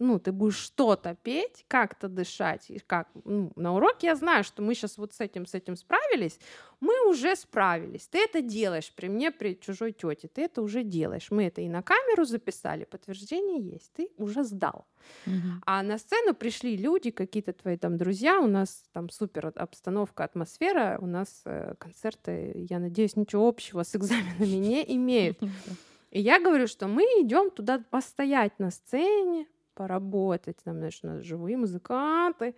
ну, 0.00 0.18
ты 0.18 0.32
будешь 0.32 0.56
что-то 0.56 1.14
петь, 1.22 1.64
как-то 1.68 2.08
дышать, 2.08 2.70
и 2.70 2.78
как, 2.78 3.08
ну, 3.24 3.52
на 3.54 3.74
уроке 3.74 4.08
я 4.08 4.16
знаю, 4.16 4.44
что 4.44 4.62
мы 4.62 4.74
сейчас 4.74 4.98
вот 4.98 5.12
с 5.12 5.20
этим, 5.20 5.46
с 5.46 5.54
этим 5.54 5.76
справились, 5.76 6.38
мы 6.80 7.08
уже 7.08 7.36
справились, 7.36 8.08
ты 8.08 8.18
это 8.18 8.40
делаешь 8.40 8.92
при 8.96 9.08
мне, 9.08 9.30
при 9.30 9.60
чужой 9.60 9.92
тете, 9.92 10.28
ты 10.28 10.42
это 10.42 10.62
уже 10.62 10.82
делаешь, 10.82 11.30
мы 11.30 11.44
это 11.44 11.60
и 11.60 11.68
на 11.68 11.82
камеру 11.82 12.24
записали, 12.24 12.84
подтверждение 12.84 13.60
есть, 13.60 13.92
ты 13.92 14.08
уже 14.16 14.42
сдал. 14.42 14.86
Угу. 15.26 15.62
А 15.66 15.82
на 15.82 15.98
сцену 15.98 16.34
пришли 16.34 16.76
люди, 16.76 17.10
какие-то 17.10 17.52
твои 17.52 17.76
там 17.76 17.96
друзья, 17.96 18.40
у 18.40 18.46
нас 18.46 18.84
там 18.92 19.10
супер 19.10 19.52
обстановка, 19.54 20.24
атмосфера, 20.24 20.98
у 21.00 21.06
нас 21.06 21.42
э, 21.44 21.74
концерты, 21.78 22.52
я 22.54 22.78
надеюсь, 22.78 23.16
ничего 23.16 23.46
общего 23.46 23.82
с 23.82 23.94
экзаменами 23.94 24.56
не 24.56 24.96
имеют. 24.96 25.38
И 26.10 26.20
я 26.20 26.40
говорю, 26.40 26.66
что 26.66 26.88
мы 26.88 27.02
идем 27.22 27.50
туда 27.50 27.82
постоять 27.90 28.58
на 28.58 28.70
сцене, 28.70 29.46
поработать, 29.74 30.56
там, 30.64 30.78
знаешь, 30.78 31.00
у 31.02 31.06
нас 31.06 31.22
живые 31.22 31.56
музыканты, 31.56 32.54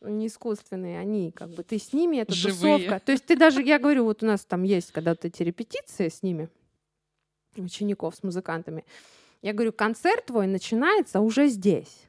не 0.00 0.26
искусственные, 0.26 0.98
они 0.98 1.30
как 1.30 1.50
бы, 1.50 1.62
ты 1.62 1.78
с 1.78 1.92
ними, 1.92 2.18
это 2.18 2.34
Живые. 2.34 2.78
тусовка. 2.78 3.00
То 3.00 3.12
есть 3.12 3.24
ты 3.26 3.36
даже, 3.36 3.62
я 3.62 3.78
говорю, 3.78 4.04
вот 4.04 4.22
у 4.22 4.26
нас 4.26 4.44
там 4.44 4.62
есть 4.62 4.92
когда-то 4.92 5.28
эти 5.28 5.42
репетиции 5.42 6.08
с 6.08 6.22
ними, 6.22 6.48
учеников, 7.56 8.14
с 8.16 8.22
музыкантами. 8.22 8.84
Я 9.42 9.52
говорю, 9.52 9.72
концерт 9.72 10.26
твой 10.26 10.46
начинается 10.46 11.20
уже 11.20 11.48
здесь. 11.48 12.08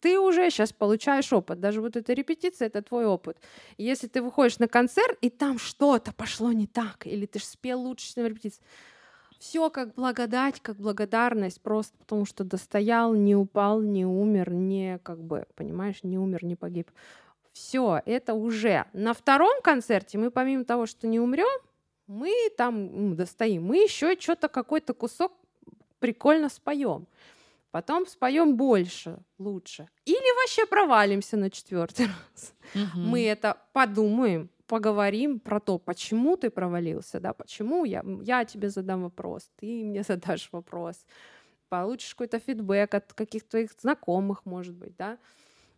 Ты 0.00 0.18
уже 0.18 0.48
сейчас 0.50 0.72
получаешь 0.72 1.30
опыт. 1.32 1.60
Даже 1.60 1.82
вот 1.82 1.94
эта 1.96 2.14
репетиция— 2.14 2.66
это 2.68 2.80
твой 2.80 3.04
опыт. 3.04 3.36
И 3.76 3.84
если 3.84 4.06
ты 4.06 4.22
выходишь 4.22 4.58
на 4.58 4.66
концерт, 4.66 5.18
и 5.20 5.28
там 5.28 5.58
что-то 5.58 6.12
пошло 6.12 6.52
не 6.52 6.66
так, 6.66 7.06
или 7.06 7.26
ты 7.26 7.38
же 7.38 7.44
спел 7.44 7.80
лучше, 7.80 8.14
чем 8.14 8.26
репетиция, 8.26 8.64
все 9.40 9.70
как 9.70 9.94
благодать, 9.94 10.60
как 10.60 10.76
благодарность, 10.76 11.62
просто 11.62 11.96
потому 11.96 12.26
что 12.26 12.44
достоял, 12.44 13.14
не 13.14 13.34
упал, 13.34 13.80
не 13.80 14.04
умер, 14.04 14.52
не 14.52 14.98
как 15.02 15.18
бы, 15.18 15.46
понимаешь, 15.56 16.02
не 16.02 16.18
умер, 16.18 16.44
не 16.44 16.56
погиб. 16.56 16.90
Все, 17.52 18.02
это 18.04 18.34
уже. 18.34 18.84
На 18.92 19.14
втором 19.14 19.62
концерте 19.62 20.18
мы 20.18 20.30
помимо 20.30 20.64
того, 20.64 20.84
что 20.84 21.06
не 21.06 21.18
умрем, 21.18 21.60
мы 22.06 22.34
там 22.58 23.08
ну, 23.08 23.14
достоим, 23.14 23.64
мы 23.64 23.78
еще 23.78 24.14
что-то 24.20 24.48
какой-то 24.48 24.92
кусок 24.92 25.32
прикольно 26.00 26.50
споем. 26.50 27.06
Потом 27.70 28.06
споем 28.06 28.56
больше, 28.56 29.18
лучше. 29.38 29.88
Или 30.04 30.42
вообще 30.42 30.66
провалимся 30.66 31.38
на 31.38 31.48
четвертый 31.48 32.06
раз. 32.34 32.54
Угу. 32.74 33.00
Мы 33.00 33.24
это 33.24 33.56
подумаем, 33.72 34.50
поговорим 34.70 35.40
про 35.40 35.58
то, 35.58 35.78
почему 35.78 36.36
ты 36.36 36.48
провалился, 36.48 37.18
да, 37.18 37.32
почему 37.32 37.84
я, 37.84 38.04
я 38.22 38.44
тебе 38.44 38.70
задам 38.70 39.02
вопрос, 39.02 39.50
ты 39.56 39.84
мне 39.84 40.02
задашь 40.08 40.48
вопрос, 40.52 41.04
получишь 41.68 42.14
какой-то 42.14 42.38
фидбэк 42.38 42.94
от 42.94 43.12
каких-то 43.12 43.50
твоих 43.50 43.72
знакомых, 43.80 44.46
может 44.46 44.74
быть, 44.74 44.96
да, 44.96 45.18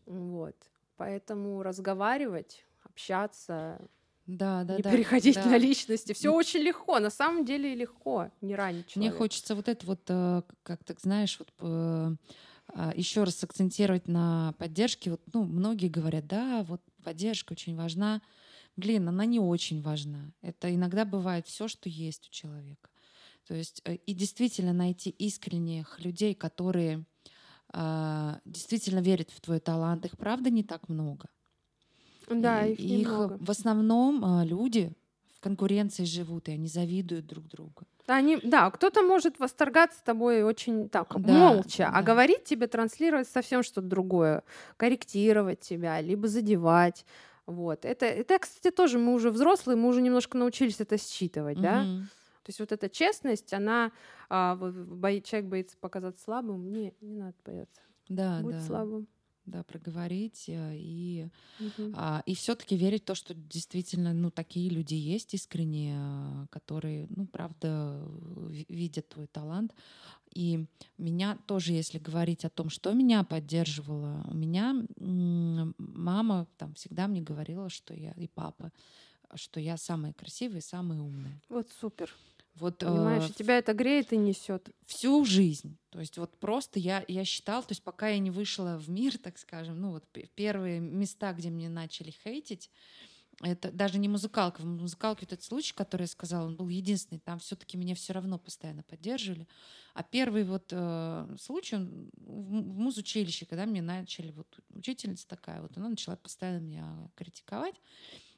вот. 0.04 0.56
Поэтому 0.98 1.62
разговаривать, 1.62 2.66
общаться, 2.84 3.80
да, 4.26 4.62
да, 4.64 4.76
не 4.76 4.82
да, 4.82 4.90
переходить 4.92 5.36
да. 5.36 5.46
на 5.46 5.56
личности. 5.56 6.12
Все 6.12 6.30
очень 6.30 6.60
легко, 6.60 6.98
на 6.98 7.10
самом 7.10 7.46
деле 7.46 7.74
легко, 7.74 8.30
не 8.42 8.54
ранить 8.54 8.88
человека. 8.88 9.14
Мне 9.14 9.18
хочется 9.18 9.54
вот 9.54 9.68
это 9.68 9.86
вот, 9.86 10.00
э, 10.08 10.42
как 10.62 10.84
так 10.84 11.00
знаешь, 11.00 11.38
вот 11.38 11.48
э, 11.60 12.16
а, 12.74 12.92
еще 12.94 13.24
раз 13.24 13.42
акцентировать 13.42 14.06
на 14.06 14.54
поддержке. 14.58 15.12
Вот, 15.12 15.22
ну, 15.32 15.44
многие 15.44 15.88
говорят, 15.88 16.26
да, 16.26 16.62
вот 16.68 16.82
поддержка 17.02 17.52
очень 17.52 17.74
важна. 17.74 18.20
Блин, 18.76 19.08
она 19.08 19.24
не 19.26 19.38
очень 19.38 19.82
важна. 19.82 20.32
Это 20.40 20.74
иногда 20.74 21.04
бывает 21.04 21.46
все, 21.46 21.68
что 21.68 21.88
есть 21.88 22.28
у 22.28 22.30
человека. 22.32 22.88
То 23.46 23.54
есть 23.54 23.82
э, 23.84 23.96
и 23.96 24.14
действительно 24.14 24.72
найти 24.72 25.10
искренних 25.10 26.00
людей, 26.00 26.34
которые 26.34 27.04
э, 27.72 28.34
действительно 28.44 29.00
верят 29.00 29.30
в 29.30 29.40
твой 29.40 29.60
талант, 29.60 30.04
их 30.04 30.16
правда 30.16 30.50
не 30.50 30.62
так 30.62 30.88
много. 30.88 31.28
Да, 32.30 32.66
и, 32.66 32.72
их, 32.72 32.80
их 32.80 33.08
немного. 33.08 33.38
в 33.40 33.50
основном 33.50 34.24
э, 34.24 34.46
люди 34.46 34.92
в 35.36 35.40
конкуренции 35.40 36.04
живут, 36.04 36.48
и 36.48 36.52
они 36.52 36.68
завидуют 36.68 37.26
друг 37.26 37.48
другу. 37.48 37.82
Они, 38.06 38.38
да, 38.42 38.70
кто-то 38.70 39.02
может 39.02 39.38
восторгаться 39.38 40.02
тобой 40.04 40.42
очень 40.42 40.88
так, 40.88 41.08
да, 41.20 41.32
молча, 41.32 41.88
а 41.88 41.92
да. 41.92 41.98
а 41.98 42.02
говорить 42.02 42.44
тебе, 42.44 42.66
транслировать 42.66 43.28
совсем 43.28 43.62
что-то 43.62 43.86
другое, 43.86 44.42
корректировать 44.76 45.60
тебя, 45.60 46.00
либо 46.00 46.26
задевать. 46.26 47.04
Вот. 47.46 47.84
Это, 47.84 48.06
это, 48.06 48.38
кстати, 48.38 48.74
тоже 48.74 48.98
мы 48.98 49.14
уже 49.14 49.30
взрослые, 49.30 49.76
мы 49.76 49.88
уже 49.88 50.00
немножко 50.00 50.38
научились 50.38 50.80
это 50.80 50.96
считывать, 50.96 51.58
mm-hmm. 51.58 51.62
да. 51.62 51.84
То 52.42 52.48
есть 52.48 52.60
вот 52.60 52.72
эта 52.72 52.88
честность, 52.88 53.52
она 53.52 53.92
а, 54.28 54.56
бо, 54.56 55.20
человек 55.20 55.48
боится 55.48 55.76
показаться 55.78 56.24
слабым, 56.24 56.72
не, 56.72 56.92
не 57.00 57.14
надо 57.14 57.34
бояться. 57.44 57.80
Да, 58.08 58.40
Будь 58.42 58.56
да. 58.56 58.60
слабым. 58.60 59.06
Да, 59.44 59.64
проговорить 59.64 60.44
э, 60.46 60.76
и, 60.76 61.28
угу. 61.58 61.92
а, 61.94 62.22
и 62.26 62.34
все-таки 62.34 62.76
верить 62.76 63.02
в 63.02 63.06
то, 63.06 63.16
что 63.16 63.34
действительно, 63.34 64.12
ну, 64.12 64.30
такие 64.30 64.70
люди 64.70 64.94
есть 64.94 65.34
искренние, 65.34 65.96
а, 65.98 66.46
которые, 66.50 67.08
ну, 67.10 67.26
правда, 67.26 68.00
видят 68.68 69.08
твой 69.08 69.26
талант. 69.26 69.74
И 70.32 70.64
меня 70.96 71.38
тоже, 71.46 71.72
если 71.72 71.98
говорить 71.98 72.44
о 72.44 72.50
том, 72.50 72.70
что 72.70 72.92
меня 72.92 73.24
поддерживало, 73.24 74.24
у 74.28 74.34
меня 74.34 74.86
мама 74.96 76.46
там 76.56 76.74
всегда 76.74 77.08
мне 77.08 77.20
говорила, 77.20 77.68
что 77.68 77.94
я 77.94 78.12
и 78.12 78.28
папа, 78.28 78.72
что 79.34 79.58
я 79.58 79.76
самая 79.76 80.12
красивая 80.12 80.58
и 80.58 80.62
самая 80.62 81.00
умная. 81.00 81.40
Вот 81.48 81.68
супер. 81.80 82.14
Вот, 82.54 82.78
Понимаешь, 82.78 83.30
э, 83.30 83.32
тебя 83.32 83.58
это 83.58 83.72
греет 83.72 84.12
и 84.12 84.16
несет. 84.16 84.68
Всю 84.86 85.24
жизнь. 85.24 85.78
То 85.90 86.00
есть 86.00 86.18
вот 86.18 86.36
просто 86.38 86.78
я, 86.78 87.04
я 87.08 87.24
считала, 87.24 87.62
то 87.62 87.72
есть 87.72 87.82
пока 87.82 88.08
я 88.08 88.18
не 88.18 88.30
вышла 88.30 88.78
в 88.78 88.90
мир, 88.90 89.18
так 89.22 89.38
скажем, 89.38 89.80
ну 89.80 89.92
вот 89.92 90.04
первые 90.34 90.80
места, 90.80 91.32
где 91.32 91.50
мне 91.50 91.68
начали 91.68 92.10
хейтить, 92.10 92.70
это 93.40 93.72
даже 93.72 93.98
не 93.98 94.08
музыкалка. 94.08 94.60
В 94.60 94.66
музыкалке 94.66 95.22
вот 95.22 95.32
этот 95.32 95.44
случай, 95.44 95.74
который 95.74 96.02
я 96.02 96.06
сказала, 96.06 96.46
он 96.46 96.56
был 96.56 96.68
единственный. 96.68 97.18
Там 97.18 97.38
все-таки 97.38 97.76
меня 97.76 97.94
все 97.94 98.12
равно 98.12 98.38
постоянно 98.38 98.82
поддерживали. 98.82 99.48
А 99.94 100.02
первый 100.02 100.44
вот 100.44 100.68
э, 100.70 101.36
случай 101.40 101.76
он 101.76 102.10
в, 102.16 102.52
музучилище, 102.52 103.46
когда 103.46 103.66
мне 103.66 103.82
начали, 103.82 104.30
вот 104.32 104.46
учительница 104.70 105.26
такая, 105.26 105.62
вот 105.62 105.76
она 105.76 105.88
начала 105.88 106.16
постоянно 106.16 106.60
меня 106.60 107.10
критиковать. 107.16 107.74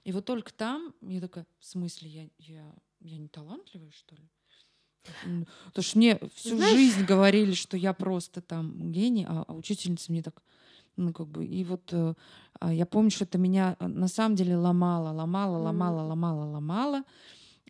И 0.05 0.13
вот 0.13 0.25
только 0.25 0.53
там 0.53 0.95
я 1.03 1.21
такая, 1.21 1.47
в 1.59 1.65
смысле, 1.67 2.09
я, 2.09 2.29
я, 2.39 2.75
я 3.05 3.19
не 3.19 3.29
талантливая, 3.29 3.91
что 3.91 4.17
ли? 4.17 4.29
Потому 5.67 5.83
что 5.83 5.99
мне 5.99 6.19
всю 6.35 6.57
Знаешь... 6.57 6.75
жизнь 6.75 7.05
говорили, 7.05 7.53
что 7.53 7.77
я 7.77 7.93
просто 7.93 8.41
там 8.41 8.91
гений, 8.91 9.27
а, 9.29 9.45
а 9.47 9.53
учительница 9.53 10.11
мне 10.11 10.23
так, 10.23 10.43
ну, 10.97 11.13
как 11.13 11.29
бы, 11.29 11.45
и 11.45 11.63
вот 11.65 11.93
э, 11.93 12.15
а, 12.61 12.73
я 12.73 12.87
помню, 12.87 13.11
что 13.11 13.25
это 13.25 13.37
меня 13.37 13.77
э, 13.79 13.87
на 13.87 14.09
самом 14.09 14.35
деле 14.35 14.57
ломало, 14.57 15.11
ломало, 15.11 15.59
ломало, 15.59 16.01
mm. 16.01 16.09
ломало, 16.09 16.51
ломало. 16.51 17.03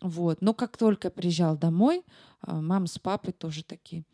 Вот. 0.01 0.41
Но 0.41 0.53
как 0.53 0.77
только 0.77 1.07
я 1.07 1.11
приезжал 1.11 1.57
домой, 1.57 2.03
а, 2.41 2.61
мама 2.61 2.87
с 2.87 2.97
папой 2.99 3.33
тоже 3.33 3.63
такие, 3.63 4.05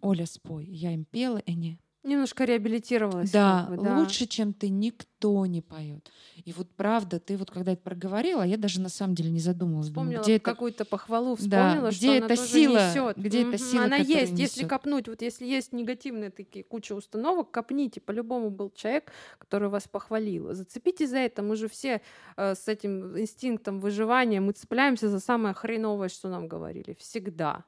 Оля, 0.00 0.24
спой. 0.24 0.64
Я 0.64 0.92
им 0.92 1.04
пела, 1.04 1.38
и 1.38 1.52
они, 1.52 1.78
Немножко 2.04 2.44
реабилитировалась. 2.44 3.30
Да, 3.30 3.66
как 3.66 3.78
бы, 3.78 3.84
да, 3.84 3.98
лучше, 3.98 4.26
чем 4.26 4.52
ты, 4.52 4.68
никто 4.68 5.46
не 5.46 5.62
поет. 5.62 6.12
И 6.44 6.52
вот 6.52 6.68
правда, 6.76 7.18
ты 7.18 7.38
вот 7.38 7.50
когда 7.50 7.72
это 7.72 7.82
проговорила, 7.82 8.42
я 8.42 8.58
даже 8.58 8.78
на 8.82 8.90
самом 8.90 9.14
деле 9.14 9.30
не 9.30 9.40
задумалась. 9.40 9.86
Вспомнила 9.86 10.22
где 10.22 10.38
какую-то 10.38 10.84
похвалу, 10.84 11.34
вспомнила, 11.34 11.84
да, 11.84 11.88
где 11.88 11.96
что 11.96 12.12
эта 12.12 12.26
она 12.26 12.36
сила, 12.36 12.90
несет. 12.90 13.16
где 13.16 13.48
эта 13.48 13.56
сила, 13.56 13.84
Она 13.84 13.96
есть, 13.96 14.32
несет. 14.32 14.38
если 14.38 14.66
копнуть, 14.66 15.08
вот 15.08 15.22
если 15.22 15.46
есть 15.46 15.72
негативные 15.72 16.28
такие 16.28 16.62
куча 16.62 16.92
установок, 16.92 17.50
копните. 17.50 18.02
По-любому 18.02 18.50
был 18.50 18.70
человек, 18.74 19.10
который 19.38 19.70
вас 19.70 19.88
похвалил. 19.88 20.52
Зацепите 20.52 21.06
за 21.06 21.18
это. 21.18 21.42
Мы 21.42 21.56
же 21.56 21.68
все 21.68 22.02
э, 22.36 22.54
с 22.54 22.68
этим 22.68 23.18
инстинктом 23.18 23.80
выживания, 23.80 24.42
мы 24.42 24.52
цепляемся 24.52 25.08
за 25.08 25.20
самое 25.20 25.54
хреновое, 25.54 26.10
что 26.10 26.28
нам 26.28 26.48
говорили. 26.48 26.94
Всегда 27.00 27.64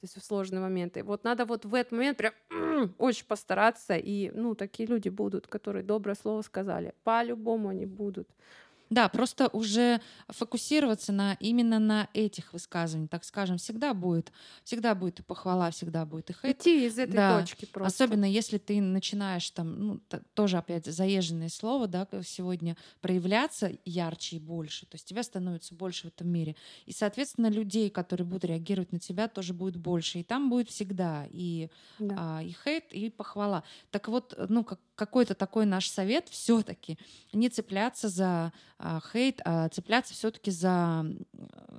то 0.00 0.06
есть 0.06 0.16
в 0.16 0.24
сложные 0.24 0.60
моменты. 0.60 1.02
Вот 1.02 1.24
надо 1.24 1.44
вот 1.44 1.66
в 1.66 1.74
этот 1.74 1.92
момент 1.92 2.16
прям 2.16 2.32
очень 2.98 3.26
постараться, 3.26 3.96
и, 3.96 4.30
ну, 4.30 4.54
такие 4.54 4.88
люди 4.88 5.10
будут, 5.10 5.46
которые 5.46 5.82
доброе 5.82 6.14
слово 6.14 6.40
сказали. 6.40 6.94
По-любому 7.04 7.68
они 7.68 7.84
будут. 7.84 8.26
Да, 8.90 9.08
просто 9.08 9.48
уже 9.52 10.00
фокусироваться 10.28 11.12
на 11.12 11.34
именно 11.34 11.78
на 11.78 12.08
этих 12.12 12.52
высказываниях, 12.52 13.08
так 13.08 13.24
скажем, 13.24 13.56
всегда 13.56 13.94
будет, 13.94 14.32
всегда 14.64 14.96
будет 14.96 15.20
и 15.20 15.22
похвала, 15.22 15.70
всегда 15.70 16.04
будет 16.04 16.30
и 16.30 16.32
хейт. 16.32 16.60
Идти 16.60 16.86
из 16.86 16.98
этой 16.98 17.14
да. 17.14 17.40
точки 17.40 17.66
просто. 17.66 18.04
Особенно 18.04 18.24
если 18.24 18.58
ты 18.58 18.80
начинаешь 18.80 19.48
там, 19.50 19.78
ну, 19.78 20.00
тоже 20.34 20.58
опять 20.58 20.86
заезженное 20.86 21.48
слово, 21.48 21.86
да, 21.86 22.06
сегодня 22.24 22.76
проявляться 23.00 23.70
ярче 23.84 24.36
и 24.36 24.40
больше, 24.40 24.86
то 24.86 24.96
есть 24.96 25.06
тебя 25.06 25.22
становится 25.22 25.72
больше 25.76 26.08
в 26.08 26.12
этом 26.12 26.28
мире. 26.28 26.56
И, 26.84 26.92
соответственно, 26.92 27.46
людей, 27.46 27.90
которые 27.90 28.26
будут 28.26 28.44
реагировать 28.44 28.90
на 28.90 28.98
тебя, 28.98 29.28
тоже 29.28 29.54
будет 29.54 29.76
больше. 29.76 30.18
И 30.18 30.24
там 30.24 30.50
будет 30.50 30.68
всегда 30.68 31.26
и, 31.30 31.70
да. 32.00 32.16
а, 32.18 32.42
и 32.42 32.52
хейт, 32.64 32.92
и 32.92 33.08
похвала. 33.08 33.62
Так 33.92 34.08
вот, 34.08 34.34
ну, 34.48 34.64
как 34.64 34.80
какой-то 35.00 35.34
такой 35.34 35.64
наш 35.64 35.88
совет 35.88 36.28
все-таки 36.28 36.98
не 37.32 37.48
цепляться 37.48 38.10
за 38.10 38.52
хейт, 39.12 39.40
а 39.44 39.68
цепляться 39.68 40.14
все-таки 40.14 40.50
за, 40.50 41.04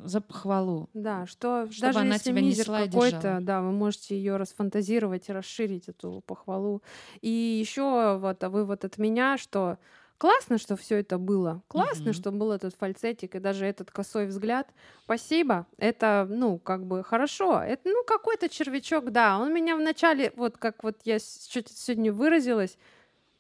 за 0.04 0.22
похвалу. 0.22 0.90
Да, 0.94 1.26
что 1.26 1.68
чтобы 1.72 1.88
даже 1.88 2.00
она 2.00 2.14
если 2.16 2.32
тебя 2.32 2.42
мизер 2.42 2.66
какой-то, 2.66 3.40
да, 3.42 3.62
вы 3.62 3.72
можете 3.72 4.16
ее 4.16 4.38
расфантазировать 4.38 5.30
и 5.30 5.34
расширить 5.34 5.88
эту 5.90 6.24
похвалу. 6.26 6.82
И 7.22 7.30
еще 7.30 8.18
вот 8.18 8.44
а 8.44 8.50
вывод 8.50 8.86
от 8.86 8.98
меня, 8.98 9.38
что 9.38 9.78
Классно, 10.22 10.60
что 10.60 10.76
все 10.76 11.00
это 11.00 11.18
было. 11.18 11.64
Классно, 11.68 12.10
mm-hmm. 12.10 12.14
что 12.14 12.32
был 12.32 12.52
этот 12.52 12.76
фальцетик 12.76 13.34
и 13.34 13.40
даже 13.40 13.66
этот 13.66 13.90
косой 13.90 14.28
взгляд. 14.28 14.68
Спасибо. 15.06 15.66
Это, 15.80 16.28
ну, 16.30 16.60
как 16.60 16.86
бы 16.86 17.04
хорошо. 17.04 17.60
Это, 17.60 17.90
ну, 17.90 18.04
какой-то 18.04 18.48
червячок, 18.48 19.10
да. 19.12 19.40
Он 19.40 19.52
меня 19.52 19.76
вначале, 19.76 20.32
вот 20.36 20.58
как 20.58 20.84
вот 20.84 20.98
я 21.06 21.18
чуть 21.18 21.70
сегодня 21.70 22.14
выразилась, 22.14 22.78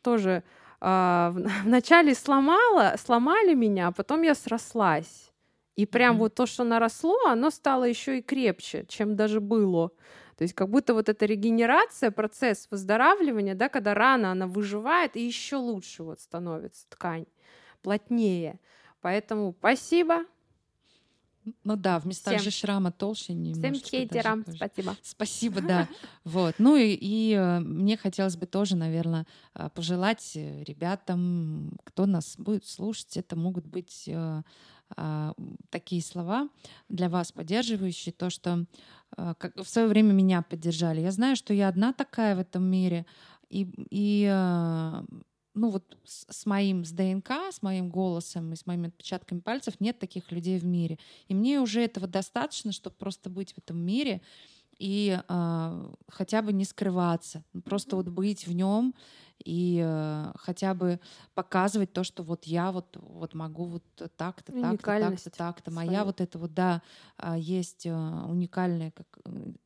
тоже 0.01 0.41
а, 0.81 1.33
вначале 1.63 2.15
сломала, 2.15 2.95
сломали 2.97 3.53
меня, 3.53 3.87
а 3.87 3.91
потом 3.91 4.23
я 4.23 4.35
срослась. 4.35 5.31
И 5.77 5.85
прям 5.85 6.15
mm-hmm. 6.15 6.19
вот 6.19 6.35
то, 6.35 6.45
что 6.45 6.63
наросло, 6.63 7.17
оно 7.25 7.49
стало 7.49 7.85
еще 7.85 8.17
и 8.17 8.21
крепче, 8.21 8.85
чем 8.89 9.15
даже 9.15 9.39
было. 9.39 9.89
То 10.37 10.43
есть 10.43 10.53
как 10.53 10.69
будто 10.69 10.93
вот 10.93 11.07
эта 11.07 11.25
регенерация, 11.25 12.11
процесс 12.11 12.67
выздоравливания, 12.71 13.55
да, 13.55 13.69
когда 13.69 13.93
рана, 13.93 14.31
она 14.31 14.47
выживает, 14.47 15.15
и 15.15 15.21
еще 15.21 15.55
лучше 15.55 16.03
вот 16.03 16.19
становится 16.19 16.89
ткань, 16.89 17.25
плотнее. 17.83 18.59
Поэтому 19.01 19.55
спасибо, 19.57 20.25
ну 21.63 21.75
да, 21.75 21.99
в 21.99 22.05
местах 22.05 22.35
Всем. 22.35 22.43
же 22.43 22.51
шрама 22.51 22.91
толще 22.91 23.33
немножечко. 23.33 23.87
Всем 23.87 23.99
хейтерам 23.99 24.45
спасибо. 24.47 24.95
Спасибо, 25.01 25.61
да. 25.61 25.87
Вот. 26.23 26.55
Ну 26.59 26.75
и, 26.75 26.97
и 26.99 27.33
э, 27.33 27.59
мне 27.59 27.97
хотелось 27.97 28.37
бы 28.37 28.45
тоже, 28.45 28.75
наверное, 28.75 29.25
э, 29.55 29.69
пожелать 29.73 30.33
э, 30.35 30.63
ребятам, 30.63 31.77
кто 31.83 32.05
нас 32.05 32.35
будет 32.37 32.65
слушать, 32.67 33.17
это 33.17 33.35
могут 33.35 33.65
быть 33.65 34.09
а, 34.97 35.33
такие 35.69 36.01
слова 36.01 36.49
для 36.89 37.07
вас 37.07 37.31
поддерживающие, 37.31 38.11
то, 38.11 38.29
что 38.29 38.65
как 39.15 39.55
в 39.55 39.63
свое 39.63 39.87
время 39.87 40.11
меня 40.11 40.41
поддержали. 40.41 40.99
Я 40.99 41.11
знаю, 41.11 41.37
что 41.37 41.53
я 41.53 41.69
одна 41.69 41.93
такая 41.93 42.35
в 42.35 42.39
этом 42.39 42.65
мире, 42.65 43.05
и, 43.49 43.69
и 43.89 44.25
ну 45.53 45.69
вот 45.69 45.97
с, 46.05 46.25
с 46.29 46.45
моим, 46.45 46.85
с 46.85 46.91
ДНК, 46.91 47.31
с 47.51 47.61
моим 47.61 47.89
голосом 47.89 48.53
и 48.53 48.55
с 48.55 48.65
моими 48.65 48.87
отпечатками 48.87 49.39
пальцев 49.39 49.79
нет 49.79 49.99
таких 49.99 50.31
людей 50.31 50.59
в 50.59 50.65
мире. 50.65 50.97
И 51.27 51.35
мне 51.35 51.59
уже 51.59 51.81
этого 51.81 52.07
достаточно, 52.07 52.71
чтобы 52.71 52.95
просто 52.97 53.29
быть 53.29 53.53
в 53.53 53.57
этом 53.57 53.77
мире 53.77 54.21
и 54.77 55.19
э, 55.27 55.93
хотя 56.07 56.41
бы 56.41 56.53
не 56.53 56.65
скрываться, 56.65 57.43
просто 57.65 57.95
вот 57.95 58.07
быть 58.07 58.47
в 58.47 58.53
нем 58.53 58.95
и 59.43 59.81
э, 59.83 60.31
хотя 60.35 60.73
бы 60.73 60.99
показывать 61.33 61.93
то, 61.93 62.03
что 62.03 62.23
вот 62.23 62.45
я 62.45 62.71
вот, 62.71 62.97
вот 63.01 63.33
могу 63.33 63.65
вот 63.65 63.83
так-то, 63.95 64.51
так-то, 64.51 64.99
так-то, 64.99 65.29
так-то. 65.29 65.71
Моя 65.71 66.05
вот 66.05 66.21
это 66.21 66.37
вот, 66.39 66.53
да, 66.53 66.81
э, 67.17 67.35
есть 67.37 67.85
э, 67.85 67.93
уникальная. 67.93 68.91
Как... 68.91 69.07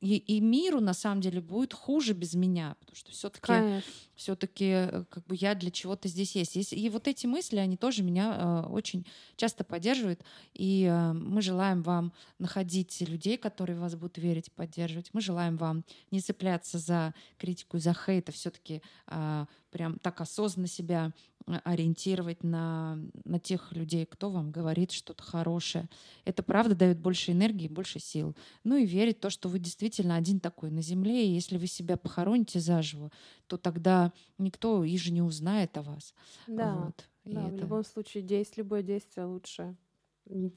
И, 0.01 0.17
и 0.17 0.39
миру 0.39 0.79
на 0.79 0.93
самом 0.93 1.21
деле 1.21 1.41
будет 1.41 1.73
хуже 1.73 2.13
без 2.13 2.33
меня, 2.33 2.75
потому 2.79 2.95
что 2.95 3.11
все-таки 3.11 3.81
все-таки 4.15 4.65
э, 4.65 5.03
как 5.09 5.25
бы 5.25 5.35
я 5.35 5.55
для 5.55 5.69
чего-то 5.69 6.07
здесь 6.07 6.35
есть. 6.35 6.55
есть. 6.55 6.73
И 6.73 6.89
вот 6.89 7.07
эти 7.07 7.27
мысли, 7.27 7.57
они 7.57 7.77
тоже 7.77 8.03
меня 8.03 8.63
э, 8.65 8.69
очень 8.69 9.05
часто 9.35 9.63
поддерживают. 9.63 10.21
И 10.53 10.89
э, 10.89 11.13
мы 11.13 11.41
желаем 11.41 11.83
вам 11.83 12.13
находить 12.39 13.01
людей, 13.01 13.37
которые 13.37 13.77
вас 13.77 13.95
будут 13.95 14.17
верить 14.17 14.47
и 14.47 14.51
поддерживать. 14.51 15.09
Мы 15.13 15.21
желаем 15.21 15.57
вам 15.57 15.83
не 16.11 16.21
цепляться 16.21 16.79
за 16.79 17.13
критику, 17.37 17.77
за 17.77 17.93
хейт, 17.93 18.29
а 18.29 18.31
все-таки 18.31 18.81
э, 19.07 19.45
прям 19.75 19.99
так 19.99 20.21
осознанно 20.21 20.69
себя 20.69 21.11
э, 21.47 21.59
ориентировать 21.65 22.45
на, 22.45 22.97
на 23.25 23.39
тех 23.41 23.73
людей, 23.73 24.05
кто 24.05 24.29
вам 24.29 24.49
говорит 24.49 24.91
что-то 24.91 25.21
хорошее. 25.21 25.89
Это 26.23 26.43
правда 26.43 26.75
дает 26.75 26.97
больше 26.97 27.33
энергии, 27.33 27.67
больше 27.67 27.99
сил. 27.99 28.37
Ну 28.63 28.77
и 28.77 28.85
верить 28.85 29.17
в 29.17 29.19
то, 29.19 29.29
что 29.29 29.49
вы 29.49 29.59
действительно 29.59 30.15
один 30.15 30.39
такой 30.39 30.71
на 30.71 30.81
земле, 30.81 31.27
и 31.27 31.33
если 31.33 31.57
вы 31.57 31.67
себя 31.67 31.97
похороните 31.97 32.61
заживо, 32.61 33.11
то 33.47 33.57
тогда 33.57 34.13
никто 34.37 34.85
и 34.85 34.97
же 34.97 35.11
не 35.11 35.21
узнает 35.21 35.77
о 35.77 35.81
вас. 35.81 36.13
Да, 36.47 36.75
вот. 36.75 37.09
да 37.25 37.45
это... 37.45 37.57
в 37.57 37.59
любом 37.59 37.83
случае 37.83 38.23
действие, 38.23 38.63
любое 38.63 38.81
действие 38.81 39.25
лучше, 39.25 39.75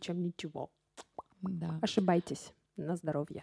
чем 0.01 0.23
ничего. 0.23 0.71
Да. 1.43 1.81
Ошибайтесь. 1.83 2.53
На 2.77 2.95
здоровье. 2.95 3.43